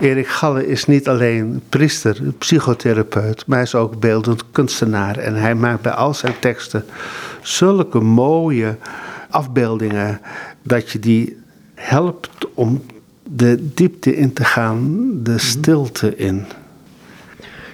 Erik 0.00 0.28
Galle 0.28 0.66
is 0.66 0.86
niet 0.86 1.08
alleen 1.08 1.62
priester, 1.68 2.22
psychotherapeut, 2.38 3.46
maar 3.46 3.56
hij 3.56 3.66
is 3.66 3.74
ook 3.74 4.00
beeldend 4.00 4.42
kunstenaar. 4.50 5.16
En 5.16 5.34
hij 5.34 5.54
maakt 5.54 5.82
bij 5.82 5.92
al 5.92 6.14
zijn 6.14 6.34
teksten 6.40 6.84
zulke 7.42 8.00
mooie 8.00 8.76
afbeeldingen 9.30 10.20
dat 10.62 10.90
je 10.90 10.98
die 10.98 11.36
helpt 11.74 12.46
om 12.54 12.82
de 13.22 13.72
diepte 13.74 14.16
in 14.16 14.32
te 14.32 14.44
gaan, 14.44 15.10
de 15.22 15.38
stilte 15.38 16.16
in. 16.16 16.46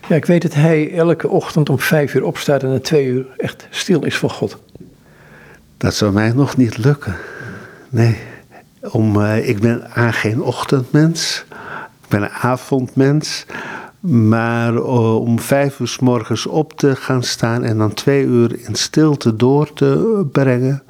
Ja, 0.09 0.16
ik 0.16 0.24
weet 0.24 0.42
dat 0.42 0.55
hij 0.55 0.92
elke 0.92 1.28
ochtend 1.28 1.68
om 1.68 1.78
vijf 1.78 2.14
uur 2.14 2.24
opstaat 2.24 2.62
en 2.62 2.68
na 2.68 2.80
twee 2.80 3.07
uur 3.07 3.26
echt 3.36 3.66
stil 3.70 4.05
is 4.05 4.16
voor 4.16 4.30
God. 4.30 4.59
Dat 5.76 5.94
zou 5.94 6.12
mij 6.12 6.32
nog 6.32 6.57
niet 6.57 6.76
lukken. 6.76 7.16
Nee, 7.88 8.18
om, 8.80 9.16
uh, 9.16 9.48
ik 9.48 9.61
ben 9.61 9.90
aan 9.90 10.12
geen 10.12 10.42
ochtendmens. 10.42 11.44
Ik 12.02 12.09
ben 12.09 12.22
een 12.22 12.30
avondmens. 12.30 13.46
Maar 14.00 14.72
uh, 14.72 15.20
om 15.20 15.40
vijf 15.40 15.78
uur 15.80 15.88
s 15.88 15.98
morgens 15.98 16.46
op 16.46 16.72
te 16.72 16.96
gaan 16.96 17.22
staan 17.22 17.64
en 17.64 17.78
dan 17.78 17.94
twee 17.94 18.24
uur 18.24 18.59
in 18.66 18.74
stilte 18.74 19.36
door 19.36 19.72
te 19.72 20.22
brengen. 20.32 20.82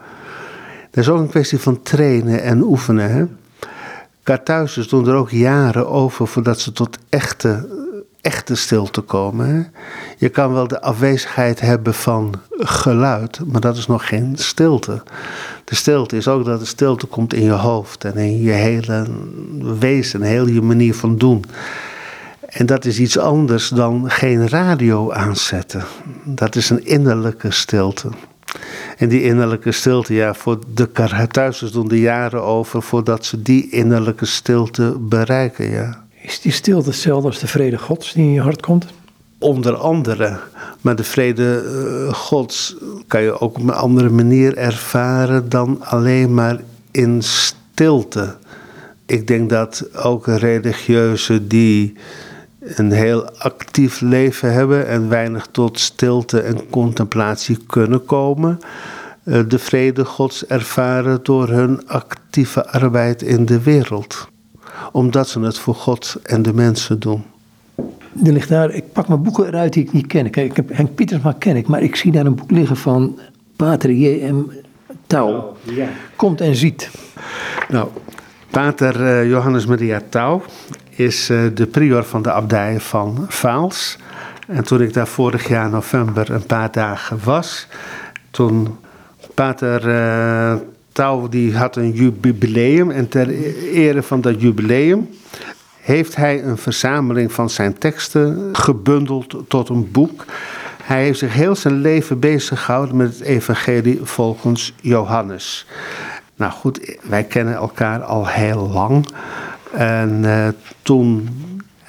Dat 0.91 1.05
is 1.05 1.11
ook 1.11 1.19
een 1.19 1.29
kwestie 1.29 1.59
van 1.59 1.83
trainen 1.83 2.43
en 2.43 2.63
oefenen. 2.63 3.11
Hè? 3.11 3.25
Doen 4.89 5.09
er 5.09 5.15
ook 5.15 5.31
jaren 5.31 5.89
over 5.89 6.27
voordat 6.27 6.61
ze 6.61 6.73
tot 6.73 6.99
echte 7.09 7.67
echte 8.25 8.55
stilte 8.55 9.01
komen. 9.01 9.73
Je 10.17 10.29
kan 10.29 10.53
wel 10.53 10.69
de 10.69 10.81
afwezigheid 10.81 11.61
hebben 11.61 11.95
van 11.95 12.35
geluid, 12.51 13.41
maar 13.47 13.61
dat 13.61 13.77
is 13.77 13.87
nog 13.87 14.09
geen 14.09 14.37
stilte. 14.37 15.03
De 15.65 15.75
stilte 15.75 16.17
is 16.17 16.29
ook 16.29 16.45
dat 16.45 16.61
de 16.61 16.67
stilte 16.67 17.07
komt 17.07 17.35
in 17.35 17.43
je 17.43 17.51
hoofd 17.51 18.05
en 18.05 18.17
in 18.17 18.43
je 18.43 18.51
hele 18.51 19.07
wezen, 19.79 20.23
heel 20.23 20.47
je 20.47 20.63
manier 20.63 20.95
van 20.95 21.19
doen. 21.19 21.45
En 22.41 22.67
dat 22.67 22.85
is 22.85 22.99
iets 22.99 23.19
anders 23.19 23.69
dan 23.69 24.11
geen 24.11 24.49
radio 24.49 25.13
aanzetten. 25.13 25.85
Dat 26.25 26.57
is 26.57 26.71
een 26.71 26.87
innerlijke 26.87 27.51
stilte. 27.51 28.09
En 28.97 29.09
die 29.09 29.23
innerlijke 29.23 29.73
stilte, 29.73 30.15
ja, 30.15 30.35
voor 30.35 30.59
de 30.75 30.87
Karthuizers 30.87 31.73
doen 31.73 31.89
de 31.89 32.01
jaren 32.01 32.43
over 32.43 32.83
voordat 32.83 33.25
ze 33.25 33.43
die 33.43 33.71
innerlijke 33.71 34.27
stilte 34.27 34.97
bereiken, 34.99 35.71
ja. 35.71 36.04
Is 36.25 36.41
die 36.41 36.53
stilte 36.53 36.89
hetzelfde 36.89 37.29
als 37.29 37.39
de 37.39 37.47
vrede 37.47 37.79
Gods 37.79 38.13
die 38.13 38.25
in 38.25 38.33
je 38.33 38.41
hart 38.41 38.63
komt? 38.63 38.87
Onder 39.39 39.75
andere. 39.75 40.39
Maar 40.81 40.97
de 40.97 41.05
vrede 41.05 41.63
uh, 41.65 42.15
Gods 42.15 42.77
kan 43.07 43.23
je 43.23 43.41
ook 43.41 43.57
op 43.57 43.63
een 43.63 43.71
andere 43.71 44.11
manier 44.11 44.57
ervaren 44.57 45.49
dan 45.49 45.83
alleen 45.83 46.35
maar 46.35 46.61
in 46.91 47.23
stilte. 47.23 48.37
Ik 49.07 49.27
denk 49.27 49.51
dat 49.51 49.89
ook 49.95 50.27
religieuzen 50.27 51.49
die 51.49 51.95
een 52.59 52.93
heel 52.93 53.31
actief 53.31 54.01
leven 54.01 54.53
hebben 54.53 54.87
en 54.87 55.09
weinig 55.09 55.47
tot 55.51 55.81
stilte 55.81 56.41
en 56.41 56.71
contemplatie 56.71 57.59
kunnen 57.67 58.05
komen, 58.05 58.59
uh, 59.25 59.41
de 59.49 59.59
vrede 59.59 60.05
Gods 60.05 60.47
ervaren 60.47 61.21
door 61.23 61.49
hun 61.49 61.89
actieve 61.89 62.67
arbeid 62.67 63.23
in 63.23 63.45
de 63.45 63.61
wereld 63.61 64.33
omdat 64.93 65.29
ze 65.29 65.41
het 65.41 65.59
voor 65.59 65.75
God 65.75 66.17
en 66.23 66.43
de 66.43 66.55
mensen 66.55 67.01
doen. 67.01 67.23
Er 68.25 68.33
ligt 68.33 68.49
daar, 68.49 68.71
ik 68.71 68.93
pak 68.93 69.09
mijn 69.09 69.23
boeken 69.23 69.47
eruit 69.47 69.73
die 69.73 69.85
ik 69.85 69.93
niet 69.93 70.07
ken. 70.07 70.31
Kijk, 70.31 70.51
ik 70.51 70.57
heb 70.57 70.77
Henk 70.77 70.95
Pietersma 70.95 71.35
ken 71.39 71.57
ik, 71.57 71.67
maar 71.67 71.83
ik 71.83 71.97
zie 71.97 72.13
daar 72.13 72.27
een 72.27 72.35
boek 72.35 72.51
liggen 72.51 72.77
van 72.77 73.19
Pater 73.57 73.91
J.M. 73.93 74.43
Touw. 75.07 75.57
ja. 75.63 75.89
Komt 76.17 76.41
en 76.41 76.55
ziet. 76.55 76.91
Nou, 77.69 77.89
Pater 78.51 79.01
uh, 79.01 79.31
Johannes 79.31 79.67
Maria 79.67 80.03
Touw 80.09 80.43
is 80.91 81.31
uh, 81.31 81.45
de 81.55 81.67
prior 81.67 82.05
van 82.05 82.23
de 82.23 82.33
abdij 82.33 82.81
van 82.81 83.27
Vaals. 83.29 83.99
En 84.47 84.65
toen 84.65 84.81
ik 84.81 84.93
daar 84.93 85.09
vorig 85.09 85.49
jaar 85.49 85.71
november 85.71 86.31
een 86.31 86.47
paar 86.47 86.73
dagen 86.73 87.19
was, 87.25 87.67
toen 88.31 88.77
Pater 89.35 89.89
Touw 90.95 91.29
die 91.29 91.57
had 91.57 91.77
een 91.77 91.93
jubileum 91.93 92.91
en 92.91 93.09
ter 93.09 93.29
ere 93.73 94.03
van 94.03 94.21
dat 94.21 94.41
jubileum 94.41 95.09
heeft 95.81 96.17
hij 96.17 96.45
een 96.45 96.59
verzameling 96.59 97.33
van 97.33 97.51
zijn 97.51 97.79
teksten 97.79 98.49
gebundeld 98.53 99.37
tot 99.49 99.69
een 99.69 99.91
boek. 99.91 100.25
Hij 100.83 101.03
heeft 101.03 101.19
zich 101.19 101.33
heel 101.33 101.55
zijn 101.55 101.81
leven 101.81 102.19
bezig 102.19 102.65
gehouden 102.65 102.97
met 102.97 103.19
het 103.19 103.21
evangelie 103.21 104.01
volgens 104.03 104.75
Johannes. 104.81 105.67
Nou 106.37 106.53
goed, 106.53 106.97
wij 107.03 107.25
kennen 107.25 107.55
elkaar 107.55 108.03
al 108.03 108.27
heel 108.27 108.69
lang. 108.69 109.07
En 109.73 110.23
uh, 110.25 110.49
toen 110.83 111.29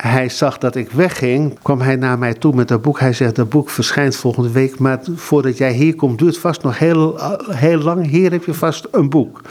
hij 0.08 0.30
zag 0.30 0.58
dat 0.58 0.76
ik 0.76 0.92
wegging, 0.92 1.60
kwam 1.62 1.82
hij 1.82 1.96
naar 1.96 2.20
mij 2.20 2.34
toe 2.34 2.56
met 2.56 2.68
dat 2.68 2.82
boek. 2.82 3.00
Hij 3.00 3.14
zegt, 3.14 3.36
dat 3.36 3.50
boek 3.50 3.70
verschijnt 3.70 4.16
volgende 4.16 4.52
week, 4.52 4.80
maar 4.80 5.00
voordat 5.16 5.58
jij 5.58 5.74
hier 5.74 5.96
komt 5.96 6.20
duurt 6.20 6.38
vast 6.38 6.64
nog 6.64 6.80
heel, 6.80 7.20
heel 7.50 7.78
lang. 7.78 8.08
Hier 8.08 8.32
heb 8.32 8.46
je 8.46 8.54
vast 8.54 8.88
een 8.92 9.10
boek. 9.10 9.42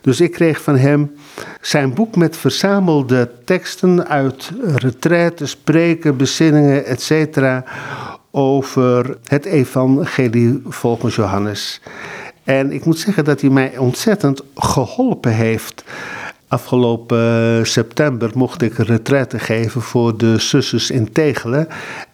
Dus 0.00 0.20
ik 0.20 0.32
kreeg 0.32 0.62
van 0.62 0.76
hem 0.76 1.12
zijn 1.60 1.94
boek 1.94 2.16
met 2.16 2.36
verzamelde 2.36 3.30
teksten 3.44 4.08
uit 4.08 4.50
retraites, 4.62 5.50
spreken, 5.50 6.16
bezinningen, 6.16 6.86
etc. 6.86 7.40
over 8.30 9.16
het 9.24 9.44
evangelie 9.44 10.62
volgens 10.68 11.14
Johannes. 11.14 11.80
En 12.44 12.72
ik 12.72 12.84
moet 12.84 12.98
zeggen 12.98 13.24
dat 13.24 13.40
hij 13.40 13.50
mij 13.50 13.78
ontzettend 13.78 14.42
geholpen 14.54 15.32
heeft 15.32 15.84
Afgelopen 16.50 17.66
september 17.66 18.30
mocht 18.34 18.62
ik 18.62 18.78
een 18.78 18.84
retraite 18.84 19.38
geven 19.38 19.82
voor 19.82 20.16
de 20.16 20.38
zusters 20.38 20.90
in 20.90 21.12
Tegelen 21.12 21.68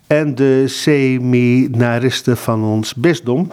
en 0.06 0.34
de 0.34 0.68
seminaristen 0.68 2.36
van 2.36 2.64
ons 2.64 2.94
bisdom. 2.94 3.50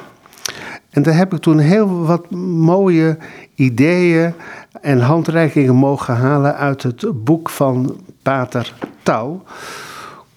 En 0.90 1.04
daar 1.04 1.16
heb 1.16 1.34
ik 1.34 1.42
toen 1.42 1.60
heel 1.60 2.06
wat 2.06 2.32
mooie 2.32 3.18
ideeën 3.56 4.34
en 4.82 5.00
handreikingen 5.00 5.76
mogen 5.76 6.16
halen 6.16 6.56
uit 6.56 6.84
het 6.84 7.24
boek 7.24 7.50
van 7.50 7.98
Pater 8.22 8.74
Touw. 9.04 9.44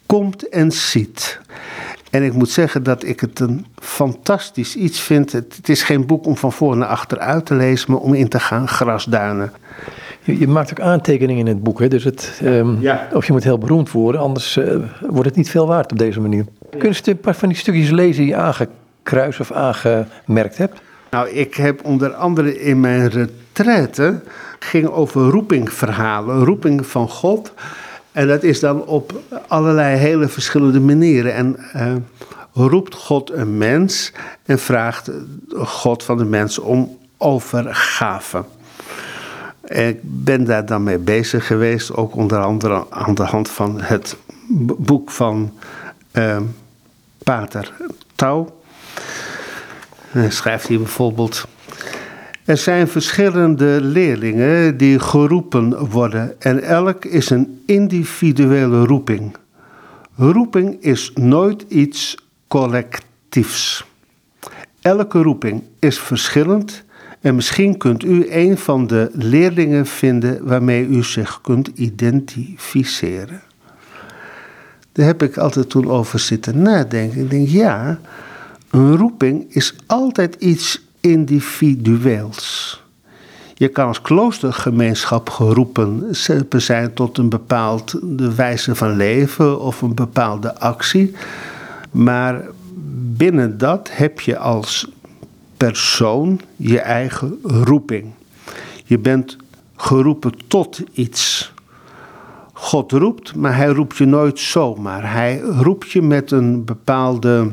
Komt 0.07 0.49
en 0.49 0.73
ziet. 0.73 1.41
En 2.11 2.23
ik 2.23 2.33
moet 2.33 2.51
zeggen 2.51 2.83
dat 2.83 3.05
ik 3.05 3.21
het 3.21 3.41
een 3.41 3.67
fantastisch 3.75 4.77
iets 4.77 5.01
vind. 5.01 5.33
Het, 5.33 5.69
is 5.69 5.83
geen 5.83 6.07
boek 6.07 6.27
om 6.27 6.37
van 6.37 6.53
voor 6.53 6.77
naar 6.77 6.89
achter 6.89 7.19
uit 7.19 7.47
te 7.47 7.55
lezen, 7.55 7.91
maar 7.91 8.01
om 8.01 8.15
in 8.15 8.29
te 8.29 8.41
gaan 8.41 8.69
grasduinen. 8.69 9.53
Je, 10.27 10.39
je 10.39 10.49
maakt 10.49 10.71
ook 10.71 10.81
aantekeningen 10.81 11.47
in 11.47 11.55
het 11.55 11.63
boek, 11.63 11.81
hè? 11.81 11.89
Dus 11.89 12.05
het, 12.05 12.41
um, 12.45 12.81
ja. 12.81 13.09
of 13.13 13.27
je 13.27 13.33
moet 13.33 13.45
heel 13.45 13.59
beroemd 13.59 13.91
worden, 13.91 14.21
anders 14.21 14.57
uh, 14.57 14.77
wordt 15.01 15.29
het 15.29 15.37
niet 15.37 15.51
veel 15.51 15.67
waard 15.67 15.93
op 15.93 15.99
deze 15.99 16.21
manier. 16.21 16.45
Ja. 16.71 16.79
Kun 16.79 16.91
je 16.91 17.11
een 17.11 17.21
paar 17.21 17.35
van 17.35 17.49
die 17.49 17.59
stukjes 17.59 17.91
lezen 17.91 18.23
die 18.23 18.33
je 18.33 18.37
aangekruist 18.37 19.41
of 19.41 19.53
aangemerkt 19.53 20.59
hebt? 20.59 20.81
Nou, 21.11 21.29
ik 21.29 21.55
heb 21.55 21.85
onder 21.85 22.15
andere 22.15 22.61
in 22.61 22.81
mijn 22.81 23.09
retraite 23.09 24.21
ging 24.59 24.89
over 24.89 25.31
roepingverhalen, 25.31 26.45
roeping 26.45 26.87
van 26.87 27.09
God. 27.09 27.53
En 28.13 28.27
dat 28.27 28.43
is 28.43 28.61
dan 28.61 28.85
op 28.85 29.21
allerlei 29.49 29.97
hele 29.97 30.29
verschillende 30.29 30.81
manieren. 30.81 31.35
En 31.35 31.57
uh, 31.77 31.93
roept 32.53 32.95
God 32.95 33.33
een 33.33 33.59
mens 33.59 34.13
en 34.45 34.59
vraagt 34.59 35.11
God 35.55 36.03
van 36.03 36.17
de 36.17 36.25
mens 36.25 36.59
om 36.59 36.99
overgave. 37.17 38.45
Ik 39.67 39.99
ben 40.03 40.45
daar 40.45 40.67
dan 40.67 40.83
mee 40.83 40.99
bezig 40.99 41.47
geweest, 41.47 41.95
ook 41.95 42.15
onder 42.15 42.39
andere 42.39 42.87
aan 42.91 43.15
de 43.15 43.23
hand 43.23 43.51
van 43.51 43.81
het 43.81 44.17
boek 44.79 45.11
van 45.11 45.53
uh, 46.13 46.41
Pater 47.23 47.73
Touw. 48.15 48.61
Hij 50.09 50.31
schrijft 50.31 50.67
hier 50.67 50.79
bijvoorbeeld. 50.79 51.47
Er 52.45 52.57
zijn 52.57 52.89
verschillende 52.89 53.79
leerlingen 53.81 54.77
die 54.77 54.99
geroepen 54.99 55.91
worden 55.91 56.41
en 56.41 56.63
elk 56.63 57.05
is 57.05 57.31
een 57.31 57.63
individuele 57.67 58.85
roeping. 58.85 59.37
Roeping 60.17 60.83
is 60.83 61.11
nooit 61.15 61.65
iets 61.69 62.17
collectiefs. 62.49 63.85
Elke 64.81 65.23
roeping 65.23 65.63
is 65.79 65.99
verschillend 65.99 66.85
en 67.27 67.35
misschien 67.35 67.77
kunt 67.77 68.05
u 68.05 68.27
een 68.31 68.59
van 68.59 68.87
de 68.87 69.11
leerlingen 69.13 69.87
vinden 69.87 70.45
waarmee 70.45 70.87
u 70.87 71.03
zich 71.03 71.41
kunt 71.41 71.71
identificeren. 71.75 73.41
Daar 74.93 75.07
heb 75.07 75.23
ik 75.23 75.37
altijd 75.37 75.71
toen 75.71 75.91
over 75.91 76.19
zitten 76.19 76.63
nadenken. 76.63 77.21
Ik 77.21 77.31
denk, 77.31 77.49
ja, 77.49 77.99
een 78.71 78.97
roeping 78.97 79.47
is 79.49 79.75
altijd 79.87 80.35
iets 80.35 80.83
individueels. 81.01 82.83
Je 83.55 83.69
kan 83.69 83.87
als 83.87 84.03
kloostergemeenschap 84.03 85.31
geroepen 85.31 86.07
zijn 86.57 86.95
tot 86.95 87.19
een 87.19 87.29
bepaalde 87.29 88.35
wijze 88.35 88.75
van 88.75 88.97
leven 88.97 89.61
of 89.61 89.83
een 89.83 89.95
bepaalde 89.95 90.59
actie. 90.59 91.15
Maar 91.91 92.45
binnen 93.17 93.59
dat 93.59 93.89
heb 93.93 94.21
je 94.21 94.39
als 94.39 94.89
persoon 95.57 96.41
je 96.57 96.81
eigen 96.81 97.39
roeping. 97.43 98.13
Je 98.85 98.99
bent 98.99 99.37
geroepen 99.77 100.33
tot 100.47 100.83
iets. 100.93 101.53
God 102.53 102.93
roept, 102.93 103.35
maar 103.35 103.57
hij 103.57 103.69
roept 103.69 103.97
je 103.97 104.07
nooit 104.07 104.39
zomaar. 104.39 105.13
Hij 105.13 105.39
roept 105.41 105.91
je 105.91 106.03
met 106.03 106.31
een 106.31 106.65
bepaalde 106.65 107.51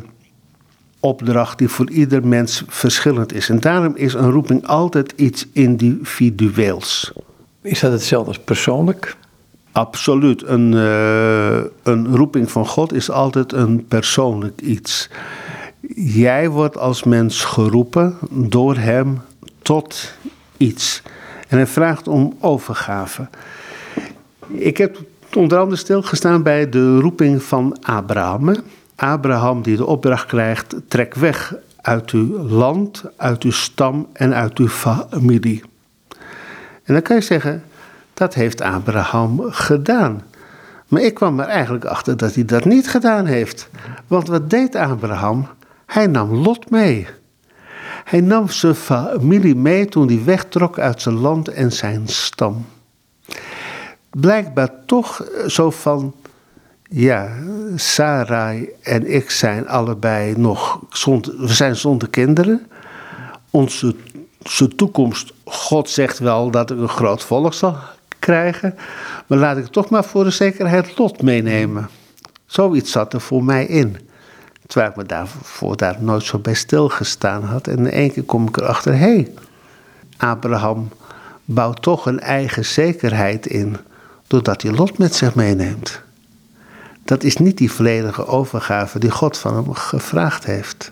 opdracht 1.00 1.58
die 1.58 1.70
voor 1.70 1.90
ieder 1.90 2.28
mens 2.28 2.64
verschillend 2.68 3.34
is. 3.34 3.50
En 3.50 3.60
daarom 3.60 3.96
is 3.96 4.14
een 4.14 4.32
roeping 4.32 4.68
altijd 4.68 5.14
iets 5.16 5.48
individueels. 5.54 7.12
Is 7.62 7.80
dat 7.80 7.92
hetzelfde 7.92 8.28
als 8.28 8.40
persoonlijk? 8.40 9.18
Absoluut. 9.72 10.44
Een, 10.48 10.72
uh, 10.72 11.58
een 11.84 12.16
roeping 12.16 12.52
van 12.52 12.66
God 12.66 12.94
is 12.94 13.10
altijd 13.10 13.54
een 13.54 13.86
persoonlijk 13.88 14.62
iets. 14.62 15.10
Jij 15.96 16.50
wordt 16.50 16.78
als 16.78 17.04
mens 17.04 17.44
geroepen 17.44 18.18
door 18.30 18.76
Hem 18.76 19.22
tot 19.62 20.14
iets. 20.58 21.02
En 21.48 21.58
hij 21.58 21.68
vraagt 21.68 22.08
om 22.08 22.38
overgave. 22.40 23.28
Ik 24.48 24.78
heb 24.78 24.98
onder 25.34 25.58
andere 25.58 25.78
stilgestaan 25.78 26.44
bij 26.44 26.70
de 26.70 27.00
roeping 27.00 27.44
van 27.44 27.78
Abraham. 27.82 28.56
Abraham 28.96 29.62
die 29.62 29.78
de 29.78 29.86
opdracht 29.86 30.26
krijgt: 30.26 30.76
trek 30.88 31.16
weg 31.16 31.56
uit 31.82 32.12
uw 32.12 32.38
land, 32.38 33.04
uit 33.18 33.44
uw 33.44 33.52
stam 33.52 34.08
en 34.14 34.34
uit 34.34 34.58
uw 34.58 34.70
familie. 34.70 35.64
En 36.84 36.94
dan 36.94 37.02
kan 37.02 37.16
je 37.16 37.22
zeggen, 37.22 37.64
dat 38.14 38.34
heeft 38.34 38.62
Abraham 38.62 39.42
gedaan. 39.42 40.22
Maar 40.88 41.02
ik 41.02 41.14
kwam 41.14 41.40
er 41.40 41.48
eigenlijk 41.48 41.86
achter 41.86 42.18
dat 42.18 42.36
hij 42.36 42.46
dat 42.46 42.66
niet 42.66 42.90
gedaan 42.90 43.26
heeft. 43.26 43.70
Want 44.08 44.28
wat 44.28 44.50
deed 44.50 44.76
Abraham? 44.76 45.48
Hij 45.94 46.08
nam 46.08 46.34
Lot 46.34 46.70
mee. 46.70 47.08
Hij 48.04 48.22
nam 48.22 48.50
zijn 48.50 48.76
familie 48.76 49.56
mee 49.56 49.86
toen 49.86 50.08
hij 50.08 50.24
wegtrok 50.24 50.80
uit 50.80 51.02
zijn 51.02 51.16
land 51.16 51.48
en 51.48 51.72
zijn 51.72 52.08
stam. 52.08 52.66
Blijkbaar 54.10 54.70
toch 54.86 55.26
zo 55.48 55.70
van, 55.70 56.14
ja, 56.90 57.30
Sarai 57.76 58.70
en 58.82 59.14
ik 59.14 59.30
zijn 59.30 59.68
allebei 59.68 60.34
nog, 60.38 60.80
zonder, 60.90 61.38
we 61.38 61.54
zijn 61.54 61.76
zonder 61.76 62.10
kinderen. 62.10 62.68
Onze, 63.50 63.96
onze 64.44 64.68
toekomst, 64.68 65.34
God 65.44 65.90
zegt 65.90 66.20
wel 66.20 66.52
dat 66.52 66.72
ik 66.72 66.78
een 66.78 66.90
groot 66.90 67.24
volk 67.24 67.54
zal 67.54 67.78
krijgen. 68.20 68.76
Maar 69.28 69.38
laat 69.38 69.58
ik 69.58 69.66
toch 69.66 69.90
maar 69.90 70.04
voor 70.04 70.24
de 70.24 70.30
zekerheid 70.30 70.98
Lot 70.98 71.22
meenemen. 71.22 71.90
Zoiets 72.46 72.92
zat 72.92 73.14
er 73.14 73.22
voor 73.22 73.44
mij 73.44 73.66
in. 73.66 74.12
Terwijl 74.68 74.92
ik 74.92 74.98
me 74.98 75.04
daarvoor 75.04 75.78
daar 75.78 75.98
nooit 76.00 76.24
zo 76.24 76.40
bij 76.40 76.54
stilgestaan 76.54 77.44
had. 77.44 77.68
En 77.68 77.78
in 77.78 77.92
één 77.92 78.12
keer 78.12 78.24
kom 78.24 78.48
ik 78.48 78.58
erachter, 78.58 78.94
hé, 78.94 78.98
hey, 78.98 79.34
Abraham 80.18 80.90
bouwt 81.46 81.82
toch 81.82 82.06
een 82.06 82.20
eigen 82.20 82.66
zekerheid 82.66 83.46
in. 83.48 83.78
Doordat 84.28 84.62
hij 84.62 84.72
Lot 84.72 84.98
met 84.98 85.16
zich 85.16 85.36
meeneemt. 85.36 86.02
Dat 87.06 87.24
is 87.24 87.38
niet 87.38 87.58
die 87.58 87.72
volledige 87.72 88.26
overgave 88.26 89.00
die 89.00 89.12
God 89.12 89.38
van 89.38 89.56
hem 89.56 89.74
gevraagd 89.74 90.46
heeft. 90.46 90.92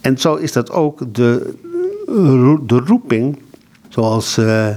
En 0.00 0.18
zo 0.18 0.34
is 0.34 0.52
dat 0.52 0.70
ook 0.70 1.14
de, 1.14 1.54
de 2.66 2.82
roeping, 2.86 3.38
zoals 3.88 4.38
uh, 4.38 4.68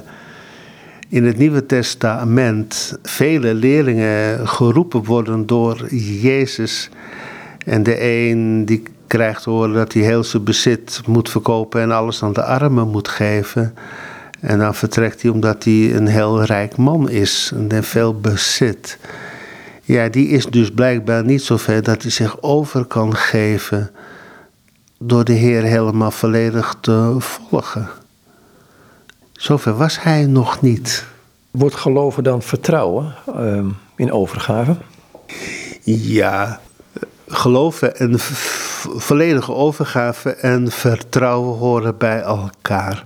in 1.09 1.25
het 1.25 1.37
Nieuwe 1.37 1.65
Testament 1.65 2.97
vele 3.03 3.53
leerlingen 3.53 4.47
geroepen 4.47 5.03
worden 5.03 5.45
door 5.45 5.93
Jezus. 5.95 6.89
En 7.65 7.83
de 7.83 8.01
een 8.01 8.65
die 8.65 8.83
krijgt 9.07 9.43
horen 9.43 9.73
dat 9.73 9.93
hij 9.93 10.01
heel 10.01 10.23
zijn 10.23 10.43
bezit 10.43 11.01
moet 11.07 11.29
verkopen 11.29 11.81
en 11.81 11.91
alles 11.91 12.23
aan 12.23 12.33
de 12.33 12.43
armen 12.43 12.87
moet 12.87 13.07
geven. 13.07 13.75
En 14.39 14.59
dan 14.59 14.75
vertrekt 14.75 15.21
hij 15.21 15.31
omdat 15.31 15.63
hij 15.63 15.95
een 15.95 16.07
heel 16.07 16.43
rijk 16.43 16.77
man 16.77 17.09
is 17.09 17.51
en 17.69 17.83
veel 17.83 18.19
bezit. 18.19 18.97
Ja, 19.83 20.09
die 20.09 20.27
is 20.27 20.45
dus 20.45 20.71
blijkbaar 20.71 21.25
niet 21.25 21.41
zo 21.41 21.57
ver 21.57 21.83
dat 21.83 22.01
hij 22.01 22.11
zich 22.11 22.41
over 22.41 22.85
kan 22.85 23.15
geven 23.15 23.91
door 24.99 25.23
de 25.23 25.33
Heer 25.33 25.63
helemaal 25.63 26.11
volledig 26.11 26.75
te 26.81 27.15
volgen. 27.17 27.87
Zover 29.31 29.77
was 29.77 30.01
hij 30.01 30.25
nog 30.25 30.61
niet. 30.61 31.05
Wordt 31.51 31.75
geloven 31.75 32.23
dan 32.23 32.41
vertrouwen 32.41 33.15
uh, 33.39 33.65
in 33.95 34.11
overgave? 34.11 34.75
Ja, 35.83 36.59
geloven 37.35 37.97
en 37.97 38.19
volledige 38.97 39.53
overgave 39.53 40.29
en 40.29 40.71
vertrouwen 40.71 41.57
horen 41.57 41.97
bij 41.97 42.21
elkaar. 42.21 43.03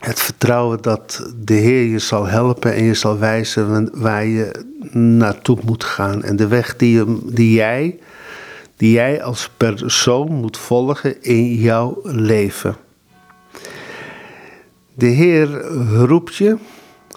Het 0.00 0.20
vertrouwen 0.20 0.82
dat 0.82 1.32
de 1.36 1.54
Heer 1.54 1.84
je 1.84 1.98
zal 1.98 2.26
helpen 2.26 2.74
en 2.74 2.84
je 2.84 2.94
zal 2.94 3.18
wijzen 3.18 3.90
waar 4.00 4.24
je 4.24 4.64
naartoe 4.92 5.58
moet 5.64 5.84
gaan. 5.84 6.22
En 6.22 6.36
de 6.36 6.46
weg 6.46 6.76
die, 6.76 6.92
je, 6.92 7.18
die, 7.24 7.52
jij, 7.52 7.98
die 8.76 8.90
jij 8.90 9.22
als 9.22 9.50
persoon 9.56 10.32
moet 10.32 10.58
volgen 10.58 11.22
in 11.22 11.54
jouw 11.54 12.00
leven. 12.02 12.76
De 14.94 15.06
Heer 15.06 15.60
roept 16.04 16.36
je, 16.36 16.56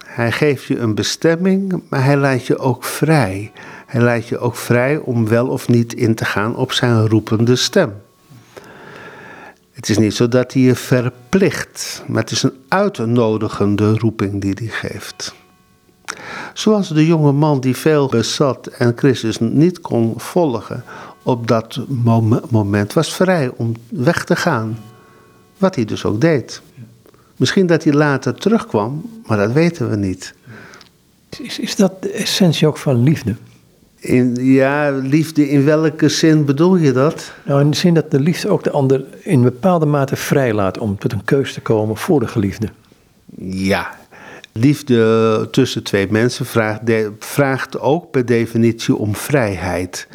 Hij 0.04 0.32
geeft 0.32 0.64
je 0.64 0.78
een 0.78 0.94
bestemming, 0.94 1.82
maar 1.88 2.04
Hij 2.04 2.16
laat 2.16 2.46
je 2.46 2.58
ook 2.58 2.84
vrij. 2.84 3.52
Hij 3.90 4.00
laat 4.00 4.28
je 4.28 4.38
ook 4.38 4.56
vrij 4.56 4.96
om 4.96 5.28
wel 5.28 5.48
of 5.48 5.68
niet 5.68 5.94
in 5.94 6.14
te 6.14 6.24
gaan 6.24 6.56
op 6.56 6.72
zijn 6.72 7.08
roepende 7.08 7.56
stem. 7.56 7.92
Het 9.72 9.88
is 9.88 9.98
niet 9.98 10.14
zo 10.14 10.28
dat 10.28 10.52
hij 10.52 10.62
je 10.62 10.74
verplicht, 10.74 12.02
maar 12.06 12.22
het 12.22 12.30
is 12.30 12.42
een 12.42 12.52
uitnodigende 12.68 13.98
roeping 13.98 14.40
die 14.40 14.54
hij 14.54 14.66
geeft. 14.66 15.34
Zoals 16.54 16.88
de 16.88 17.06
jonge 17.06 17.32
man 17.32 17.60
die 17.60 17.76
veel 17.76 18.08
bezat 18.08 18.66
en 18.66 18.92
Christus 18.96 19.38
niet 19.38 19.80
kon 19.80 20.14
volgen 20.16 20.84
op 21.22 21.46
dat 21.46 21.80
moment, 22.50 22.92
was 22.92 23.14
vrij 23.14 23.50
om 23.56 23.74
weg 23.88 24.24
te 24.24 24.36
gaan. 24.36 24.78
Wat 25.58 25.74
hij 25.74 25.84
dus 25.84 26.04
ook 26.04 26.20
deed. 26.20 26.62
Misschien 27.36 27.66
dat 27.66 27.84
hij 27.84 27.92
later 27.92 28.34
terugkwam, 28.34 29.10
maar 29.26 29.36
dat 29.36 29.52
weten 29.52 29.90
we 29.90 29.96
niet. 29.96 30.34
Is, 31.38 31.58
is 31.58 31.76
dat 31.76 32.02
de 32.02 32.10
essentie 32.10 32.66
ook 32.66 32.76
van 32.76 33.02
liefde? 33.02 33.36
In, 34.00 34.34
ja, 34.40 34.90
liefde, 34.90 35.48
in 35.48 35.64
welke 35.64 36.08
zin 36.08 36.44
bedoel 36.44 36.76
je 36.76 36.92
dat? 36.92 37.32
Nou, 37.44 37.60
in 37.60 37.70
de 37.70 37.76
zin 37.76 37.94
dat 37.94 38.10
de 38.10 38.20
liefde 38.20 38.48
ook 38.48 38.64
de 38.64 38.70
ander 38.70 39.04
in 39.22 39.42
bepaalde 39.42 39.86
mate 39.86 40.16
vrijlaat 40.16 40.78
om 40.78 40.98
tot 40.98 41.12
een 41.12 41.24
keus 41.24 41.52
te 41.52 41.60
komen 41.60 41.96
voor 41.96 42.20
de 42.20 42.28
geliefde. 42.28 42.68
Ja, 43.44 43.90
liefde 44.52 45.48
tussen 45.50 45.82
twee 45.82 46.06
mensen 46.10 46.46
vraagt, 46.46 46.80
vraagt 47.18 47.78
ook 47.78 48.10
per 48.10 48.26
definitie 48.26 48.96
om 48.96 49.14
vrijheid. 49.14 50.08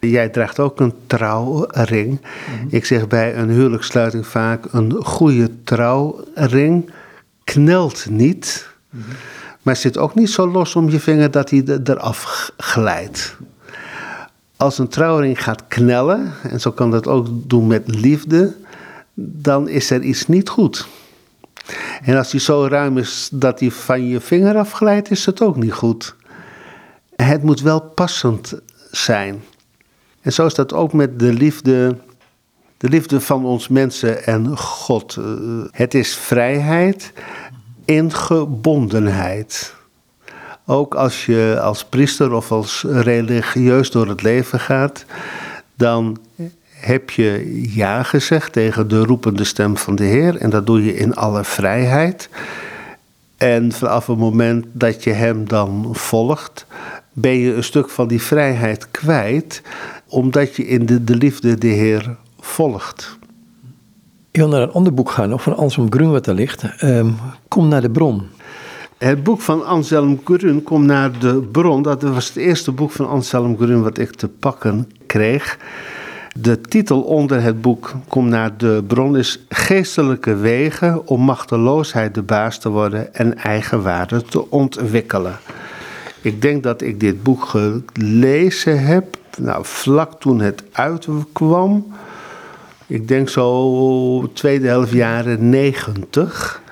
Jij 0.00 0.28
draagt 0.28 0.58
ook 0.58 0.80
een 0.80 0.94
trouwring. 1.06 2.20
Mhm. 2.20 2.76
Ik 2.76 2.84
zeg 2.84 3.08
bij 3.08 3.36
een 3.36 3.50
huwelijkssluiting 3.50 4.26
vaak: 4.26 4.64
een 4.72 5.04
goede 5.04 5.50
trouwring 5.64 6.90
knelt 7.44 8.06
niet. 8.10 8.68
Mhm. 8.90 9.04
Maar 9.62 9.76
zit 9.76 9.98
ook 9.98 10.14
niet 10.14 10.30
zo 10.30 10.50
los 10.50 10.76
om 10.76 10.90
je 10.90 11.00
vinger 11.00 11.30
dat 11.30 11.50
hij 11.50 11.64
eraf 11.84 12.52
glijdt. 12.56 13.36
Als 14.56 14.78
een 14.78 14.88
trouwring 14.88 15.42
gaat 15.42 15.64
knellen, 15.68 16.32
en 16.42 16.60
zo 16.60 16.70
kan 16.72 16.90
dat 16.90 17.06
ook 17.06 17.26
doen 17.30 17.66
met 17.66 17.94
liefde, 17.94 18.54
dan 19.14 19.68
is 19.68 19.90
er 19.90 20.02
iets 20.02 20.26
niet 20.26 20.48
goed. 20.48 20.86
En 22.02 22.16
als 22.16 22.30
die 22.30 22.40
zo 22.40 22.66
ruim 22.66 22.98
is 22.98 23.28
dat 23.32 23.60
hij 23.60 23.70
van 23.70 24.06
je 24.06 24.20
vinger 24.20 24.56
afglijdt, 24.56 25.10
is 25.10 25.26
het 25.26 25.42
ook 25.42 25.56
niet 25.56 25.72
goed. 25.72 26.14
Het 27.16 27.42
moet 27.42 27.60
wel 27.60 27.80
passend 27.80 28.54
zijn. 28.90 29.42
En 30.20 30.32
zo 30.32 30.46
is 30.46 30.54
dat 30.54 30.72
ook 30.72 30.92
met 30.92 31.18
de 31.18 31.32
liefde, 31.32 31.96
de 32.76 32.88
liefde 32.88 33.20
van 33.20 33.44
ons 33.44 33.68
mensen 33.68 34.26
en 34.26 34.56
God. 34.56 35.16
Eh, 35.16 35.24
het 35.70 35.94
is 35.94 36.14
vrijheid 36.14 37.12
in 37.90 38.12
gebondenheid. 38.12 39.74
Ook 40.66 40.94
als 40.94 41.26
je 41.26 41.58
als 41.62 41.84
priester 41.84 42.32
of 42.32 42.52
als 42.52 42.84
religieus 42.88 43.90
door 43.90 44.08
het 44.08 44.22
leven 44.22 44.60
gaat, 44.60 45.04
dan 45.74 46.18
heb 46.70 47.10
je 47.10 47.60
ja 47.74 48.02
gezegd 48.02 48.52
tegen 48.52 48.88
de 48.88 49.04
roepende 49.04 49.44
stem 49.44 49.76
van 49.76 49.94
de 49.94 50.04
Heer. 50.04 50.36
En 50.36 50.50
dat 50.50 50.66
doe 50.66 50.84
je 50.84 50.96
in 50.96 51.14
alle 51.14 51.44
vrijheid. 51.44 52.28
En 53.36 53.72
vanaf 53.72 54.06
het 54.06 54.18
moment 54.18 54.66
dat 54.72 55.04
je 55.04 55.12
Hem 55.12 55.48
dan 55.48 55.88
volgt, 55.92 56.66
ben 57.12 57.38
je 57.38 57.54
een 57.54 57.64
stuk 57.64 57.88
van 57.88 58.08
die 58.08 58.22
vrijheid 58.22 58.90
kwijt, 58.90 59.62
omdat 60.08 60.56
je 60.56 60.66
in 60.66 60.86
de, 60.86 61.04
de 61.04 61.16
liefde 61.16 61.58
de 61.58 61.68
Heer 61.68 62.16
volgt. 62.40 63.18
Ik 64.32 64.40
wil 64.40 64.48
naar 64.48 64.62
een 64.62 64.72
ander 64.72 64.94
boek 64.94 65.10
gaan, 65.10 65.28
nog 65.28 65.42
van 65.42 65.56
Anselm 65.56 65.92
Grun 65.92 66.10
wat 66.10 66.26
er 66.26 66.34
ligt. 66.34 66.82
Um, 66.82 67.16
kom 67.48 67.68
naar 67.68 67.80
de 67.80 67.90
bron. 67.90 68.22
Het 68.98 69.22
boek 69.22 69.40
van 69.40 69.66
Anselm 69.66 70.20
Grun, 70.24 70.62
Kom 70.62 70.86
naar 70.86 71.18
de 71.18 71.48
bron, 71.52 71.82
dat 71.82 72.02
was 72.02 72.28
het 72.28 72.36
eerste 72.36 72.72
boek 72.72 72.90
van 72.90 73.08
Anselm 73.08 73.56
Grun 73.56 73.82
wat 73.82 73.98
ik 73.98 74.14
te 74.14 74.28
pakken 74.28 74.90
kreeg. 75.06 75.58
De 76.40 76.60
titel 76.60 77.00
onder 77.00 77.42
het 77.42 77.60
boek 77.60 77.94
Kom 78.08 78.28
naar 78.28 78.56
de 78.56 78.84
bron 78.86 79.16
is 79.16 79.44
Geestelijke 79.48 80.36
wegen 80.36 81.06
om 81.06 81.20
machteloosheid 81.20 82.14
de 82.14 82.22
baas 82.22 82.58
te 82.58 82.68
worden 82.68 83.14
en 83.14 83.38
eigenwaarde 83.38 84.22
te 84.22 84.50
ontwikkelen. 84.50 85.38
Ik 86.20 86.42
denk 86.42 86.62
dat 86.62 86.82
ik 86.82 87.00
dit 87.00 87.22
boek 87.22 87.44
gelezen 87.44 88.84
heb, 88.84 89.16
nou, 89.38 89.64
vlak 89.64 90.20
toen 90.20 90.40
het 90.40 90.62
uitkwam. 90.72 91.86
Ik 92.90 93.08
denk 93.08 93.28
zo 93.28 94.30
tweede 94.32 94.66
helft 94.66 94.92
jaren 94.92 95.48
negentig. 95.48 96.62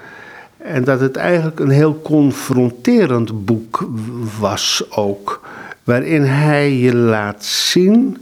En 0.56 0.84
dat 0.84 1.00
het 1.00 1.16
eigenlijk 1.16 1.60
een 1.60 1.70
heel 1.70 2.00
confronterend 2.02 3.44
boek 3.44 3.88
was 4.40 4.82
ook. 4.90 5.40
Waarin 5.84 6.22
hij 6.22 6.72
je 6.72 6.94
laat 6.94 7.44
zien 7.44 8.16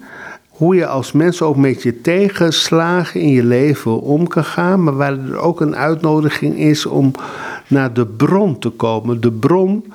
hoe 0.49 0.75
je 0.75 0.87
als 0.87 1.13
mens 1.13 1.43
ook 1.43 1.57
met 1.57 1.83
je 1.83 2.01
tegenslagen 2.01 3.21
in 3.21 3.29
je 3.29 3.45
leven 3.45 4.01
om 4.01 4.29
kan 4.29 4.45
gaan, 4.45 4.83
maar 4.83 4.97
waar 4.97 5.19
er 5.19 5.39
ook 5.39 5.61
een 5.61 5.77
uitnodiging 5.77 6.59
is 6.59 6.87
om 6.87 7.13
naar 7.67 7.93
de 7.93 8.07
bron 8.07 8.59
te 8.59 8.71
komen. 8.71 9.21
De 9.21 9.33
bron 9.33 9.93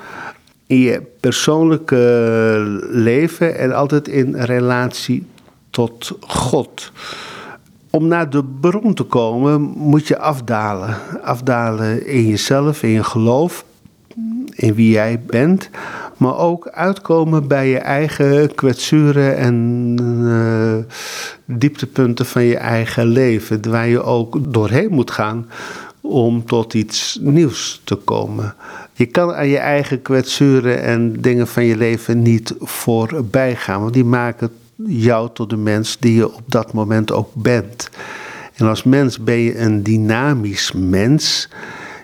in 0.68 0.80
je 0.80 1.02
persoonlijke 1.20 2.80
leven 2.90 3.58
en 3.58 3.74
altijd 3.74 4.08
in 4.08 4.36
relatie 4.36 5.26
tot 5.70 6.18
God. 6.20 6.92
Om 7.92 8.08
naar 8.08 8.30
de 8.30 8.44
bron 8.44 8.94
te 8.94 9.04
komen 9.04 9.62
moet 9.62 10.08
je 10.08 10.20
afdalen. 10.20 10.98
Afdalen 11.24 12.08
in 12.08 12.28
jezelf, 12.28 12.84
in 12.84 12.90
je 12.90 13.04
geloof, 13.04 13.66
in 14.56 14.74
wie 14.74 14.92
jij 14.92 15.22
bent 15.26 15.70
maar 16.22 16.38
ook 16.38 16.68
uitkomen 16.68 17.48
bij 17.48 17.70
je 17.70 17.78
eigen 17.78 18.56
kwetsuren 18.56 19.38
en 19.38 19.98
uh, 20.22 20.96
dieptepunten 21.46 22.26
van 22.26 22.44
je 22.44 22.58
eigen 22.58 23.06
leven, 23.06 23.70
waar 23.70 23.88
je 23.88 24.04
ook 24.04 24.54
doorheen 24.54 24.92
moet 24.92 25.12
gaan 25.12 25.50
om 26.02 26.46
tot 26.46 26.74
iets 26.74 27.20
nieuws 27.22 27.82
te 27.84 27.96
komen. 27.96 28.56
Je 28.94 29.06
kan 29.06 29.34
aan 29.34 29.48
je 29.48 29.58
eigen 29.58 30.02
kwetsuren 30.02 30.82
en 30.82 31.22
dingen 31.22 31.48
van 31.48 31.66
je 31.66 31.78
leven 31.78 32.22
niet 32.22 32.56
voorbij 32.60 33.56
gaan, 33.56 33.82
want 33.82 33.94
die 33.94 34.06
maken 34.06 34.50
jou 34.88 35.30
tot 35.34 35.50
de 35.50 35.58
mens 35.58 35.98
die 36.00 36.16
je 36.16 36.34
op 36.34 36.44
dat 36.46 36.74
moment 36.74 37.12
ook 37.12 37.34
bent. 37.34 37.90
En 38.56 38.68
als 38.68 38.84
mens 38.84 39.20
ben 39.20 39.38
je 39.38 39.60
een 39.60 39.84
dynamisch 39.84 40.72
mens 40.72 41.50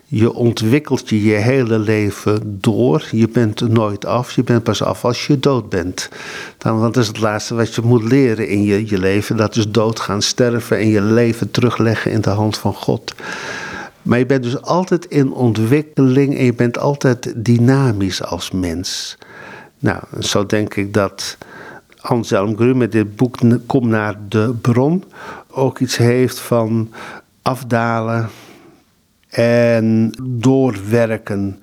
je 0.10 0.34
ontwikkelt 0.34 1.10
je 1.10 1.24
je 1.24 1.34
hele 1.34 1.80
leven 1.80 2.60
door. 2.62 3.08
Je 3.12 3.28
bent 3.28 3.62
nooit 3.70 4.06
af. 4.06 4.32
Je 4.32 4.44
bent 4.44 4.64
pas 4.64 4.84
af 4.84 5.06
als 5.06 5.28
je 5.28 5.40
dood 5.40 5.70
bent. 5.70 6.10
Dan, 6.58 6.80
want 6.80 6.94
dat 6.94 7.04
is 7.04 7.10
het 7.10 7.20
laatste 7.20 7.56
wat 7.56 7.76
je 7.76 7.82
moet 7.82 8.04
leren 8.04 8.48
in 8.48 8.64
je, 8.64 8.90
je 8.90 8.98
leven. 8.98 9.38
Dat 9.38 9.56
is 9.56 9.70
doodgaan, 9.70 10.22
sterven 10.22 10.78
en 10.78 10.88
je 10.88 11.02
leven 11.02 11.52
terugleggen 11.52 12.12
in 12.12 12.22
de 12.22 12.30
hand 12.30 12.58
van 12.58 12.74
God. 12.74 13.16
Maar 14.02 14.20
je 14.20 14.26
bent 14.26 14.44
dus 14.44 14.62
altijd 14.62 15.06
in 15.06 15.32
ontwikkeling 15.32 16.38
en 16.38 16.46
je 16.46 16.54
bent 16.54 16.78
altijd 16.78 17.34
dynamisch 17.36 18.24
als 18.24 18.52
mens. 18.52 19.18
Nou, 19.80 20.00
zo 20.20 20.46
denk 20.46 20.76
ik 20.76 20.94
dat 20.94 21.38
Anselm 22.10 22.56
Grun 22.56 22.78
met 22.78 22.92
dit 22.92 23.16
boek 23.16 23.38
Kom 23.66 23.88
naar 23.88 24.20
de 24.30 24.56
bron 24.62 25.04
ook 25.50 25.80
iets 25.80 25.98
heeft 25.98 26.40
van 26.40 26.92
afdalen 27.42 28.30
en 29.30 30.12
doorwerken, 30.22 31.62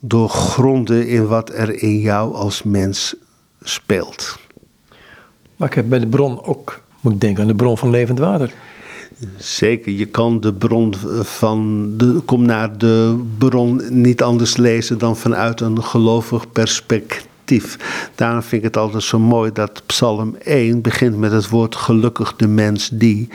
doorgronden 0.00 1.08
in 1.08 1.26
wat 1.26 1.50
er 1.52 1.82
in 1.82 2.00
jou 2.00 2.34
als 2.34 2.62
mens 2.62 3.14
speelt. 3.62 4.38
Maar 5.56 5.68
ik 5.68 5.74
heb 5.74 5.88
bij 5.88 5.98
de 5.98 6.06
bron 6.06 6.44
ook, 6.44 6.80
moet 7.00 7.20
denken 7.20 7.42
aan 7.42 7.48
de 7.48 7.54
bron 7.54 7.78
van 7.78 7.90
levend 7.90 8.18
water. 8.18 8.52
Zeker, 9.36 9.92
je 9.92 10.06
kan 10.06 10.40
de 10.40 10.54
bron 10.54 10.94
van 11.22 11.90
de, 11.96 12.20
kom 12.24 12.42
naar 12.42 12.78
de 12.78 13.24
bron 13.38 13.82
niet 13.90 14.22
anders 14.22 14.56
lezen 14.56 14.98
dan 14.98 15.16
vanuit 15.16 15.60
een 15.60 15.82
gelovig 15.82 16.52
perspectief. 16.52 17.27
Daarom 18.14 18.42
vind 18.42 18.62
ik 18.62 18.62
het 18.62 18.76
altijd 18.76 19.02
zo 19.02 19.18
mooi 19.18 19.52
dat 19.52 19.82
Psalm 19.86 20.36
1 20.42 20.80
begint 20.80 21.16
met 21.16 21.32
het 21.32 21.48
woord 21.48 21.76
gelukkig 21.76 22.36
de 22.36 22.48
mens 22.48 22.88
die. 22.88 23.28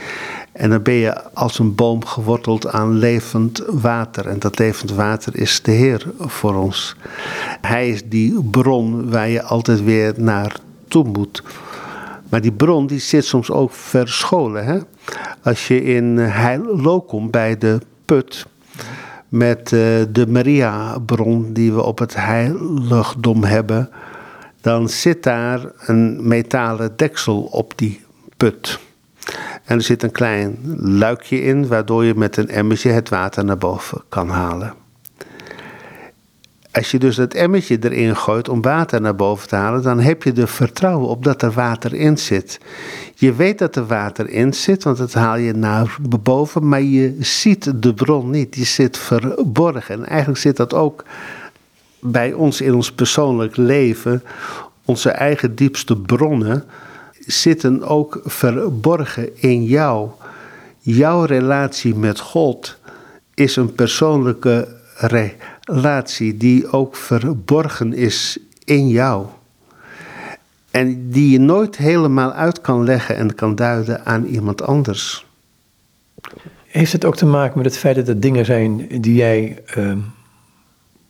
En 0.52 0.70
dan 0.70 0.82
ben 0.82 0.94
je 0.94 1.32
als 1.32 1.58
een 1.58 1.74
boom 1.74 2.04
geworteld 2.04 2.66
aan 2.66 2.98
levend 2.98 3.62
water. 3.66 4.26
En 4.26 4.38
dat 4.38 4.58
levend 4.58 4.90
water 4.90 5.36
is 5.36 5.62
de 5.62 5.70
Heer 5.70 6.06
voor 6.18 6.54
ons. 6.54 6.96
Hij 7.60 7.88
is 7.88 8.02
die 8.04 8.42
bron 8.42 9.10
waar 9.10 9.28
je 9.28 9.42
altijd 9.42 9.84
weer 9.84 10.14
naartoe 10.16 11.04
moet. 11.04 11.42
Maar 12.28 12.40
die 12.40 12.52
bron 12.52 12.86
die 12.86 13.00
zit 13.00 13.24
soms 13.24 13.50
ook 13.50 13.72
verscholen. 13.72 14.64
Hè? 14.64 14.78
Als 15.42 15.68
je 15.68 15.84
in 15.84 16.32
komt 17.06 17.30
bij 17.30 17.58
de 17.58 17.78
put 18.04 18.46
met 19.34 19.70
uh, 19.72 19.80
de 20.10 20.26
Maria-bron 20.28 21.52
die 21.52 21.72
we 21.72 21.82
op 21.82 21.98
het 21.98 22.14
heiligdom 22.14 23.44
hebben, 23.44 23.90
dan 24.60 24.88
zit 24.88 25.22
daar 25.22 25.60
een 25.78 26.28
metalen 26.28 26.96
deksel 26.96 27.40
op 27.42 27.72
die 27.76 28.00
put. 28.36 28.78
En 29.64 29.76
er 29.76 29.82
zit 29.82 30.02
een 30.02 30.12
klein 30.12 30.58
luikje 30.98 31.42
in, 31.42 31.66
waardoor 31.66 32.04
je 32.04 32.14
met 32.14 32.36
een 32.36 32.48
emmertje 32.48 32.90
het 32.90 33.08
water 33.08 33.44
naar 33.44 33.58
boven 33.58 34.02
kan 34.08 34.28
halen. 34.28 34.83
Als 36.74 36.90
je 36.90 36.98
dus 36.98 37.16
dat 37.16 37.34
emmertje 37.34 37.78
erin 37.80 38.16
gooit 38.16 38.48
om 38.48 38.62
water 38.62 39.00
naar 39.00 39.14
boven 39.14 39.48
te 39.48 39.56
halen, 39.56 39.82
dan 39.82 40.00
heb 40.00 40.22
je 40.22 40.32
er 40.32 40.48
vertrouwen 40.48 41.08
op 41.08 41.24
dat 41.24 41.42
er 41.42 41.52
water 41.52 41.94
in 41.94 42.18
zit. 42.18 42.60
Je 43.14 43.34
weet 43.34 43.58
dat 43.58 43.76
er 43.76 43.86
water 43.86 44.28
in 44.28 44.54
zit, 44.54 44.82
want 44.82 44.96
dat 44.96 45.12
haal 45.12 45.36
je 45.36 45.52
naar 45.52 45.96
boven, 46.20 46.68
maar 46.68 46.82
je 46.82 47.16
ziet 47.20 47.82
de 47.82 47.94
bron 47.94 48.30
niet. 48.30 48.52
Die 48.52 48.64
zit 48.64 48.98
verborgen. 48.98 49.94
En 49.94 50.06
eigenlijk 50.06 50.40
zit 50.40 50.56
dat 50.56 50.74
ook 50.74 51.04
bij 52.00 52.32
ons 52.32 52.60
in 52.60 52.74
ons 52.74 52.92
persoonlijk 52.92 53.56
leven. 53.56 54.22
Onze 54.84 55.10
eigen 55.10 55.54
diepste 55.54 55.96
bronnen 55.96 56.64
zitten 57.18 57.82
ook 57.82 58.20
verborgen 58.24 59.40
in 59.42 59.64
jou. 59.64 60.08
Jouw 60.78 61.24
relatie 61.24 61.94
met 61.94 62.20
God 62.20 62.78
is 63.34 63.56
een 63.56 63.74
persoonlijke 63.74 64.68
relatie 64.96 65.52
die 66.38 66.70
ook 66.70 66.96
verborgen 66.96 67.92
is 67.92 68.38
in 68.64 68.88
jou. 68.88 69.26
En 70.70 71.10
die 71.10 71.30
je 71.30 71.40
nooit 71.40 71.76
helemaal 71.76 72.32
uit 72.32 72.60
kan 72.60 72.84
leggen 72.84 73.16
en 73.16 73.34
kan 73.34 73.54
duiden 73.54 74.06
aan 74.06 74.24
iemand 74.24 74.62
anders. 74.62 75.26
Heeft 76.66 76.92
het 76.92 77.04
ook 77.04 77.16
te 77.16 77.26
maken 77.26 77.56
met 77.56 77.66
het 77.66 77.78
feit 77.78 77.96
dat 77.96 78.08
er 78.08 78.20
dingen 78.20 78.44
zijn 78.44 78.86
die 79.00 79.14
jij 79.14 79.62
ehm, 79.66 79.98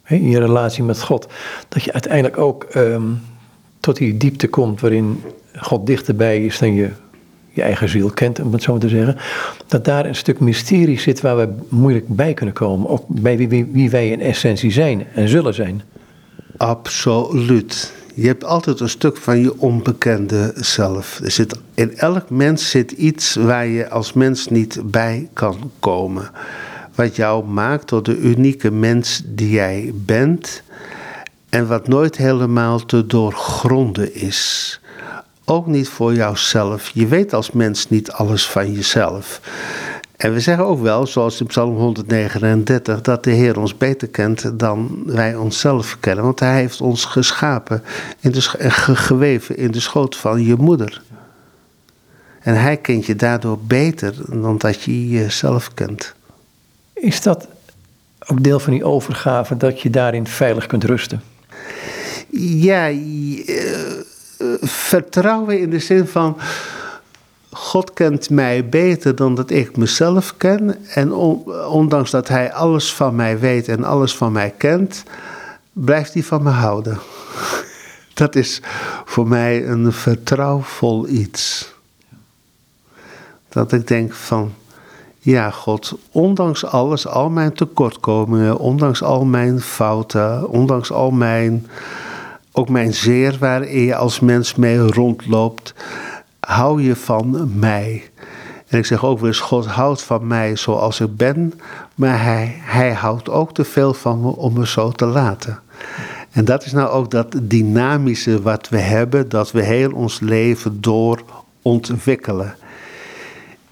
in 0.07 0.29
je 0.29 0.39
relatie 0.39 0.85
met 0.85 1.03
God, 1.03 1.29
dat 1.69 1.83
je 1.83 1.93
uiteindelijk 1.93 2.39
ook 2.39 2.65
ehm, 2.65 3.13
tot 3.81 3.97
die 3.97 4.17
diepte 4.17 4.49
komt 4.49 4.81
waarin 4.81 5.23
God 5.57 5.87
dichterbij 5.87 6.45
is 6.45 6.59
dan 6.59 6.75
je 6.75 6.91
je 7.55 7.63
eigen 7.63 7.89
ziel 7.89 8.11
kent, 8.11 8.41
om 8.41 8.53
het 8.53 8.63
zo 8.63 8.73
maar 8.73 8.81
te 8.81 8.89
zeggen, 8.89 9.17
dat 9.67 9.85
daar 9.85 10.07
een 10.07 10.15
stuk 10.15 10.41
mysterie 10.41 11.01
zit 11.01 11.21
waar 11.21 11.37
we 11.37 11.49
moeilijk 11.69 12.09
bij 12.09 12.35
kunnen 12.35 12.55
komen. 12.55 12.89
Ook 12.89 13.05
bij 13.09 13.37
wie, 13.37 13.69
wie 13.73 13.91
wij 13.91 14.11
in 14.11 14.21
essentie 14.21 14.73
zijn 14.73 15.07
en 15.15 15.29
zullen 15.29 15.55
zijn. 15.55 15.83
Absoluut. 16.57 17.93
Je 18.15 18.27
hebt 18.27 18.45
altijd 18.45 18.81
een 18.81 18.89
stuk 18.89 19.17
van 19.17 19.39
je 19.39 19.61
onbekende 19.61 20.53
zelf. 20.55 21.21
Er 21.25 21.31
zit, 21.31 21.59
in 21.75 21.97
elk 21.97 22.31
mens 22.31 22.71
zit 22.71 22.93
iets 22.93 23.35
waar 23.35 23.67
je 23.67 23.91
als 23.91 24.13
mens 24.13 24.49
niet 24.49 24.81
bij 24.85 25.29
kan 25.33 25.71
komen. 25.79 26.31
Wat 26.95 27.17
jou 27.17 27.45
maakt 27.45 27.87
tot 27.87 28.05
de 28.05 28.19
unieke 28.19 28.71
mens 28.71 29.23
die 29.25 29.51
jij 29.51 29.93
bent. 29.95 30.63
En 31.49 31.67
wat 31.67 31.89
nooit 31.89 32.17
helemaal 32.17 32.85
te 32.85 33.07
doorgronden 33.07 34.15
is. 34.15 34.81
Ook 35.45 35.67
niet 35.67 35.89
voor 35.89 36.15
jouzelf. 36.15 36.91
Je 36.95 37.07
weet 37.07 37.33
als 37.33 37.51
mens 37.51 37.89
niet 37.89 38.11
alles 38.11 38.47
van 38.47 38.73
jezelf. 38.73 39.41
En 40.17 40.33
we 40.33 40.41
zeggen 40.41 40.65
ook 40.65 40.81
wel, 40.81 41.07
zoals 41.07 41.41
in 41.41 41.47
Psalm 41.47 41.77
139, 41.77 43.01
dat 43.01 43.25
de 43.25 43.31
Heer 43.31 43.59
ons 43.59 43.77
beter 43.77 44.09
kent 44.09 44.59
dan 44.59 45.03
wij 45.07 45.37
onszelf 45.37 45.97
kennen. 46.01 46.25
Want 46.25 46.41
Hij 46.41 46.55
heeft 46.55 46.81
ons 46.81 47.05
geschapen, 47.05 47.83
in 48.21 48.31
de, 48.31 48.41
geweven 48.41 49.57
in 49.57 49.71
de 49.71 49.81
schoot 49.81 50.17
van 50.17 50.45
je 50.45 50.55
moeder. 50.57 51.03
En 52.41 52.61
Hij 52.61 52.77
kent 52.77 53.07
je 53.07 53.17
daardoor 53.17 53.59
beter 53.59 54.15
dan 54.41 54.59
dat 54.59 54.83
je 54.83 55.09
jezelf 55.09 55.75
kent. 55.75 56.15
Is 56.93 57.23
dat 57.23 57.49
ook 58.27 58.43
deel 58.43 58.61
van 58.61 58.73
die 58.73 58.85
overgave, 58.85 59.57
dat 59.57 59.81
je 59.81 59.91
daarin 59.91 60.27
veilig 60.27 60.67
kunt 60.67 60.85
rusten? 60.85 61.23
Ja, 62.41 62.87
vertrouwen 64.61 65.61
in 65.61 65.71
de 65.71 65.79
zin 65.79 66.07
van. 66.07 66.37
God 67.51 67.93
kent 67.93 68.31
mij 68.31 68.69
beter 68.69 69.17
dan 69.17 69.35
dat 69.35 69.51
ik 69.51 69.77
mezelf 69.77 70.37
ken. 70.37 70.87
En 70.89 71.13
ondanks 71.69 72.11
dat 72.11 72.29
Hij 72.29 72.53
alles 72.53 72.95
van 72.95 73.15
mij 73.15 73.39
weet 73.39 73.69
en 73.69 73.85
alles 73.85 74.17
van 74.17 74.33
mij 74.33 74.55
kent, 74.57 75.03
blijft 75.73 76.15
Hij 76.15 76.23
van 76.23 76.43
me 76.43 76.51
houden. 76.51 76.99
Dat 78.15 78.35
is 78.35 78.61
voor 79.05 79.29
mij 79.29 79.67
een 79.67 79.93
vertrouwvol 79.93 81.09
iets. 81.09 81.73
Dat 83.49 83.73
ik 83.73 83.87
denk 83.87 84.13
van, 84.13 84.53
ja 85.19 85.51
God, 85.51 85.99
ondanks 86.11 86.65
alles, 86.65 87.07
al 87.07 87.31
mijn 87.31 87.53
tekortkomingen, 87.53 88.59
ondanks 88.59 89.03
al 89.03 89.25
mijn 89.25 89.61
fouten, 89.61 90.49
ondanks 90.49 90.93
al 90.93 91.11
mijn 91.11 91.67
ook 92.57 92.69
mijn 92.69 92.95
zeer 92.95 93.37
waarin 93.39 93.81
je 93.81 93.95
als 93.97 94.21
mens 94.21 94.55
mee 94.55 94.79
rondloopt, 94.79 95.75
hou 96.41 96.83
je 96.83 96.97
van 96.97 97.59
mij. 97.59 98.03
En 98.67 98.79
ik 98.79 98.87
zeg 98.87 99.05
ook 99.05 99.19
weer 99.19 99.29
eens, 99.29 99.41
God 99.41 99.67
houdt 99.67 100.03
van 100.03 100.27
mij 100.27 100.57
zoals 100.57 101.01
ik 101.01 101.17
ben, 101.17 101.53
maar 101.95 102.23
hij, 102.23 102.55
hij 102.61 102.93
houdt 102.93 103.31
ook 103.31 103.55
te 103.55 103.65
veel 103.65 103.95
van 103.95 104.21
me 104.21 104.37
om 104.37 104.53
me 104.53 104.67
zo 104.67 104.91
te 104.91 105.07
laten. 105.07 105.61
En 106.31 106.45
dat 106.45 106.65
is 106.65 106.73
nou 106.73 106.89
ook 106.89 107.11
dat 107.11 107.35
dynamische 107.43 108.43
wat 108.43 108.69
we 108.69 108.79
hebben, 108.79 109.29
dat 109.29 109.53
we 109.53 109.63
heel 109.63 109.93
ons 109.93 110.21
leven 110.21 110.81
door 110.81 111.23
ontwikkelen. 111.63 112.55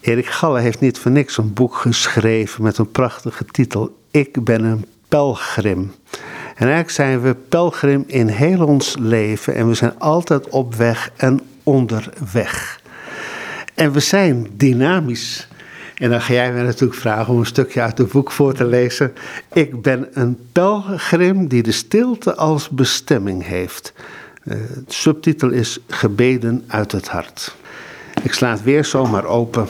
Erik 0.01 0.27
Galle 0.27 0.61
heeft 0.61 0.81
niet 0.81 0.99
voor 0.99 1.11
niks 1.11 1.37
een 1.37 1.53
boek 1.53 1.75
geschreven 1.75 2.63
met 2.63 2.79
een 2.79 2.91
prachtige 2.91 3.45
titel. 3.45 3.97
Ik 4.11 4.45
ben 4.45 4.65
een 4.65 4.85
pelgrim. 5.09 5.93
En 6.55 6.67
eigenlijk 6.67 6.91
zijn 6.91 7.21
we 7.21 7.35
pelgrim 7.35 8.05
in 8.07 8.29
heel 8.29 8.67
ons 8.67 8.97
leven 8.99 9.55
en 9.55 9.69
we 9.69 9.75
zijn 9.75 9.99
altijd 9.99 10.49
op 10.49 10.75
weg 10.75 11.11
en 11.17 11.41
onderweg. 11.63 12.81
En 13.75 13.93
we 13.93 14.01
zijn 14.01 14.47
dynamisch. 14.53 15.49
En 15.95 16.11
dan 16.11 16.21
ga 16.21 16.33
jij 16.33 16.53
mij 16.53 16.63
natuurlijk 16.63 17.01
vragen 17.01 17.33
om 17.33 17.39
een 17.39 17.47
stukje 17.47 17.81
uit 17.81 17.99
het 17.99 18.13
boek 18.13 18.31
voor 18.31 18.55
te 18.55 18.65
lezen. 18.65 19.13
Ik 19.53 19.83
ben 19.83 20.09
een 20.13 20.39
pelgrim 20.53 21.49
die 21.49 21.63
de 21.63 21.73
stilte 21.73 22.37
als 22.37 22.69
bestemming 22.69 23.47
heeft. 23.47 23.93
De 24.45 24.85
subtitel 24.87 25.51
is 25.51 25.79
Gebeden 25.89 26.65
uit 26.67 26.93
het 26.93 27.09
hart. 27.09 27.55
Ik 28.23 28.33
sla 28.33 28.51
het 28.51 28.63
weer 28.63 28.85
zomaar 28.85 29.25
open. 29.25 29.67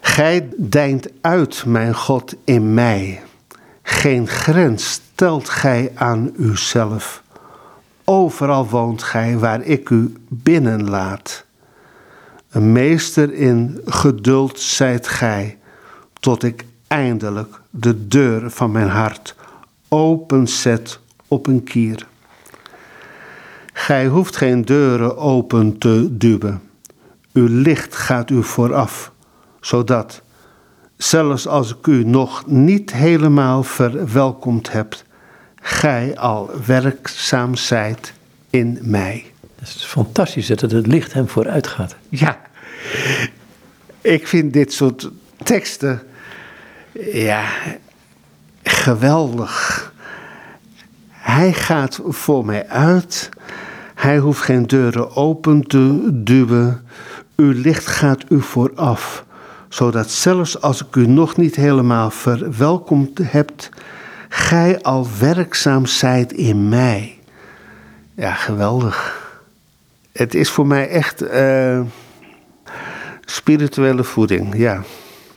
Gij 0.00 0.48
deint 0.56 1.08
uit, 1.20 1.64
mijn 1.66 1.94
God, 1.94 2.34
in 2.44 2.74
mij. 2.74 3.20
Geen 3.96 4.28
grens 4.28 4.90
stelt 4.90 5.48
gij 5.48 5.92
aan 5.94 6.32
uzelf. 6.36 7.22
Overal 8.04 8.68
woont 8.68 9.02
gij 9.02 9.38
waar 9.38 9.62
ik 9.62 9.90
u 9.90 10.14
binnenlaat. 10.28 11.44
Een 12.50 12.72
meester 12.72 13.32
in 13.32 13.80
geduld 13.84 14.60
zijt 14.60 15.08
gij, 15.08 15.58
tot 16.20 16.42
ik 16.42 16.64
eindelijk 16.86 17.60
de 17.70 18.08
deur 18.08 18.50
van 18.50 18.70
mijn 18.70 18.88
hart 18.88 19.34
openzet 19.88 21.00
op 21.28 21.46
een 21.46 21.64
kier. 21.64 22.06
Gij 23.72 24.06
hoeft 24.06 24.36
geen 24.36 24.64
deuren 24.64 25.16
open 25.16 25.78
te 25.78 26.16
duwen. 26.16 26.62
Uw 27.32 27.46
licht 27.48 27.96
gaat 27.96 28.30
u 28.30 28.42
vooraf, 28.42 29.12
zodat 29.60 30.22
zelfs 30.96 31.46
als 31.46 31.70
ik 31.70 31.86
u 31.86 32.04
nog 32.04 32.46
niet 32.46 32.92
helemaal 32.92 33.62
verwelkomd 33.62 34.72
heb, 34.72 34.96
gij 35.60 36.18
al 36.18 36.50
werkzaam 36.66 37.54
zijt 37.54 38.12
in 38.50 38.78
mij. 38.82 39.24
Het 39.58 39.68
is 39.68 39.84
fantastisch 39.84 40.46
dat 40.46 40.60
het 40.60 40.86
licht 40.86 41.12
hem 41.12 41.28
vooruit 41.28 41.66
gaat. 41.66 41.96
Ja, 42.08 42.40
ik 44.00 44.26
vind 44.26 44.52
dit 44.52 44.72
soort 44.72 45.10
teksten, 45.42 46.02
ja, 47.12 47.44
geweldig. 48.62 49.92
Hij 51.10 51.52
gaat 51.52 52.00
voor 52.04 52.44
mij 52.44 52.68
uit. 52.68 53.28
Hij 53.94 54.18
hoeft 54.18 54.40
geen 54.40 54.66
deuren 54.66 55.16
open 55.16 55.62
te 55.62 56.10
duwen. 56.12 56.84
Uw 57.36 57.52
licht 57.52 57.86
gaat 57.86 58.24
u 58.28 58.40
vooraf 58.42 59.25
zodat 59.76 60.10
zelfs 60.10 60.60
als 60.60 60.84
ik 60.84 60.96
u 60.96 61.06
nog 61.06 61.36
niet 61.36 61.56
helemaal 61.56 62.10
verwelkomd 62.10 63.18
hebt, 63.22 63.70
gij 64.28 64.82
al 64.82 65.06
werkzaam 65.20 65.86
zijt 65.86 66.32
in 66.32 66.68
mij. 66.68 67.18
Ja, 68.14 68.32
geweldig. 68.32 69.24
Het 70.12 70.34
is 70.34 70.50
voor 70.50 70.66
mij 70.66 70.88
echt 70.88 71.22
uh, 71.22 71.80
spirituele 73.24 74.04
voeding, 74.04 74.56
ja. 74.56 74.74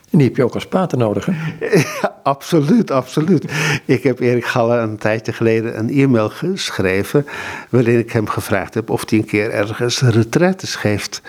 En 0.09 0.17
die 0.17 0.27
heb 0.27 0.35
je 0.35 0.43
ook 0.43 0.53
als 0.53 0.67
pater 0.67 0.97
nodig, 0.97 1.25
hè? 1.25 1.33
Ja, 2.01 2.15
absoluut, 2.23 2.91
absoluut. 2.91 3.51
Ik 3.85 4.03
heb 4.03 4.19
Erik 4.19 4.45
Galler 4.45 4.79
een 4.79 4.97
tijdje 4.97 5.33
geleden 5.33 5.79
een 5.79 5.89
e-mail 5.89 6.29
geschreven... 6.29 7.25
waarin 7.69 7.99
ik 7.99 8.11
hem 8.11 8.27
gevraagd 8.27 8.73
heb 8.73 8.89
of 8.89 9.09
hij 9.09 9.19
een 9.19 9.25
keer 9.25 9.51
ergens 9.51 10.01
retretes 10.01 10.75
geeft. 10.75 11.21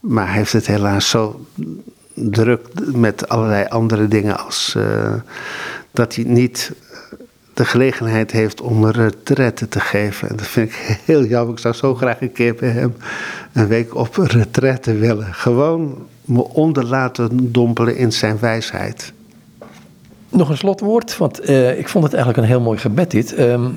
Maar 0.00 0.26
hij 0.26 0.36
heeft 0.36 0.52
het 0.52 0.66
helaas 0.66 1.08
zo 1.10 1.46
druk 2.16 2.60
met 2.94 3.28
allerlei 3.28 3.66
andere 3.68 4.08
dingen 4.08 4.38
als 4.44 4.74
uh, 4.76 5.14
dat 5.90 6.14
hij 6.14 6.24
niet 6.24 6.72
de 7.54 7.64
gelegenheid 7.64 8.30
heeft 8.30 8.60
om 8.60 8.84
een 8.84 8.92
retraite 8.92 9.68
te 9.68 9.80
geven. 9.80 10.28
En 10.28 10.36
dat 10.36 10.46
vind 10.46 10.68
ik 10.68 10.74
heel 11.04 11.24
jammer. 11.24 11.54
Ik 11.54 11.60
zou 11.60 11.74
zo 11.74 11.94
graag 11.94 12.20
een 12.20 12.32
keer 12.32 12.54
bij 12.54 12.68
hem 12.68 12.94
een 13.52 13.66
week 13.66 13.94
op 13.94 14.16
retraite 14.16 14.94
willen. 14.94 15.34
Gewoon 15.34 16.06
me 16.24 16.44
onder 16.44 16.84
laten 16.84 17.52
dompelen 17.52 17.96
in 17.96 18.12
zijn 18.12 18.38
wijsheid. 18.40 19.12
nog 20.28 20.48
een 20.48 20.56
slotwoord, 20.56 21.16
want 21.16 21.40
eh, 21.40 21.78
ik 21.78 21.88
vond 21.88 22.04
het 22.04 22.14
eigenlijk 22.14 22.42
een 22.42 22.52
heel 22.52 22.62
mooi 22.62 22.78
gebed 22.78 23.10
dit. 23.10 23.34
Ehm, 23.34 23.68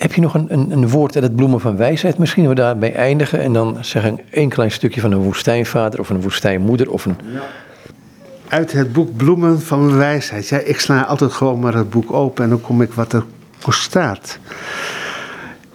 heb 0.00 0.12
je 0.12 0.20
nog 0.20 0.34
een, 0.34 0.46
een, 0.48 0.70
een 0.70 0.88
woord 0.88 1.14
uit 1.14 1.24
het 1.24 1.36
bloemen 1.36 1.60
van 1.60 1.76
wijsheid? 1.76 2.18
Misschien 2.18 2.48
we 2.48 2.54
daarbij 2.54 2.94
eindigen 2.94 3.40
en 3.40 3.52
dan 3.52 3.78
zeggen 3.80 4.20
één 4.30 4.48
klein 4.48 4.70
stukje 4.70 5.00
van 5.00 5.12
een 5.12 5.22
woestijnvader 5.22 6.00
of 6.00 6.10
een 6.10 6.20
woestijnmoeder 6.20 6.90
of 6.90 7.04
een... 7.04 7.16
Uit 8.48 8.72
het 8.72 8.92
boek 8.92 9.16
Bloemen 9.16 9.60
van 9.60 9.96
Wijsheid. 9.96 10.48
Ja, 10.48 10.58
ik 10.58 10.80
sla 10.80 11.02
altijd 11.02 11.32
gewoon 11.32 11.60
maar 11.60 11.74
het 11.74 11.90
boek 11.90 12.12
open 12.12 12.44
en 12.44 12.50
dan 12.50 12.60
kom 12.60 12.82
ik 12.82 12.92
wat 12.92 13.12
er 13.12 13.24
staat. 13.68 14.38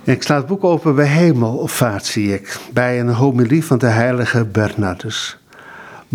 ik 0.03 0.23
sla 0.23 0.35
het 0.35 0.47
boek 0.47 0.63
open 0.63 0.95
bij 0.95 1.07
hemelvaart, 1.07 2.05
zie 2.05 2.33
ik. 2.33 2.59
Bij 2.73 2.99
een 2.99 3.09
homilie 3.09 3.65
van 3.65 3.77
de 3.77 3.87
heilige 3.87 4.45
Bernardus. 4.45 5.37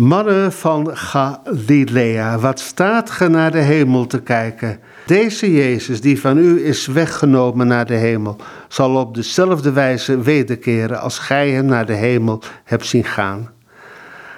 Mannen 0.01 0.51
van 0.51 0.97
Galilea, 0.97 2.39
wat 2.39 2.59
staat 2.59 3.09
ge 3.09 3.27
naar 3.27 3.51
de 3.51 3.59
hemel 3.59 4.07
te 4.07 4.21
kijken? 4.21 4.79
Deze 5.05 5.53
Jezus, 5.53 6.01
die 6.01 6.21
van 6.21 6.37
u 6.37 6.65
is 6.65 6.87
weggenomen 6.87 7.67
naar 7.67 7.85
de 7.85 7.93
hemel, 7.93 8.35
zal 8.67 8.95
op 8.95 9.15
dezelfde 9.15 9.71
wijze 9.71 10.21
wederkeren 10.21 11.01
als 11.01 11.19
gij 11.19 11.49
hem 11.49 11.65
naar 11.65 11.85
de 11.85 11.93
hemel 11.93 12.41
hebt 12.63 12.85
zien 12.85 13.03
gaan. 13.03 13.49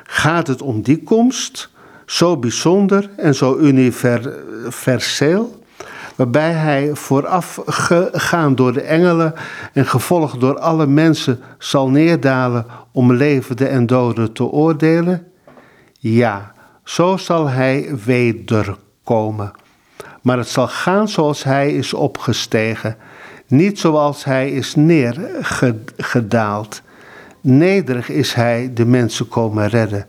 Gaat 0.03 0.47
het 0.47 0.61
om 0.61 0.81
die 0.81 1.03
komst, 1.03 1.69
zo 2.05 2.37
bijzonder 2.37 3.09
en 3.17 3.35
zo 3.35 3.57
universeel, 3.57 5.63
waarbij 6.15 6.51
hij 6.51 6.89
vooraf 6.93 7.61
gegaan 7.65 8.55
door 8.55 8.73
de 8.73 8.81
engelen 8.81 9.33
en 9.73 9.85
gevolgd 9.85 10.39
door 10.39 10.59
alle 10.59 10.87
mensen 10.87 11.39
zal 11.57 11.89
neerdalen 11.89 12.65
om 12.91 13.13
levenden 13.13 13.69
en 13.69 13.85
doden 13.85 14.33
te 14.33 14.43
oordelen? 14.43 15.27
Ja, 16.05 16.51
zo 16.83 17.17
zal 17.17 17.49
hij 17.49 17.89
wederkomen. 18.05 19.51
Maar 20.21 20.37
het 20.37 20.47
zal 20.47 20.67
gaan 20.67 21.07
zoals 21.07 21.43
hij 21.43 21.73
is 21.73 21.93
opgestegen, 21.93 22.97
niet 23.47 23.79
zoals 23.79 24.23
hij 24.23 24.51
is 24.51 24.75
neergedaald. 24.75 26.81
Nederig 27.41 28.09
is 28.09 28.33
hij 28.33 28.71
de 28.73 28.85
mensen 28.85 29.27
komen 29.27 29.67
redden. 29.67 30.05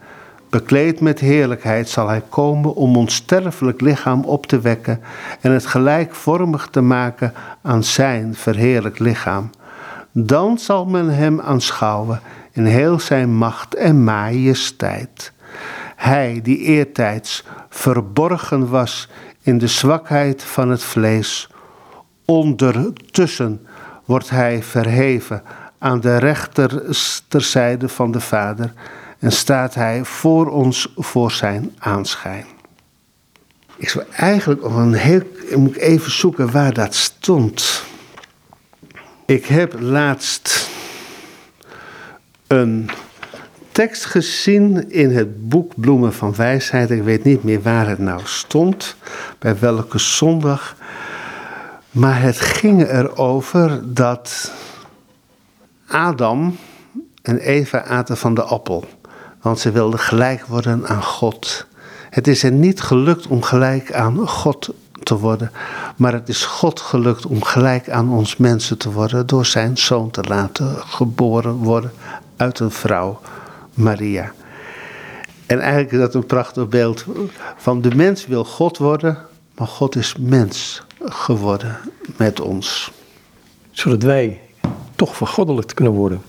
Bekleed 0.50 1.00
met 1.00 1.20
heerlijkheid 1.20 1.88
zal 1.88 2.08
hij 2.08 2.22
komen 2.28 2.74
om 2.74 2.96
ons 2.96 3.14
sterfelijk 3.14 3.80
lichaam 3.80 4.24
op 4.24 4.46
te 4.46 4.60
wekken 4.60 5.00
en 5.40 5.52
het 5.52 5.66
gelijkvormig 5.66 6.68
te 6.70 6.80
maken 6.80 7.32
aan 7.62 7.84
zijn 7.84 8.34
verheerlijk 8.34 8.98
lichaam. 8.98 9.50
Dan 10.12 10.58
zal 10.58 10.84
men 10.84 11.08
hem 11.08 11.40
aanschouwen 11.40 12.20
in 12.52 12.64
heel 12.64 13.00
zijn 13.00 13.34
macht 13.34 13.74
en 13.74 14.04
majesteit. 14.04 15.32
Hij 16.04 16.40
die 16.42 16.58
eertijds 16.58 17.44
verborgen 17.68 18.68
was 18.68 19.08
in 19.42 19.58
de 19.58 19.66
zwakheid 19.66 20.42
van 20.42 20.70
het 20.70 20.82
vlees, 20.82 21.48
ondertussen 22.24 23.66
wordt 24.04 24.30
hij 24.30 24.62
verheven 24.62 25.42
aan 25.78 26.00
de 26.00 26.16
rechterzijde 26.16 27.88
van 27.88 28.10
de 28.10 28.20
Vader 28.20 28.72
en 29.18 29.32
staat 29.32 29.74
hij 29.74 30.04
voor 30.04 30.50
ons 30.50 30.92
voor 30.96 31.30
zijn 31.30 31.74
aanschijn. 31.78 32.46
Ik 33.76 33.88
zou 33.88 34.04
eigenlijk 34.16 34.62
nog 34.62 34.76
een 34.76 34.94
heel, 34.94 35.22
ik 35.48 35.56
moet 35.56 35.76
even 35.76 36.10
zoeken 36.10 36.50
waar 36.50 36.72
dat 36.72 36.94
stond. 36.94 37.84
Ik 39.26 39.46
heb 39.46 39.80
laatst 39.80 40.68
een 42.46 42.90
tekst 43.74 44.04
gezien 44.04 44.90
in 44.90 45.16
het 45.16 45.48
boek 45.48 45.72
Bloemen 45.76 46.12
van 46.12 46.34
Wijsheid. 46.34 46.90
Ik 46.90 47.02
weet 47.02 47.24
niet 47.24 47.44
meer 47.44 47.62
waar 47.62 47.88
het 47.88 47.98
nou 47.98 48.20
stond, 48.24 48.96
bij 49.38 49.58
welke 49.58 49.98
zondag. 49.98 50.76
Maar 51.90 52.20
het 52.20 52.40
ging 52.40 52.88
erover 52.88 53.94
dat 53.94 54.52
Adam 55.86 56.56
en 57.22 57.38
Eva 57.38 57.84
aten 57.84 58.16
van 58.16 58.34
de 58.34 58.42
appel. 58.42 58.84
Want 59.40 59.58
ze 59.58 59.70
wilden 59.70 60.00
gelijk 60.00 60.46
worden 60.46 60.86
aan 60.86 61.02
God. 61.02 61.66
Het 62.10 62.28
is 62.28 62.42
er 62.42 62.52
niet 62.52 62.80
gelukt 62.80 63.26
om 63.26 63.42
gelijk 63.42 63.92
aan 63.92 64.28
God 64.28 64.70
te 65.02 65.18
worden. 65.18 65.50
Maar 65.96 66.12
het 66.12 66.28
is 66.28 66.44
God 66.44 66.80
gelukt 66.80 67.26
om 67.26 67.42
gelijk 67.42 67.90
aan 67.90 68.10
ons 68.10 68.36
mensen 68.36 68.78
te 68.78 68.92
worden. 68.92 69.26
Door 69.26 69.46
zijn 69.46 69.78
zoon 69.78 70.10
te 70.10 70.22
laten 70.22 70.76
geboren 70.76 71.54
worden 71.54 71.92
uit 72.36 72.58
een 72.58 72.70
vrouw. 72.70 73.20
Maria. 73.74 74.32
En 75.46 75.60
eigenlijk 75.60 75.92
is 75.92 75.98
dat 75.98 76.14
een 76.14 76.26
prachtig 76.26 76.68
beeld 76.68 77.04
van 77.56 77.80
de 77.80 77.94
mens 77.94 78.26
wil 78.26 78.44
God 78.44 78.78
worden, 78.78 79.18
maar 79.54 79.66
God 79.66 79.96
is 79.96 80.14
mens 80.18 80.82
geworden 81.04 81.76
met 82.16 82.40
ons. 82.40 82.92
Zodat 83.70 84.02
wij 84.02 84.40
toch 84.96 85.16
vergoddelijkt 85.16 85.74
kunnen 85.74 85.92
worden. 85.92 86.22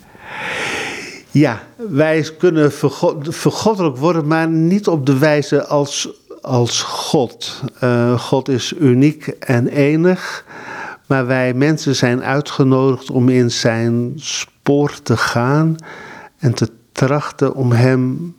Ja, 1.32 1.64
wij 1.90 2.30
kunnen 2.38 2.72
vergoddelijk 3.30 3.98
worden, 3.98 4.28
maar 4.28 4.48
niet 4.48 4.88
op 4.88 5.06
de 5.06 5.18
wijze 5.18 5.66
als, 5.66 6.10
als 6.42 6.82
God. 6.82 7.62
Uh, 7.84 8.20
God 8.20 8.50
is 8.50 8.74
uniek 8.80 9.28
en 9.28 9.68
enig, 9.68 10.46
maar 11.08 11.26
wij 11.26 11.54
mensen 11.54 11.96
zijn 11.96 12.24
uitgenodigd 12.24 13.12
om 13.12 13.30
in 13.30 13.52
zijn 13.52 14.14
spoor 14.16 15.02
te 15.04 15.18
gaan 15.18 15.76
en 16.38 16.54
te 16.54 16.72
trachten 16.96 17.56
om 17.56 17.72
hem 17.72 18.36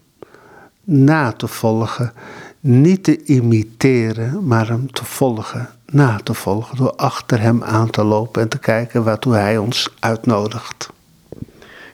na 0.84 1.32
te 1.32 1.46
volgen. 1.46 2.12
Niet 2.60 3.04
te 3.04 3.24
imiteren, 3.24 4.46
maar 4.46 4.68
hem 4.68 4.92
te 4.92 5.04
volgen, 5.04 5.68
na 5.86 6.20
te 6.22 6.34
volgen. 6.34 6.76
Door 6.76 6.92
achter 6.92 7.40
hem 7.40 7.62
aan 7.62 7.90
te 7.90 8.04
lopen 8.04 8.42
en 8.42 8.48
te 8.48 8.58
kijken 8.58 9.04
waartoe 9.04 9.34
hij 9.34 9.58
ons 9.58 9.94
uitnodigt. 9.98 10.90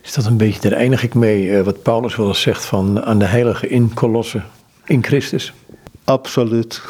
Is 0.03 0.13
dat 0.13 0.25
een 0.25 0.37
beetje, 0.37 0.61
daar 0.61 0.79
eindig 0.79 1.03
ik 1.03 1.15
mee, 1.15 1.57
eh, 1.57 1.65
wat 1.65 1.83
Paulus 1.83 2.17
wel 2.17 2.29
eens 2.29 2.41
zegt 2.41 2.65
van 2.65 3.03
aan 3.03 3.19
de 3.19 3.25
heilige 3.25 3.69
in 3.69 3.95
Kolossen, 3.95 4.45
in 4.85 5.05
Christus? 5.05 5.53
Absoluut. 6.05 6.83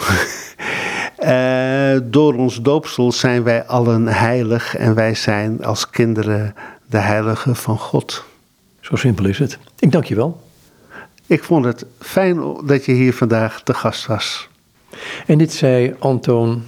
uh, 1.19 2.01
door 2.15 2.35
ons 2.35 2.63
doopsel 2.63 3.13
zijn 3.13 3.43
wij 3.43 3.65
allen 3.65 4.07
heilig 4.07 4.77
en 4.77 4.95
wij 4.95 5.15
zijn 5.15 5.65
als 5.65 5.91
kinderen 5.91 6.55
de 6.87 6.99
heiligen 6.99 7.57
van 7.57 7.79
God. 7.79 8.25
Zo 8.93 8.99
simpel 8.99 9.25
is 9.25 9.39
het. 9.39 9.59
Ik 9.79 9.93
dank 9.93 10.05
je 10.05 10.15
wel. 10.15 10.41
Ik 11.27 11.45
vond 11.45 11.65
het 11.65 11.87
fijn 11.99 12.57
dat 12.65 12.85
je 12.85 12.93
hier 12.93 13.15
vandaag 13.15 13.63
te 13.63 13.75
gast 13.75 14.07
was. 14.07 14.49
En 15.27 15.39
dit 15.39 15.53
zei 15.53 15.95
Antoon 15.99 16.63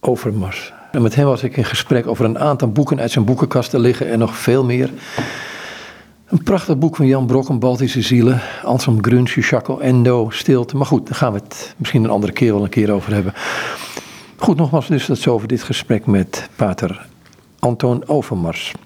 Overmars. 0.00 0.72
En 0.92 1.02
met 1.02 1.14
hem 1.14 1.24
was 1.24 1.42
ik 1.42 1.56
in 1.56 1.64
gesprek 1.64 2.06
over 2.06 2.24
een 2.24 2.38
aantal 2.38 2.72
boeken 2.72 3.00
uit 3.00 3.10
zijn 3.10 3.24
boekenkasten 3.24 3.80
liggen 3.80 4.10
en 4.10 4.18
nog 4.18 4.36
veel 4.36 4.64
meer. 4.64 4.90
Een 6.26 6.42
prachtig 6.42 6.78
boek 6.78 6.96
van 6.96 7.06
Jan 7.06 7.26
Brokken, 7.26 7.58
Baltische 7.58 8.02
Zielen, 8.02 8.40
Anselm 8.64 9.04
Grunsch, 9.04 9.50
Jaco 9.50 9.78
Endo, 9.78 10.30
Stilte. 10.30 10.76
Maar 10.76 10.86
goed, 10.86 11.06
daar 11.06 11.16
gaan 11.16 11.32
we 11.32 11.38
het 11.38 11.74
misschien 11.76 12.04
een 12.04 12.10
andere 12.10 12.32
keer 12.32 12.52
wel 12.52 12.62
een 12.62 12.68
keer 12.68 12.90
over 12.90 13.12
hebben. 13.12 13.34
Goed, 14.36 14.56
nogmaals 14.56 14.86
dus 14.86 15.06
dat 15.06 15.18
zo 15.18 15.32
over 15.32 15.48
dit 15.48 15.62
gesprek 15.62 16.06
met 16.06 16.48
pater 16.56 17.06
Antoon 17.58 18.08
Overmars. 18.08 18.72